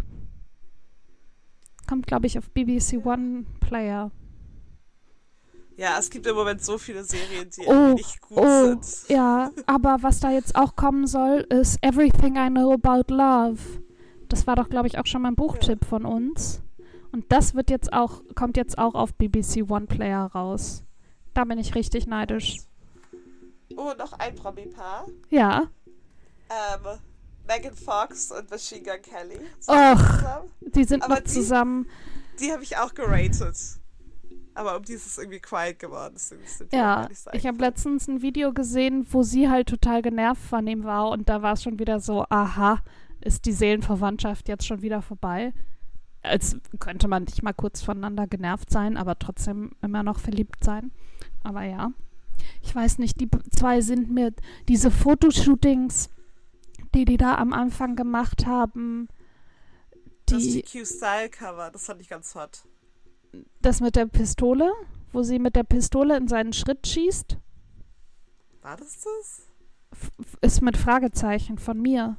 Kommt, 1.88 2.06
glaube 2.06 2.28
ich, 2.28 2.38
auf 2.38 2.48
BBC 2.50 3.04
One 3.04 3.46
Player. 3.58 4.12
Ja, 5.76 5.98
es 5.98 6.08
gibt 6.08 6.26
im 6.26 6.36
Moment 6.36 6.62
so 6.62 6.78
viele 6.78 7.02
Serien, 7.02 7.50
die 7.50 7.66
Oh, 7.66 7.94
nicht 7.94 8.20
gut 8.20 8.38
oh, 8.38 8.66
sind. 8.76 9.08
Ja, 9.08 9.50
aber 9.66 9.98
was 10.02 10.20
da 10.20 10.30
jetzt 10.30 10.54
auch 10.54 10.76
kommen 10.76 11.08
soll, 11.08 11.46
ist 11.48 11.82
Everything 11.82 12.36
I 12.36 12.48
Know 12.48 12.72
About 12.72 13.12
Love. 13.12 13.58
Das 14.28 14.46
war 14.46 14.54
doch, 14.54 14.68
glaube 14.68 14.86
ich, 14.86 14.98
auch 14.98 15.06
schon 15.06 15.22
mal 15.22 15.28
ein 15.28 15.36
Buchtipp 15.36 15.84
von 15.84 16.04
uns. 16.04 16.62
Und 17.10 17.24
das 17.32 17.56
wird 17.56 17.70
jetzt 17.70 17.92
auch, 17.92 18.22
kommt 18.36 18.56
jetzt 18.56 18.78
auch 18.78 18.94
auf 18.94 19.14
BBC 19.14 19.68
One 19.68 19.86
Player 19.86 20.26
raus. 20.26 20.84
Da 21.34 21.44
bin 21.44 21.58
ich 21.58 21.74
richtig 21.74 22.06
neidisch. 22.06 22.58
Oh, 23.76 23.92
noch 23.98 24.12
ein 24.14 24.34
Promi-Paar. 24.34 25.06
Ja. 25.30 25.68
Ähm, 26.50 26.98
Megan 27.46 27.74
Fox 27.74 28.30
und 28.32 28.50
Machine 28.50 28.82
Gun 28.82 29.02
Kelly. 29.02 29.40
Och. 29.68 30.42
Die 30.74 30.84
sind 30.84 31.02
Aber 31.02 31.14
noch 31.16 31.20
die- 31.22 31.30
zusammen. 31.30 31.86
Die 32.40 32.52
habe 32.52 32.62
ich 32.62 32.76
auch 32.76 32.94
geratet. 32.94 33.56
Aber 34.54 34.76
um 34.76 34.82
die 34.82 34.94
ist 34.94 35.06
es 35.06 35.16
irgendwie 35.18 35.38
quiet 35.40 35.78
geworden. 35.78 36.16
Ja, 36.72 37.08
ich 37.32 37.46
habe 37.46 37.58
letztens 37.58 38.08
ein 38.08 38.20
Video 38.20 38.52
gesehen, 38.52 39.06
wo 39.10 39.22
sie 39.22 39.48
halt 39.48 39.68
total 39.68 40.02
genervt 40.02 40.42
von 40.42 40.66
ihm 40.66 40.84
war 40.84 41.10
und 41.10 41.28
da 41.28 41.40
war 41.42 41.52
es 41.52 41.62
schon 41.62 41.78
wieder 41.78 42.00
so, 42.00 42.26
aha, 42.28 42.80
ist 43.20 43.46
die 43.46 43.52
Seelenverwandtschaft 43.52 44.48
jetzt 44.48 44.66
schon 44.66 44.82
wieder 44.82 45.02
vorbei? 45.02 45.52
Als 46.22 46.56
könnte 46.80 47.06
man 47.08 47.24
nicht 47.24 47.42
mal 47.42 47.52
kurz 47.54 47.80
voneinander 47.80 48.26
genervt 48.26 48.70
sein, 48.70 48.96
aber 48.96 49.18
trotzdem 49.18 49.70
immer 49.82 50.02
noch 50.02 50.18
verliebt 50.18 50.64
sein. 50.64 50.90
Aber 51.44 51.62
ja, 51.62 51.92
ich 52.62 52.74
weiß 52.74 52.98
nicht, 52.98 53.20
die 53.20 53.28
zwei 53.50 53.80
sind 53.80 54.10
mir 54.10 54.32
diese 54.68 54.90
Fotoshootings, 54.90 56.10
die 56.94 57.04
die 57.04 57.16
da 57.16 57.36
am 57.36 57.52
Anfang 57.52 57.96
gemacht 57.96 58.46
haben, 58.46 59.08
das 60.26 60.42
die, 60.42 60.62
GQ-Style-Cover, 60.62 61.70
das 61.70 61.84
fand 61.86 62.00
ich 62.00 62.08
ganz 62.08 62.34
hot. 62.34 62.64
das 63.62 63.80
mit 63.80 63.96
der 63.96 64.06
Pistole, 64.06 64.72
wo 65.12 65.22
sie 65.22 65.38
mit 65.38 65.56
der 65.56 65.64
Pistole 65.64 66.16
in 66.16 66.28
seinen 66.28 66.52
Schritt 66.52 66.86
schießt, 66.86 67.38
War 68.62 68.76
das 68.76 68.98
das? 69.02 69.48
f- 69.92 70.10
ist 70.40 70.62
mit 70.62 70.76
Fragezeichen 70.76 71.58
von 71.58 71.80
mir. 71.80 72.16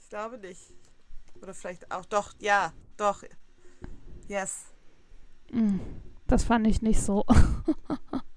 Ich 0.00 0.08
glaube 0.08 0.38
nicht. 0.38 0.72
Oder 1.40 1.54
vielleicht 1.54 1.90
auch. 1.90 2.04
Doch, 2.04 2.34
ja, 2.38 2.72
doch. 2.96 3.24
Yes. 4.28 4.66
Mm, 5.52 5.78
Das 6.28 6.44
fand 6.44 6.66
ich 6.66 6.82
nicht 6.82 7.00
so. 7.00 7.24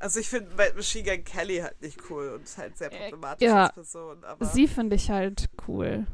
Also 0.00 0.18
ich 0.18 0.28
finde 0.28 0.50
Machine 0.74 1.04
Gun 1.16 1.24
Kelly 1.24 1.58
halt 1.58 1.80
nicht 1.82 1.98
cool 2.10 2.30
und 2.30 2.58
halt 2.58 2.76
sehr 2.76 2.90
Äh, 2.92 3.10
problematisch 3.10 3.46
ja. 3.46 3.64
als 3.66 3.74
Person. 3.74 4.24
Aber 4.24 4.44
Sie 4.46 4.66
finde 4.66 4.96
ich 4.96 5.10
halt 5.10 5.48
cool. 5.68 6.06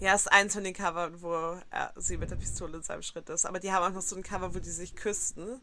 ja, 0.00 0.14
ist 0.14 0.30
eins 0.30 0.54
von 0.54 0.64
den 0.64 0.74
Covern, 0.74 1.20
wo 1.22 1.32
er, 1.70 1.92
sie 1.96 2.16
mit 2.18 2.30
der 2.30 2.36
Pistole 2.36 2.76
in 2.76 2.82
seinem 2.82 3.02
Schritt 3.02 3.28
ist. 3.30 3.46
Aber 3.46 3.58
die 3.58 3.72
haben 3.72 3.82
auch 3.84 3.94
noch 3.94 4.02
so 4.02 4.16
ein 4.16 4.22
Cover, 4.22 4.54
wo 4.54 4.58
die 4.58 4.70
sich 4.70 4.94
küssten. 4.94 5.60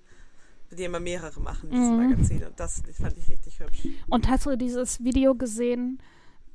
Die 0.71 0.85
immer 0.85 1.01
mehrere 1.01 1.37
machen 1.41 1.69
in 1.69 1.75
diesem 1.81 1.97
Mhm. 1.97 2.09
Magazin. 2.11 2.43
Und 2.45 2.57
das 2.59 2.81
fand 3.01 3.17
ich 3.17 3.27
richtig 3.29 3.59
hübsch. 3.59 3.87
Und 4.07 4.29
hast 4.29 4.45
du 4.45 4.55
dieses 4.57 5.03
Video 5.03 5.35
gesehen, 5.35 6.01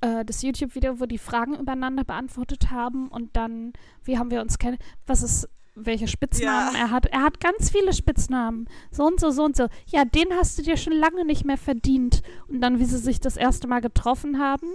äh, 0.01 0.25
das 0.25 0.41
YouTube-Video, 0.43 1.01
wo 1.01 1.05
die 1.07 1.19
Fragen 1.19 1.55
übereinander 1.55 2.03
beantwortet 2.03 2.71
haben 2.71 3.09
und 3.09 3.37
dann, 3.37 3.75
wie 4.05 4.17
haben 4.19 4.31
wir 4.31 4.41
uns 4.41 4.57
kennen, 4.59 4.79
was 5.07 5.23
ist, 5.23 5.49
welche 5.77 6.09
Spitznamen 6.09 6.75
Ja. 6.75 6.81
er 6.81 6.91
hat? 6.91 7.07
Er 7.07 7.23
hat 7.23 7.39
ganz 7.39 7.71
viele 7.71 7.93
Spitznamen. 7.93 8.67
So 8.91 9.05
und 9.05 9.21
so, 9.21 9.31
so 9.31 9.45
und 9.45 9.57
so. 9.57 9.67
Ja, 9.87 10.05
den 10.05 10.33
hast 10.35 10.59
du 10.59 10.63
dir 10.63 10.77
schon 10.77 10.95
lange 10.95 11.25
nicht 11.25 11.45
mehr 11.45 11.59
verdient. 11.59 12.23
Und 12.49 12.61
dann, 12.63 12.79
wie 12.81 12.85
sie 12.87 12.99
sich 12.99 13.21
das 13.21 13.37
erste 13.37 13.69
Mal 13.69 13.81
getroffen 13.81 14.39
haben. 14.41 14.67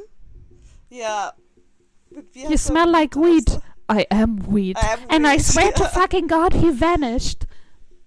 Ja. 0.90 1.34
You 2.34 2.56
smell 2.58 2.90
like 2.90 3.16
weed. 3.16 3.60
I 3.92 4.06
am 4.10 4.40
weed. 4.54 4.78
I 4.78 4.94
am 4.94 5.00
And 5.10 5.26
I 5.26 5.38
weed. 5.38 5.42
swear 5.44 5.74
to 5.74 5.84
fucking 6.00 6.28
God, 6.28 6.54
he 6.54 6.70
vanished. 6.72 7.46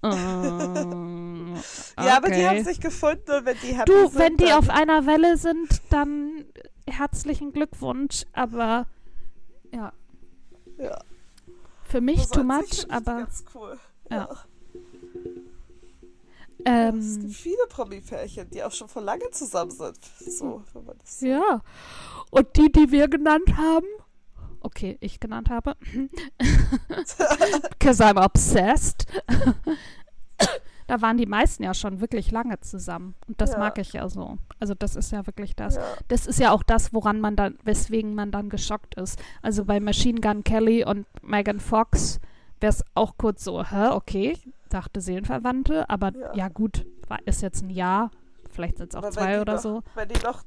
Mm, 0.02 1.56
Ja, 1.98 2.16
aber 2.18 2.28
die 2.28 2.34
okay. 2.34 2.46
haben 2.48 2.64
sich 2.64 2.80
gefunden 2.80 3.30
und 3.30 3.44
wenn 3.46 3.56
die 3.62 3.74
happy 3.76 3.90
Du, 3.90 4.06
sind, 4.08 4.18
wenn 4.18 4.36
die 4.36 4.52
auf 4.52 4.68
einer 4.68 5.06
Welle 5.06 5.36
sind, 5.36 5.68
dann 5.90 6.44
herzlichen 6.88 7.52
Glückwunsch. 7.52 8.24
Aber 8.32 8.86
ja, 9.72 9.92
ja. 10.78 10.98
Für 11.94 12.00
mich 12.00 12.18
Also 12.18 12.34
too 12.34 12.42
much. 12.42 12.90
Aber 12.90 13.18
Ganz 13.18 13.44
cool. 13.54 13.78
ja. 14.10 14.28
Ja, 16.66 16.88
es 16.88 16.94
ähm, 16.94 17.20
gibt 17.20 17.34
viele 17.34 17.66
Promi-Pärchen, 17.68 18.50
die 18.50 18.64
auch 18.64 18.72
schon 18.72 18.88
vor 18.88 19.02
lange 19.02 19.30
zusammen 19.30 19.70
sind. 19.70 19.98
So, 20.18 20.64
wenn 20.72 20.84
man 20.84 20.98
das 20.98 21.20
so. 21.20 21.26
ja. 21.26 21.60
Und 22.30 22.56
die, 22.56 22.72
die 22.72 22.90
wir 22.90 23.06
genannt 23.06 23.56
haben, 23.56 23.86
okay, 24.60 24.96
ich 25.00 25.20
genannt 25.20 25.50
habe, 25.50 25.76
because 27.78 28.02
I'm 28.02 28.18
obsessed. 28.18 29.06
Da 30.86 31.00
waren 31.00 31.16
die 31.16 31.26
meisten 31.26 31.62
ja 31.62 31.72
schon 31.74 32.00
wirklich 32.00 32.30
lange 32.30 32.60
zusammen. 32.60 33.14
Und 33.26 33.40
das 33.40 33.52
Ja. 33.52 33.58
mag 33.58 33.78
ich 33.78 33.92
ja 33.94 34.08
so. 34.08 34.38
Also 34.60 34.74
das 34.74 34.96
ist 34.96 35.12
ja 35.12 35.26
wirklich 35.26 35.56
das. 35.56 35.76
Ja. 35.76 35.82
Das 36.08 36.26
ist 36.26 36.38
ja 36.38 36.52
auch 36.52 36.62
das, 36.62 36.92
woran 36.92 37.20
man 37.20 37.36
dann, 37.36 37.56
weswegen 37.64 38.14
man 38.14 38.30
dann 38.30 38.48
geschockt 38.50 38.94
ist. 38.96 39.18
Also 39.42 39.64
bei 39.64 39.80
Machine 39.80 40.20
Gun 40.20 40.44
Kelly 40.44 40.84
und 40.84 41.06
Megan 41.22 41.60
Fox 41.60 42.20
wäre 42.60 42.70
es 42.70 42.84
auch 42.94 43.16
kurz 43.16 43.44
so, 43.44 43.64
hä, 43.64 43.88
okay, 43.92 44.38
dachte 44.68 45.00
Seelenverwandte, 45.00 45.88
aber 45.88 46.12
ja, 46.16 46.34
Ja. 46.34 46.48
gut, 46.48 46.86
war, 47.08 47.18
ist 47.26 47.42
jetzt 47.42 47.62
ein 47.62 47.70
Jahr, 47.70 48.10
vielleicht 48.50 48.78
sind 48.78 48.90
es 48.90 48.94
auch 48.96 49.02
Aber 49.02 49.10
zwei 49.10 49.40
oder 49.40 49.54
noch, 49.54 49.60
so. 49.60 49.82
Wenn 49.94 50.08
die 50.08 50.20
noch 50.22 50.42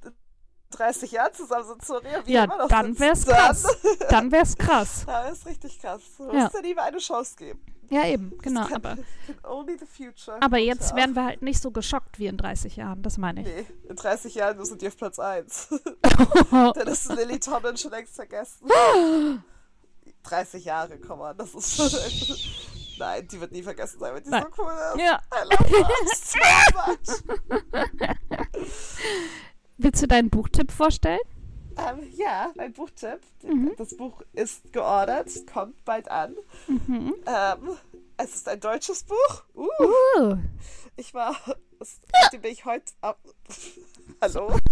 30 0.72 1.12
Jahren 1.12 1.34
zusammen 1.34 1.66
sind, 1.68 1.86
sorry, 1.86 2.06
wie 2.26 2.34
Ja, 2.34 2.44
immer 2.44 2.58
noch 2.58 2.68
dann 2.68 2.98
wär's 3.00 3.24
dann- 3.26 3.36
krass. 3.38 3.78
Dann 4.10 4.32
wär's 4.32 4.58
krass. 4.58 5.04
Ja, 5.08 5.22
ist 5.30 5.46
richtig 5.46 5.80
krass. 5.80 6.02
Du 6.18 6.24
musst 6.26 6.54
ja 6.54 6.60
ihm 6.62 6.80
eine 6.80 6.98
Chance 6.98 7.36
geben. 7.38 7.60
Ja, 7.90 8.06
eben, 8.06 8.38
genau. 8.40 8.66
Kann, 8.68 8.76
Aber, 8.86 8.98
aber 10.42 10.58
jetzt 10.58 10.94
wären 10.94 11.16
wir 11.16 11.24
halt 11.24 11.42
nicht 11.42 11.62
so 11.62 11.72
geschockt 11.72 12.20
wie 12.20 12.28
in 12.28 12.36
30 12.36 12.76
Jahren, 12.76 13.02
das 13.02 13.18
meine 13.18 13.42
ich. 13.42 13.48
Nee, 13.48 13.66
in 13.88 13.96
30 13.96 14.36
Jahren 14.36 14.66
sind 14.66 14.82
die 14.82 14.88
auf 14.88 14.98
Platz 14.98 15.20
1. 15.20 15.70
Dann 16.52 16.88
ist 16.88 17.08
Lily 17.14 17.40
Tomlin 17.40 17.78
schon 17.78 17.92
längst 17.92 18.16
vergessen. 18.16 18.68
30 20.24 20.66
Jahre, 20.66 20.98
komm 21.00 21.20
mal, 21.20 21.34
das 21.34 21.54
ist 21.56 21.76
schon. 21.78 21.90
Nein, 23.00 23.26
die 23.28 23.40
wird 23.40 23.52
nie 23.54 23.64
vergessen 23.64 24.00
sein, 24.00 24.14
weil 24.16 24.22
die 24.22 24.30
Nein. 24.30 24.44
so 24.56 24.62
cool 24.64 24.72
ist. 24.96 25.02
ja. 25.06 25.22
I 25.32 25.44
love 25.46 25.64
her 25.70 25.88
so 26.14 26.40
much. 26.92 27.88
Willst 29.78 30.02
du 30.02 30.08
deinen 30.08 30.30
Buchtipp 30.30 30.72
vorstellen? 30.72 31.20
Ähm, 31.78 32.00
ja, 32.16 32.52
mein 32.56 32.74
Buchtipp. 32.74 33.20
Mhm. 33.44 33.74
Das 33.78 33.96
Buch 33.96 34.24
ist 34.34 34.74
geordert, 34.74 35.30
kommt 35.52 35.86
bald 35.86 36.10
an. 36.10 36.36
Mhm. 36.68 37.14
Ähm, 37.28 37.78
es 38.18 38.36
ist 38.36 38.50
ein 38.50 38.60
deutsches 38.60 39.04
Buch. 39.04 39.44
Uh, 39.54 39.68
Uh. 40.20 40.38
ich 40.96 41.14
war. 41.14 41.36
Bin 42.32 42.52
ich 42.52 42.66
heute. 42.66 42.92
Ab, 43.02 43.20
hallo? 44.22 44.58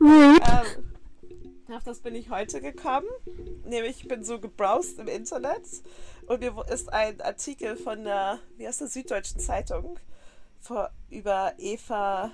Ähm, 0.00 1.74
auf 1.74 1.82
das 1.82 1.98
bin 1.98 2.14
ich 2.14 2.30
heute 2.30 2.60
gekommen. 2.60 3.08
Nämlich, 3.64 4.02
ich 4.02 4.08
bin 4.08 4.22
so 4.22 4.38
gebrowst 4.38 5.00
im 5.00 5.08
Internet 5.08 5.64
und 6.28 6.40
mir 6.40 6.54
ist 6.70 6.92
ein 6.92 7.20
Artikel 7.20 7.76
von 7.76 8.04
der, 8.04 8.38
wie 8.56 8.68
heißt 8.68 8.80
der, 8.80 8.86
Süddeutschen 8.86 9.40
Zeitung 9.40 9.98
vor, 10.60 10.90
über 11.10 11.54
Eva 11.58 12.30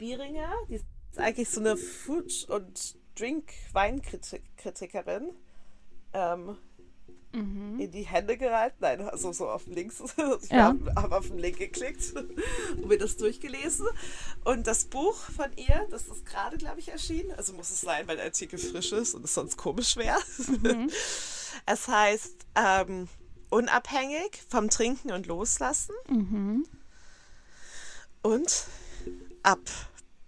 Bieringer. 0.00 0.50
Die 0.68 0.74
ist 0.76 0.84
eigentlich 1.16 1.48
so 1.50 1.60
eine 1.60 1.76
Food- 1.76 2.46
und 2.48 2.96
Drink-Weinkritikerin. 3.16 5.30
Ähm, 6.12 6.56
Mhm. 7.32 7.78
in 7.78 7.92
die 7.92 8.02
Hände 8.02 8.36
gereiht. 8.36 8.74
Nein, 8.80 9.02
also 9.02 9.32
so 9.32 9.48
auf 9.48 9.64
links. 9.68 10.00
Ich 10.42 10.50
Ja. 10.50 10.64
habe 10.64 10.92
hab 10.96 11.12
auf 11.12 11.28
den 11.28 11.38
Link 11.38 11.58
geklickt 11.58 12.12
und 12.16 12.86
mir 12.88 12.98
das 12.98 13.16
durchgelesen. 13.18 13.86
Und 14.42 14.66
das 14.66 14.86
Buch 14.86 15.14
von 15.14 15.52
ihr, 15.56 15.86
das 15.90 16.08
ist 16.08 16.26
gerade, 16.26 16.56
glaube 16.58 16.80
ich, 16.80 16.88
erschienen. 16.88 17.30
Also 17.36 17.52
muss 17.52 17.70
es 17.70 17.82
sein, 17.82 18.08
weil 18.08 18.16
der 18.16 18.24
Artikel 18.24 18.58
frisch 18.58 18.90
ist 18.90 19.14
und 19.14 19.24
es 19.24 19.32
sonst 19.34 19.56
komisch 19.56 19.94
wäre. 19.96 20.18
Mhm. 20.48 20.90
Es 21.66 21.86
heißt 21.88 22.46
ähm, 22.56 23.06
Unabhängig 23.50 24.42
vom 24.48 24.68
Trinken 24.68 25.12
und 25.12 25.26
Loslassen 25.26 25.94
Mhm. 26.08 26.66
und 28.22 28.64
ab. 29.42 29.60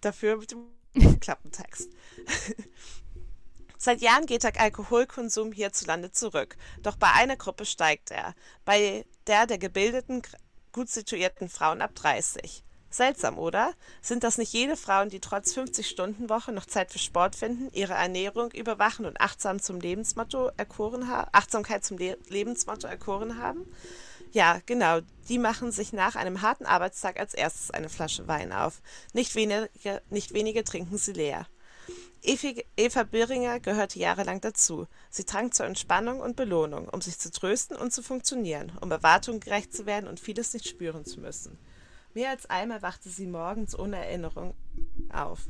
Dafür 0.01 0.37
mit 0.37 0.51
dem 0.51 0.67
Klappentext. 1.21 1.91
Seit 3.79 4.01
Jahren 4.01 4.27
geht 4.27 4.45
der 4.45 4.61
Alkoholkonsum 4.61 5.51
hierzulande 5.51 6.13
zurück. 6.13 6.57
Doch 6.83 6.97
bei 6.97 7.11
einer 7.13 7.37
Gruppe 7.37 7.65
steigt 7.65 8.13
er. 8.13 8.35
Bei 8.65 9.05
der 9.27 9.47
der 9.47 9.59
gebildeten, 9.59 10.23
gut 10.71 10.89
situierten 10.89 11.49
Frauen 11.49 11.83
ab 11.83 11.95
30. 11.95 12.63
Seltsam, 12.91 13.39
oder? 13.39 13.73
Sind 14.03 14.23
das 14.23 14.37
nicht 14.37 14.53
jene 14.53 14.77
Frauen, 14.77 15.09
die 15.09 15.19
trotz 15.19 15.57
50-Stunden-Woche 15.57 16.53
noch 16.53 16.67
Zeit 16.67 16.93
für 16.93 16.99
Sport 16.99 17.35
finden, 17.35 17.71
ihre 17.73 17.95
Ernährung 17.95 18.51
überwachen 18.53 19.07
und 19.07 19.19
achtsam 19.21 19.61
zum 19.61 19.81
Lebensmotto 19.81 20.51
erkoren 20.59 21.11
Achtsamkeit 21.33 21.85
zum 21.85 21.97
Le 21.97 22.19
Lebensmotto 22.29 22.87
erkoren 22.87 23.39
haben? 23.39 23.65
Ja, 24.33 24.61
genau. 24.65 25.01
Die 25.29 25.39
machen 25.39 25.71
sich 25.73 25.93
nach 25.93 26.17
einem 26.17 26.43
harten 26.43 26.67
Arbeitstag 26.67 27.21
als 27.21 27.35
erstes 27.35 27.71
eine 27.71 27.89
Flasche 27.89 28.27
Wein 28.27 28.53
auf. 28.53 28.81
Nicht 29.13 29.35
wenige, 29.35 29.69
nicht 30.11 30.33
wenige 30.33 30.65
trinken 30.65 30.99
sie 30.99 31.13
leer. 31.13 31.47
Eva 32.25 33.03
Biringer 33.03 33.61
gehörte 33.61 33.99
jahrelang 33.99 34.41
dazu. 34.41 34.87
Sie 35.11 35.25
trank 35.25 35.55
zur 35.55 35.67
Entspannung 35.67 36.21
und 36.21 36.37
Belohnung, 36.37 36.89
um 36.89 37.01
sich 37.01 37.19
zu 37.19 37.31
trösten 37.31 37.77
und 37.77 37.93
zu 37.93 38.03
funktionieren, 38.03 38.73
um 38.81 38.91
Erwartungen 38.91 39.41
gerecht 39.41 39.75
zu 39.75 39.87
werden 39.87 40.09
und 40.09 40.21
vieles 40.21 40.55
nicht 40.55 40.69
spüren 40.69 41.05
zu 41.05 41.21
müssen. 41.21 41.59
Mehr 42.15 42.31
als 42.31 42.49
einmal 42.49 42.81
wachte 42.83 43.09
sie 43.09 43.27
morgens 43.27 43.77
ohne 43.77 43.97
Erinnerung 43.97 44.55
auf. 45.13 45.41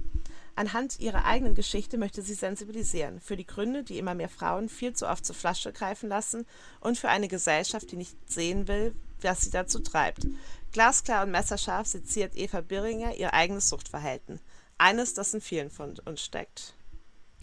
Anhand 0.54 1.00
ihrer 1.00 1.24
eigenen 1.24 1.54
Geschichte 1.54 1.96
möchte 1.96 2.20
sie 2.20 2.34
sensibilisieren 2.34 3.20
für 3.20 3.36
die 3.36 3.46
Gründe, 3.46 3.84
die 3.84 3.98
immer 3.98 4.14
mehr 4.14 4.28
Frauen 4.28 4.68
viel 4.68 4.92
zu 4.92 5.08
oft 5.08 5.24
zur 5.24 5.34
Flasche 5.34 5.72
greifen 5.72 6.08
lassen 6.08 6.46
und 6.80 6.98
für 6.98 7.08
eine 7.08 7.28
Gesellschaft, 7.28 7.90
die 7.90 7.96
nicht 7.96 8.16
sehen 8.30 8.68
will, 8.68 8.94
was 9.22 9.42
sie 9.42 9.50
dazu 9.50 9.78
treibt. 9.78 10.26
Glasklar 10.72 11.24
und 11.24 11.30
messerscharf 11.30 11.86
seziert 11.86 12.36
Eva 12.36 12.60
Biringer 12.60 13.14
ihr 13.14 13.32
eigenes 13.32 13.68
Suchtverhalten. 13.68 14.40
Eines, 14.76 15.14
das 15.14 15.32
in 15.32 15.40
vielen 15.40 15.70
von 15.70 15.98
uns 16.04 16.22
steckt. 16.22 16.74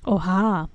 Oha. 0.05 0.69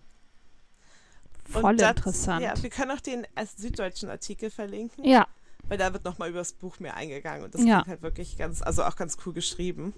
voll 1.49 1.77
das, 1.77 1.91
interessant. 1.91 2.43
Ja, 2.43 2.61
wir 2.61 2.71
können 2.71 2.91
auch 2.91 3.01
den 3.01 3.27
süddeutschen 3.57 4.09
Artikel 4.09 4.51
verlinken. 4.51 5.05
Ja. 5.05 5.27
Weil 5.69 5.79
da 5.79 5.93
wird 5.93 6.05
nochmal 6.05 6.31
über 6.31 6.39
das 6.41 6.53
Buch 6.53 6.79
mehr 6.81 6.97
eingegangen 6.97 7.45
und 7.45 7.55
das 7.55 7.65
ja. 7.65 7.87
halt 7.87 8.03
wirklich 8.03 8.37
ganz, 8.37 8.61
also 8.61 8.83
auch 8.83 8.97
ganz 8.97 9.17
cool 9.25 9.33
geschrieben. 9.33 9.95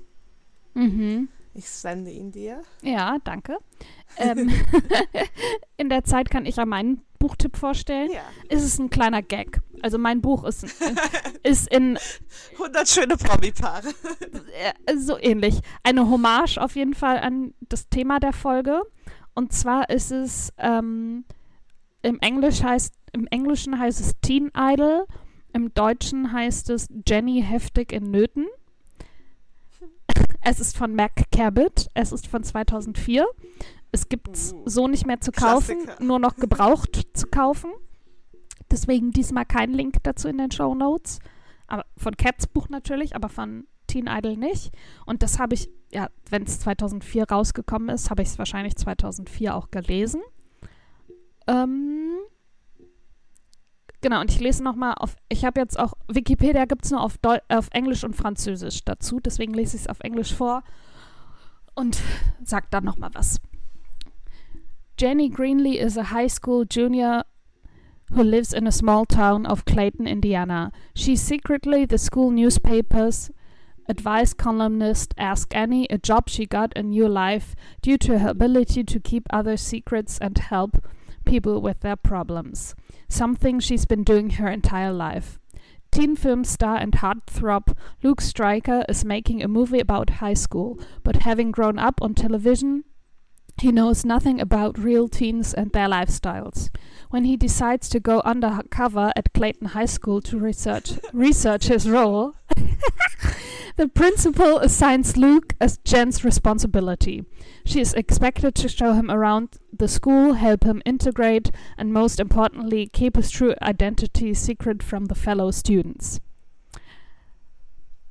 Mhm. 0.74 1.28
Ich 1.56 1.70
sende 1.70 2.10
ihn 2.10 2.30
dir. 2.30 2.62
Ja, 2.82 3.16
danke. 3.24 3.56
ähm, 4.18 4.52
in 5.78 5.88
der 5.88 6.04
Zeit 6.04 6.30
kann 6.30 6.44
ich 6.44 6.56
ja 6.56 6.66
meinen 6.66 7.00
Buchtipp 7.18 7.56
vorstellen. 7.56 8.10
Ja. 8.12 8.20
Es 8.50 8.62
ist 8.62 8.78
ein 8.78 8.90
kleiner 8.90 9.22
Gag. 9.22 9.62
Also 9.80 9.96
mein 9.96 10.20
Buch 10.20 10.44
ist, 10.44 10.66
ist 11.42 11.68
in 11.72 11.98
100 12.52 12.86
schöne 12.86 13.16
Promi-Paare. 13.16 13.88
so 14.98 15.18
ähnlich. 15.18 15.60
Eine 15.82 16.10
Hommage 16.10 16.58
auf 16.58 16.76
jeden 16.76 16.92
Fall 16.94 17.18
an 17.20 17.54
das 17.70 17.88
Thema 17.88 18.20
der 18.20 18.34
Folge. 18.34 18.82
Und 19.34 19.54
zwar 19.54 19.88
ist 19.88 20.12
es 20.12 20.52
ähm, 20.58 21.24
im 22.02 22.20
Englisch 22.20 22.62
heißt 22.62 22.92
im 23.12 23.26
Englischen 23.28 23.78
heißt 23.78 23.98
es 24.00 24.12
Teen 24.20 24.50
Idol, 24.54 25.06
im 25.54 25.72
Deutschen 25.72 26.32
heißt 26.32 26.68
es 26.68 26.86
Jenny 27.08 27.42
heftig 27.42 27.92
in 27.92 28.10
Nöten. 28.10 28.46
Es 30.42 30.60
ist 30.60 30.76
von 30.76 30.94
Mac 30.94 31.30
Cabot. 31.32 31.86
Es 31.94 32.12
ist 32.12 32.26
von 32.26 32.42
2004. 32.42 33.26
Es 33.92 34.08
gibt 34.08 34.36
es 34.36 34.52
uh, 34.52 34.62
so 34.66 34.88
nicht 34.88 35.06
mehr 35.06 35.20
zu 35.20 35.32
kaufen, 35.32 35.82
Klassiker. 35.82 36.04
nur 36.04 36.18
noch 36.18 36.36
gebraucht 36.36 37.02
zu 37.14 37.26
kaufen. 37.28 37.70
Deswegen 38.70 39.10
diesmal 39.10 39.44
kein 39.44 39.72
Link 39.72 39.96
dazu 40.02 40.28
in 40.28 40.38
den 40.38 40.50
Show 40.50 40.74
Notes. 40.74 41.20
Aber 41.66 41.84
von 41.96 42.16
Cats 42.16 42.46
Buch 42.46 42.68
natürlich, 42.68 43.14
aber 43.16 43.28
von 43.28 43.66
Teen 43.86 44.06
Idol 44.08 44.36
nicht. 44.36 44.72
Und 45.04 45.22
das 45.22 45.38
habe 45.38 45.54
ich, 45.54 45.70
ja, 45.92 46.08
wenn 46.28 46.42
es 46.42 46.60
2004 46.60 47.30
rausgekommen 47.30 47.88
ist, 47.88 48.10
habe 48.10 48.22
ich 48.22 48.28
es 48.28 48.38
wahrscheinlich 48.38 48.76
2004 48.76 49.54
auch 49.54 49.70
gelesen. 49.70 50.20
Ähm, 51.46 52.18
Genau, 54.06 54.20
und 54.20 54.30
ich 54.30 54.38
lese 54.38 54.62
nochmal 54.62 54.94
auf, 54.98 55.16
ich 55.28 55.44
habe 55.44 55.58
jetzt 55.58 55.76
auch, 55.76 55.94
Wikipedia 56.06 56.64
gibt 56.66 56.84
es 56.84 56.92
nur 56.92 57.00
auf, 57.00 57.18
Deu 57.18 57.38
auf 57.48 57.66
Englisch 57.72 58.04
und 58.04 58.14
Französisch 58.14 58.84
dazu, 58.84 59.18
deswegen 59.18 59.52
lese 59.52 59.74
ich 59.74 59.82
es 59.82 59.88
auf 59.88 59.98
Englisch 59.98 60.32
vor 60.32 60.62
und 61.74 61.98
sage 62.44 62.68
dann 62.70 62.84
nochmal 62.84 63.10
was. 63.14 63.40
Jenny 64.96 65.28
Greenlee 65.28 65.80
is 65.80 65.98
a 65.98 66.12
high 66.12 66.30
school 66.30 66.64
junior 66.70 67.24
who 68.14 68.22
lives 68.22 68.52
in 68.52 68.68
a 68.68 68.70
small 68.70 69.06
town 69.06 69.44
of 69.44 69.64
Clayton, 69.64 70.06
Indiana. 70.06 70.70
She's 70.94 71.26
secretly 71.26 71.84
the 71.84 71.98
school 71.98 72.30
newspaper's 72.30 73.32
advice 73.88 74.36
columnist 74.36 75.14
Ask 75.18 75.52
Annie, 75.52 75.88
a 75.90 75.98
job 75.98 76.28
she 76.28 76.46
got 76.46 76.72
a 76.76 76.82
new 76.84 77.08
life 77.08 77.56
due 77.82 77.98
to 77.98 78.20
her 78.20 78.28
ability 78.28 78.84
to 78.84 79.00
keep 79.00 79.24
other 79.30 79.56
secrets 79.56 80.16
and 80.20 80.38
help 80.38 80.78
people 81.26 81.60
with 81.60 81.80
their 81.80 81.96
problems. 81.96 82.74
something 83.08 83.60
she's 83.60 83.84
been 83.84 84.02
doing 84.02 84.30
her 84.30 84.48
entire 84.48 84.92
life. 84.92 85.38
Teen 85.92 86.16
film 86.16 86.44
star 86.44 86.76
and 86.76 86.92
heartthrob 86.92 87.76
Luke 88.02 88.20
Stryker 88.20 88.84
is 88.88 89.04
making 89.04 89.42
a 89.42 89.48
movie 89.48 89.80
about 89.80 90.10
high 90.10 90.34
school, 90.34 90.78
but 91.04 91.16
having 91.16 91.50
grown 91.50 91.78
up 91.78 92.00
on 92.02 92.14
television, 92.14 92.84
he 93.58 93.72
knows 93.72 94.04
nothing 94.04 94.40
about 94.40 94.78
real 94.78 95.08
teens 95.08 95.54
and 95.54 95.72
their 95.72 95.88
lifestyles. 95.88 96.68
When 97.10 97.24
he 97.24 97.36
decides 97.36 97.88
to 97.90 98.00
go 98.00 98.20
undercover 98.24 99.12
at 99.16 99.32
Clayton 99.32 99.68
High 99.68 99.86
School 99.86 100.20
to 100.22 100.38
research 100.38 100.92
research 101.12 101.66
his 101.66 101.88
role, 101.88 102.34
the 103.76 103.88
principal 103.88 104.58
assigns 104.58 105.16
Luke 105.16 105.54
as 105.60 105.78
Jen's 105.78 106.24
responsibility. 106.24 107.24
She 107.64 107.80
is 107.80 107.94
expected 107.94 108.54
to 108.56 108.68
show 108.68 108.92
him 108.92 109.10
around 109.10 109.58
the 109.72 109.88
school, 109.88 110.34
help 110.34 110.64
him 110.64 110.82
integrate, 110.84 111.50
and 111.78 111.92
most 111.92 112.20
importantly, 112.20 112.88
keep 112.92 113.16
his 113.16 113.30
true 113.30 113.54
identity 113.62 114.34
secret 114.34 114.82
from 114.82 115.06
the 115.06 115.14
fellow 115.14 115.50
students. 115.50 116.20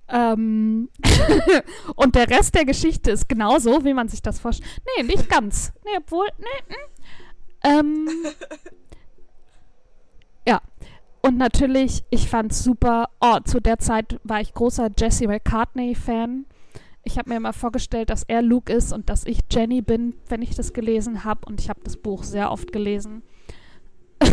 Ähm 0.10 0.90
und 1.96 2.16
der 2.16 2.30
Rest 2.30 2.56
der 2.56 2.66
Geschichte 2.66 3.12
ist 3.12 3.28
genauso, 3.28 3.84
wie 3.84 3.94
man 3.94 4.08
sich 4.08 4.22
das 4.22 4.40
vorstellt. 4.40 4.70
Nee, 4.98 5.04
nicht 5.04 5.30
ganz. 5.30 5.74
Nee, 5.84 5.98
obwohl, 5.98 6.28
nee. 6.38 6.76
Hm. 6.76 6.96
Ähm, 7.66 8.08
ja. 10.48 10.62
Und 11.22 11.38
natürlich, 11.38 12.04
ich 12.12 12.30
fand's 12.30 12.64
super. 12.64 13.10
Oh, 13.20 13.40
zu 13.44 13.60
der 13.60 13.80
Zeit 13.80 14.20
war 14.24 14.42
ich 14.42 14.54
großer 14.54 14.92
Jesse 14.96 15.28
McCartney-Fan. 15.28 16.46
Ich 17.04 17.18
habe 17.18 17.30
mir 17.30 17.38
immer 17.38 17.54
vorgestellt, 17.54 18.12
dass 18.12 18.24
er 18.24 18.44
Luke 18.44 18.72
ist 18.72 18.94
und 18.94 19.10
dass 19.10 19.26
ich 19.26 19.40
Jenny 19.50 19.82
bin, 19.82 20.16
wenn 20.28 20.44
ich 20.44 20.56
das 20.56 20.74
gelesen 20.74 21.24
habe. 21.24 21.42
Und 21.48 21.60
ich 21.60 21.70
habe 21.70 21.82
das 21.84 21.98
Buch 21.98 22.24
sehr 22.24 22.52
oft 22.52 22.72
gelesen. 22.72 23.24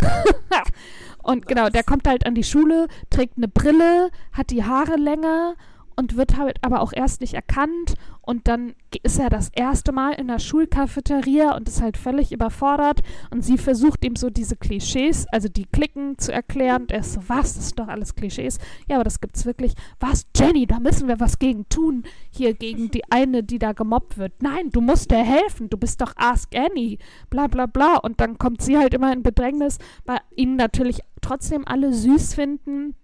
und 1.22 1.46
genau, 1.46 1.68
der 1.68 1.84
kommt 1.84 2.06
halt 2.08 2.26
an 2.26 2.34
die 2.34 2.44
Schule, 2.44 2.88
trägt 3.10 3.36
eine 3.36 3.48
Brille, 3.48 4.10
hat 4.32 4.50
die 4.50 4.64
Haare 4.64 4.96
länger 4.96 5.54
und 5.96 6.16
wird 6.16 6.36
halt 6.36 6.58
aber 6.62 6.80
auch 6.80 6.92
erst 6.92 7.20
nicht 7.20 7.34
erkannt 7.34 7.94
und 8.24 8.46
dann 8.46 8.74
ist 9.02 9.18
er 9.18 9.30
das 9.30 9.48
erste 9.48 9.90
Mal 9.90 10.12
in 10.12 10.28
der 10.28 10.38
Schulcafeteria 10.38 11.56
und 11.56 11.68
ist 11.68 11.82
halt 11.82 11.96
völlig 11.96 12.30
überfordert 12.30 13.02
und 13.30 13.44
sie 13.44 13.58
versucht 13.58 14.04
ihm 14.04 14.14
so 14.14 14.30
diese 14.30 14.56
Klischees, 14.56 15.26
also 15.32 15.48
die 15.48 15.66
Klicken 15.66 16.18
zu 16.18 16.32
erklären 16.32 16.82
und 16.82 16.92
er 16.92 17.00
ist 17.00 17.14
so, 17.14 17.20
was, 17.26 17.54
das 17.54 17.68
sind 17.68 17.80
doch 17.80 17.88
alles 17.88 18.14
Klischees. 18.14 18.58
Ja, 18.88 18.96
aber 18.96 19.04
das 19.04 19.20
gibt's 19.20 19.44
wirklich. 19.44 19.74
Was, 19.98 20.26
Jenny, 20.36 20.66
da 20.66 20.78
müssen 20.78 21.08
wir 21.08 21.18
was 21.18 21.38
gegen 21.40 21.68
tun, 21.68 22.04
hier 22.30 22.54
gegen 22.54 22.90
die 22.90 23.02
eine, 23.10 23.42
die 23.42 23.58
da 23.58 23.72
gemobbt 23.72 24.18
wird. 24.18 24.40
Nein, 24.40 24.70
du 24.70 24.80
musst 24.80 25.10
dir 25.10 25.24
helfen, 25.24 25.68
du 25.68 25.76
bist 25.76 26.00
doch 26.00 26.12
Ask 26.16 26.54
Annie, 26.54 26.98
bla 27.28 27.48
bla 27.48 27.66
bla 27.66 27.96
und 27.96 28.20
dann 28.20 28.38
kommt 28.38 28.62
sie 28.62 28.78
halt 28.78 28.94
immer 28.94 29.12
in 29.12 29.24
Bedrängnis, 29.24 29.78
weil 30.04 30.20
ihn 30.36 30.54
natürlich 30.56 31.00
trotzdem 31.20 31.66
alle 31.66 31.92
süß 31.92 32.34
finden. 32.34 32.94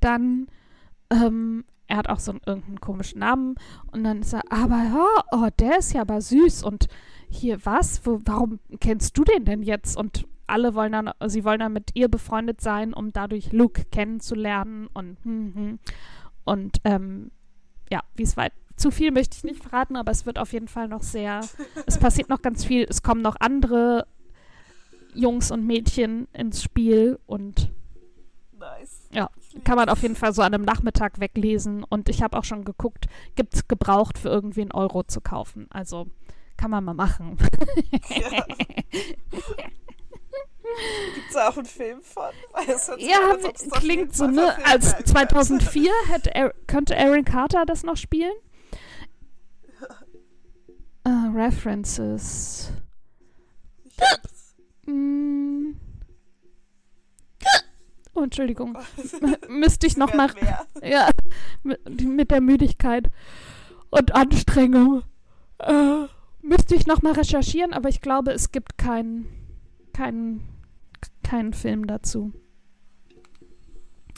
Dann 0.00 0.46
ähm, 1.10 1.64
er 1.88 1.98
hat 1.98 2.08
auch 2.08 2.18
so 2.18 2.32
einen 2.32 2.40
irgendeinen 2.46 2.80
komischen 2.80 3.20
Namen 3.20 3.54
und 3.92 4.04
dann 4.04 4.20
ist 4.20 4.32
er, 4.32 4.42
aber 4.50 5.24
oh, 5.32 5.48
der 5.58 5.78
ist 5.78 5.92
ja 5.92 6.02
aber 6.02 6.20
süß 6.20 6.64
und 6.64 6.88
hier 7.28 7.64
was, 7.64 8.04
Wo, 8.04 8.20
warum 8.24 8.60
kennst 8.80 9.16
du 9.18 9.24
den 9.24 9.44
denn 9.44 9.62
jetzt? 9.62 9.96
Und 9.96 10.26
alle 10.46 10.74
wollen 10.74 10.92
dann, 10.92 11.10
sie 11.26 11.44
wollen 11.44 11.60
dann 11.60 11.72
mit 11.72 11.90
ihr 11.94 12.08
befreundet 12.08 12.60
sein, 12.60 12.94
um 12.94 13.12
dadurch 13.12 13.52
Luke 13.52 13.84
kennenzulernen 13.86 14.88
und 14.94 15.18
hm, 15.24 15.54
hm. 15.54 15.78
und 16.44 16.78
ähm, 16.84 17.30
ja, 17.90 18.02
wie 18.14 18.22
es 18.22 18.36
weit 18.36 18.52
zu 18.76 18.90
viel 18.90 19.10
möchte 19.10 19.36
ich 19.36 19.44
nicht 19.44 19.62
verraten, 19.62 19.96
aber 19.96 20.12
es 20.12 20.26
wird 20.26 20.38
auf 20.38 20.52
jeden 20.52 20.68
Fall 20.68 20.88
noch 20.88 21.02
sehr, 21.02 21.40
es 21.86 21.98
passiert 21.98 22.28
noch 22.28 22.42
ganz 22.42 22.64
viel, 22.64 22.86
es 22.88 23.02
kommen 23.02 23.22
noch 23.22 23.36
andere 23.40 24.06
Jungs 25.14 25.50
und 25.50 25.66
Mädchen 25.66 26.28
ins 26.32 26.62
Spiel 26.62 27.18
und 27.26 27.72
Nice. 28.58 29.08
Ja, 29.12 29.30
kann 29.64 29.76
man 29.76 29.88
auf 29.88 30.02
jeden 30.02 30.16
Fall 30.16 30.32
so 30.32 30.42
an 30.42 30.54
einem 30.54 30.64
Nachmittag 30.64 31.20
weglesen. 31.20 31.84
Und 31.84 32.08
ich 32.08 32.22
habe 32.22 32.36
auch 32.38 32.44
schon 32.44 32.64
geguckt, 32.64 33.06
gibt 33.34 33.54
es 33.54 33.68
gebraucht 33.68 34.18
für 34.18 34.28
irgendwie 34.28 34.62
einen 34.62 34.72
Euro 34.72 35.02
zu 35.04 35.20
kaufen. 35.20 35.66
Also 35.70 36.06
kann 36.56 36.70
man 36.70 36.84
mal 36.84 36.94
machen. 36.94 37.36
Ja. 38.08 38.44
Gibt 41.14 41.28
es 41.28 41.34
da 41.34 41.48
auch 41.48 41.56
einen 41.56 41.66
Film 41.66 42.02
von? 42.02 42.30
ja, 42.98 43.18
an, 43.30 43.70
klingt 43.72 44.14
so, 44.14 44.26
ne? 44.26 44.56
Als 44.64 44.96
2004 45.04 45.90
hätte 46.08 46.34
er, 46.34 46.52
könnte 46.66 46.96
Aaron 46.98 47.24
Carter 47.24 47.64
das 47.64 47.82
noch 47.82 47.96
spielen. 47.96 48.32
Uh, 51.06 51.30
References. 51.34 52.72
mm. 54.86 55.65
Oh, 58.16 58.22
Entschuldigung. 58.22 58.78
Müsste 59.48 59.86
ich 59.86 59.98
noch 59.98 60.14
mal. 60.14 60.30
Ja, 60.82 61.10
mit, 61.62 62.00
mit, 62.00 62.30
der 62.30 62.40
Müdigkeit 62.40 63.10
und 63.90 64.14
Anstrengung. 64.14 65.02
Äh, 65.58 66.06
müsste 66.40 66.74
ich 66.74 66.86
noch 66.86 67.02
mal 67.02 67.12
recherchieren, 67.12 67.74
aber 67.74 67.90
ich 67.90 68.00
glaube, 68.00 68.32
es 68.32 68.52
gibt 68.52 68.78
keinen 68.78 69.28
keinen 69.92 70.48
keinen 71.22 71.52
Film 71.52 71.86
dazu. 71.86 72.32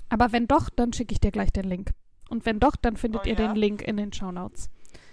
Aber 0.08 0.32
wenn 0.32 0.46
doch, 0.46 0.70
dann 0.70 0.92
schicke 0.92 1.12
ich 1.12 1.20
dir 1.20 1.32
gleich 1.32 1.52
den 1.52 1.64
Link. 1.64 1.90
Und 2.28 2.46
wenn 2.46 2.60
doch, 2.60 2.76
dann 2.76 2.96
findet 2.96 3.22
oh, 3.22 3.28
ihr 3.28 3.34
ja? 3.34 3.48
den 3.48 3.56
Link 3.56 3.82
in 3.82 3.96
den 3.96 4.12
Shownotes. 4.12 4.70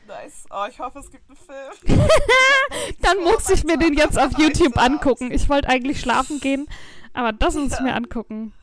Nice. 0.07 0.45
Oh, 0.51 0.65
ich 0.69 0.79
hoffe, 0.79 0.99
es 0.99 1.09
gibt 1.09 1.23
einen 1.27 1.37
Film. 1.37 1.99
dann 3.01 3.23
muss 3.23 3.49
ich 3.49 3.63
mir 3.63 3.77
den 3.77 3.95
jetzt 3.95 4.19
auf 4.19 4.37
YouTube 4.37 4.77
angucken. 4.77 5.31
Ich 5.31 5.49
wollte 5.49 5.69
eigentlich 5.69 5.99
schlafen 5.99 6.39
gehen, 6.39 6.67
aber 7.13 7.33
das 7.33 7.55
muss 7.55 7.73
ich 7.73 7.79
mir 7.79 7.95
angucken. 7.95 8.53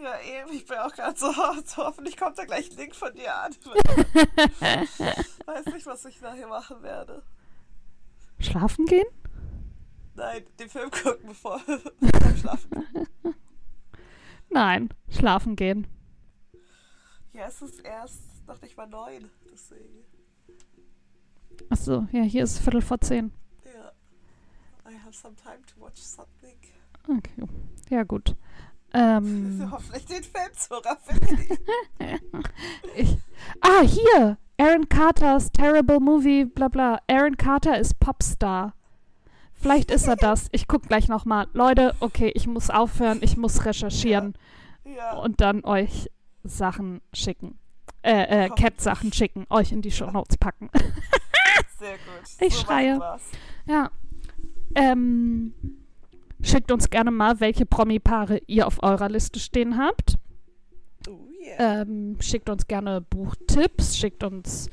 Ja, 0.00 0.20
eben, 0.20 0.52
ich 0.52 0.64
bin 0.64 0.78
auch 0.78 0.92
gerade 0.92 1.18
so, 1.18 1.32
so, 1.64 1.76
hoffentlich 1.78 2.16
kommt 2.16 2.38
da 2.38 2.44
gleich 2.44 2.70
ein 2.70 2.76
Link 2.76 2.94
von 2.94 3.12
dir 3.14 3.34
an. 3.34 3.52
weiß 5.44 5.66
nicht, 5.66 5.86
was 5.86 6.04
ich 6.04 6.20
nachher 6.20 6.46
machen 6.46 6.82
werde. 6.82 7.22
Schlafen 8.38 8.86
gehen? 8.86 9.06
Nein, 10.14 10.44
den 10.58 10.68
Film 10.68 10.90
gucken, 10.90 11.26
bevor 11.28 11.60
wir 11.66 12.36
schlafen 12.36 12.70
gehen. 12.70 13.34
Nein, 14.50 14.88
schlafen 15.08 15.56
gehen. 15.56 15.86
Ja, 17.32 17.46
es 17.48 17.60
ist 17.60 17.80
erst, 17.80 18.22
dachte 18.46 18.66
ich 18.66 18.76
war 18.76 18.86
neun, 18.86 19.30
deswegen. 19.52 20.04
Achso, 21.70 22.06
ja, 22.12 22.22
hier 22.22 22.44
ist 22.44 22.58
Viertel 22.58 22.82
vor 22.82 23.00
zehn. 23.00 23.32
Ja. 23.64 23.92
I 24.88 24.94
have 25.04 25.12
some 25.12 25.34
time 25.34 25.60
to 25.66 25.80
watch 25.80 26.00
something. 26.00 26.56
Okay. 27.08 27.46
Ja, 27.90 28.04
gut. 28.04 28.36
Ähm, 28.94 29.68
Hoffentlich 29.70 30.06
den 30.06 30.24
Film 30.24 30.52
zu 30.54 30.76
ich, 32.96 33.18
ah, 33.60 33.82
hier! 33.82 34.38
Aaron 34.60 34.88
Carters 34.88 35.52
Terrible 35.52 36.00
Movie, 36.00 36.44
bla 36.44 36.68
bla. 36.68 37.00
Aaron 37.08 37.36
Carter 37.36 37.78
ist 37.78 38.00
Popstar. 38.00 38.74
Vielleicht 39.54 39.90
ist 39.90 40.08
er 40.08 40.16
das. 40.16 40.48
Ich 40.52 40.66
guck 40.66 40.82
gleich 40.82 41.08
nochmal. 41.08 41.46
Leute, 41.52 41.94
okay, 42.00 42.32
ich 42.34 42.46
muss 42.46 42.70
aufhören, 42.70 43.18
ich 43.22 43.36
muss 43.36 43.64
recherchieren 43.64 44.34
ja. 44.84 45.16
und 45.18 45.40
dann 45.40 45.64
euch 45.64 46.10
Sachen 46.42 47.00
schicken. 47.12 47.58
Äh, 48.02 48.46
äh, 48.46 48.48
Cat-Sachen 48.48 49.12
schicken, 49.12 49.46
euch 49.50 49.72
in 49.72 49.82
die 49.82 49.90
Shownotes 49.90 50.38
packen. 50.38 50.70
Sehr 51.78 51.92
gut. 51.92 52.40
Ich 52.40 52.54
so 52.54 52.62
schreie. 52.62 53.00
Ja. 53.66 53.90
Ähm, 54.74 55.54
schickt 56.42 56.70
uns 56.72 56.90
gerne 56.90 57.10
mal, 57.10 57.40
welche 57.40 57.66
Promi-Paare 57.66 58.40
ihr 58.46 58.66
auf 58.66 58.82
eurer 58.82 59.08
Liste 59.08 59.40
stehen 59.40 59.76
habt. 59.78 60.18
Oh 61.08 61.26
yeah. 61.44 61.82
Ähm, 61.82 62.16
schickt 62.20 62.48
uns 62.48 62.66
gerne 62.66 63.00
Buchtipps, 63.00 63.96
schickt 63.96 64.24
uns, 64.24 64.68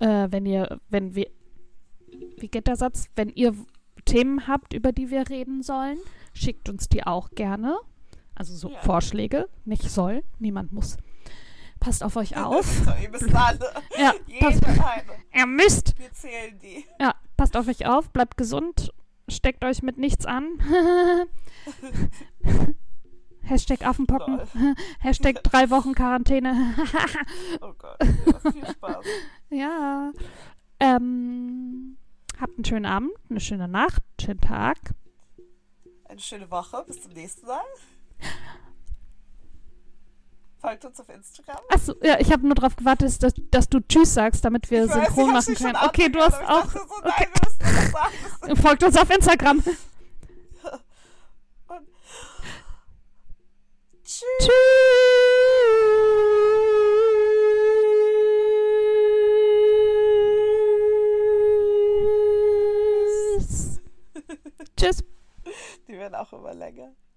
äh, 0.00 0.28
wenn 0.30 0.46
ihr, 0.46 0.80
wenn 0.88 1.14
wir, 1.14 1.28
wie 2.38 2.48
geht 2.48 2.66
der 2.66 2.76
Satz? 2.76 3.06
Wenn 3.16 3.28
ihr 3.30 3.54
Themen 4.04 4.46
habt, 4.46 4.72
über 4.72 4.92
die 4.92 5.10
wir 5.10 5.28
reden 5.28 5.62
sollen, 5.62 5.98
schickt 6.32 6.68
uns 6.68 6.88
die 6.88 7.06
auch 7.06 7.30
gerne. 7.30 7.76
Also 8.34 8.54
so 8.54 8.70
Ja. 8.70 8.78
Vorschläge, 8.78 9.48
nicht 9.64 9.82
soll, 9.90 10.22
niemand 10.38 10.72
muss. 10.72 10.96
Passt 11.80 12.02
auf 12.04 12.16
euch 12.16 12.36
auf. 12.42 12.66
So, 12.66 12.92
ihr 13.02 13.10
müsst 13.10 13.34
alle. 13.34 13.58
Ja, 13.98 14.12
passt, 14.40 14.62
ihr 15.34 15.46
müsst. 15.46 15.98
Wir 15.98 16.12
zählen 16.12 16.58
die. 16.60 16.84
Ja, 17.00 17.14
passt 17.36 17.56
auf 17.56 17.68
euch 17.68 17.86
auf, 17.86 18.10
bleibt 18.10 18.36
gesund, 18.36 18.92
steckt 19.28 19.64
euch 19.64 19.82
mit 19.82 19.98
nichts 19.98 20.26
an. 20.26 20.58
Hashtag 23.42 23.86
Affenpocken. 23.86 24.40
Hashtag 25.00 25.42
drei 25.42 25.70
Wochen 25.70 25.94
Quarantäne. 25.94 26.74
Oh 27.60 27.72
Gott. 27.76 27.96
Ja, 28.00 28.50
viel 28.52 28.66
Spaß. 28.66 29.04
ja. 29.50 30.12
Ähm, 30.80 31.96
habt 32.40 32.56
einen 32.56 32.64
schönen 32.64 32.86
Abend, 32.86 33.10
eine 33.28 33.40
schöne 33.40 33.66
Nacht, 33.68 34.02
einen 34.02 34.26
schönen 34.26 34.40
Tag. 34.40 34.78
Eine 36.04 36.20
schöne 36.20 36.50
Woche. 36.50 36.84
Bis 36.86 37.02
zum 37.02 37.12
nächsten 37.12 37.46
Mal. 37.46 37.60
Folgt 40.60 40.84
uns 40.84 40.98
auf 41.00 41.08
Instagram. 41.08 41.56
Achso, 41.68 41.94
ja, 42.02 42.18
ich 42.18 42.32
habe 42.32 42.44
nur 42.44 42.54
darauf 42.56 42.74
gewartet, 42.74 43.22
dass, 43.22 43.32
dass 43.50 43.68
du 43.68 43.78
Tschüss 43.80 44.14
sagst, 44.14 44.44
damit 44.44 44.68
wir 44.70 44.88
weiß, 44.88 44.92
synchron 44.94 45.32
machen 45.32 45.54
können. 45.54 45.76
Okay, 45.84 46.08
du 46.08 46.18
hast 46.18 46.40
auch. 46.42 46.64
Dachte 46.72 46.80
so, 46.88 46.94
Okay. 46.98 47.28
nein. 48.42 48.56
Folgt 48.62 48.82
uns 48.82 48.96
auf 48.96 49.08
Instagram. 49.10 49.58
Und 51.68 51.86
Tschüss. 54.04 54.48
Tschüss. 63.36 63.80
Tschüss. 64.76 65.04
Die 65.88 65.92
werden 65.92 66.14
auch 66.14 66.32
immer 66.32 66.54
länger. 66.54 66.92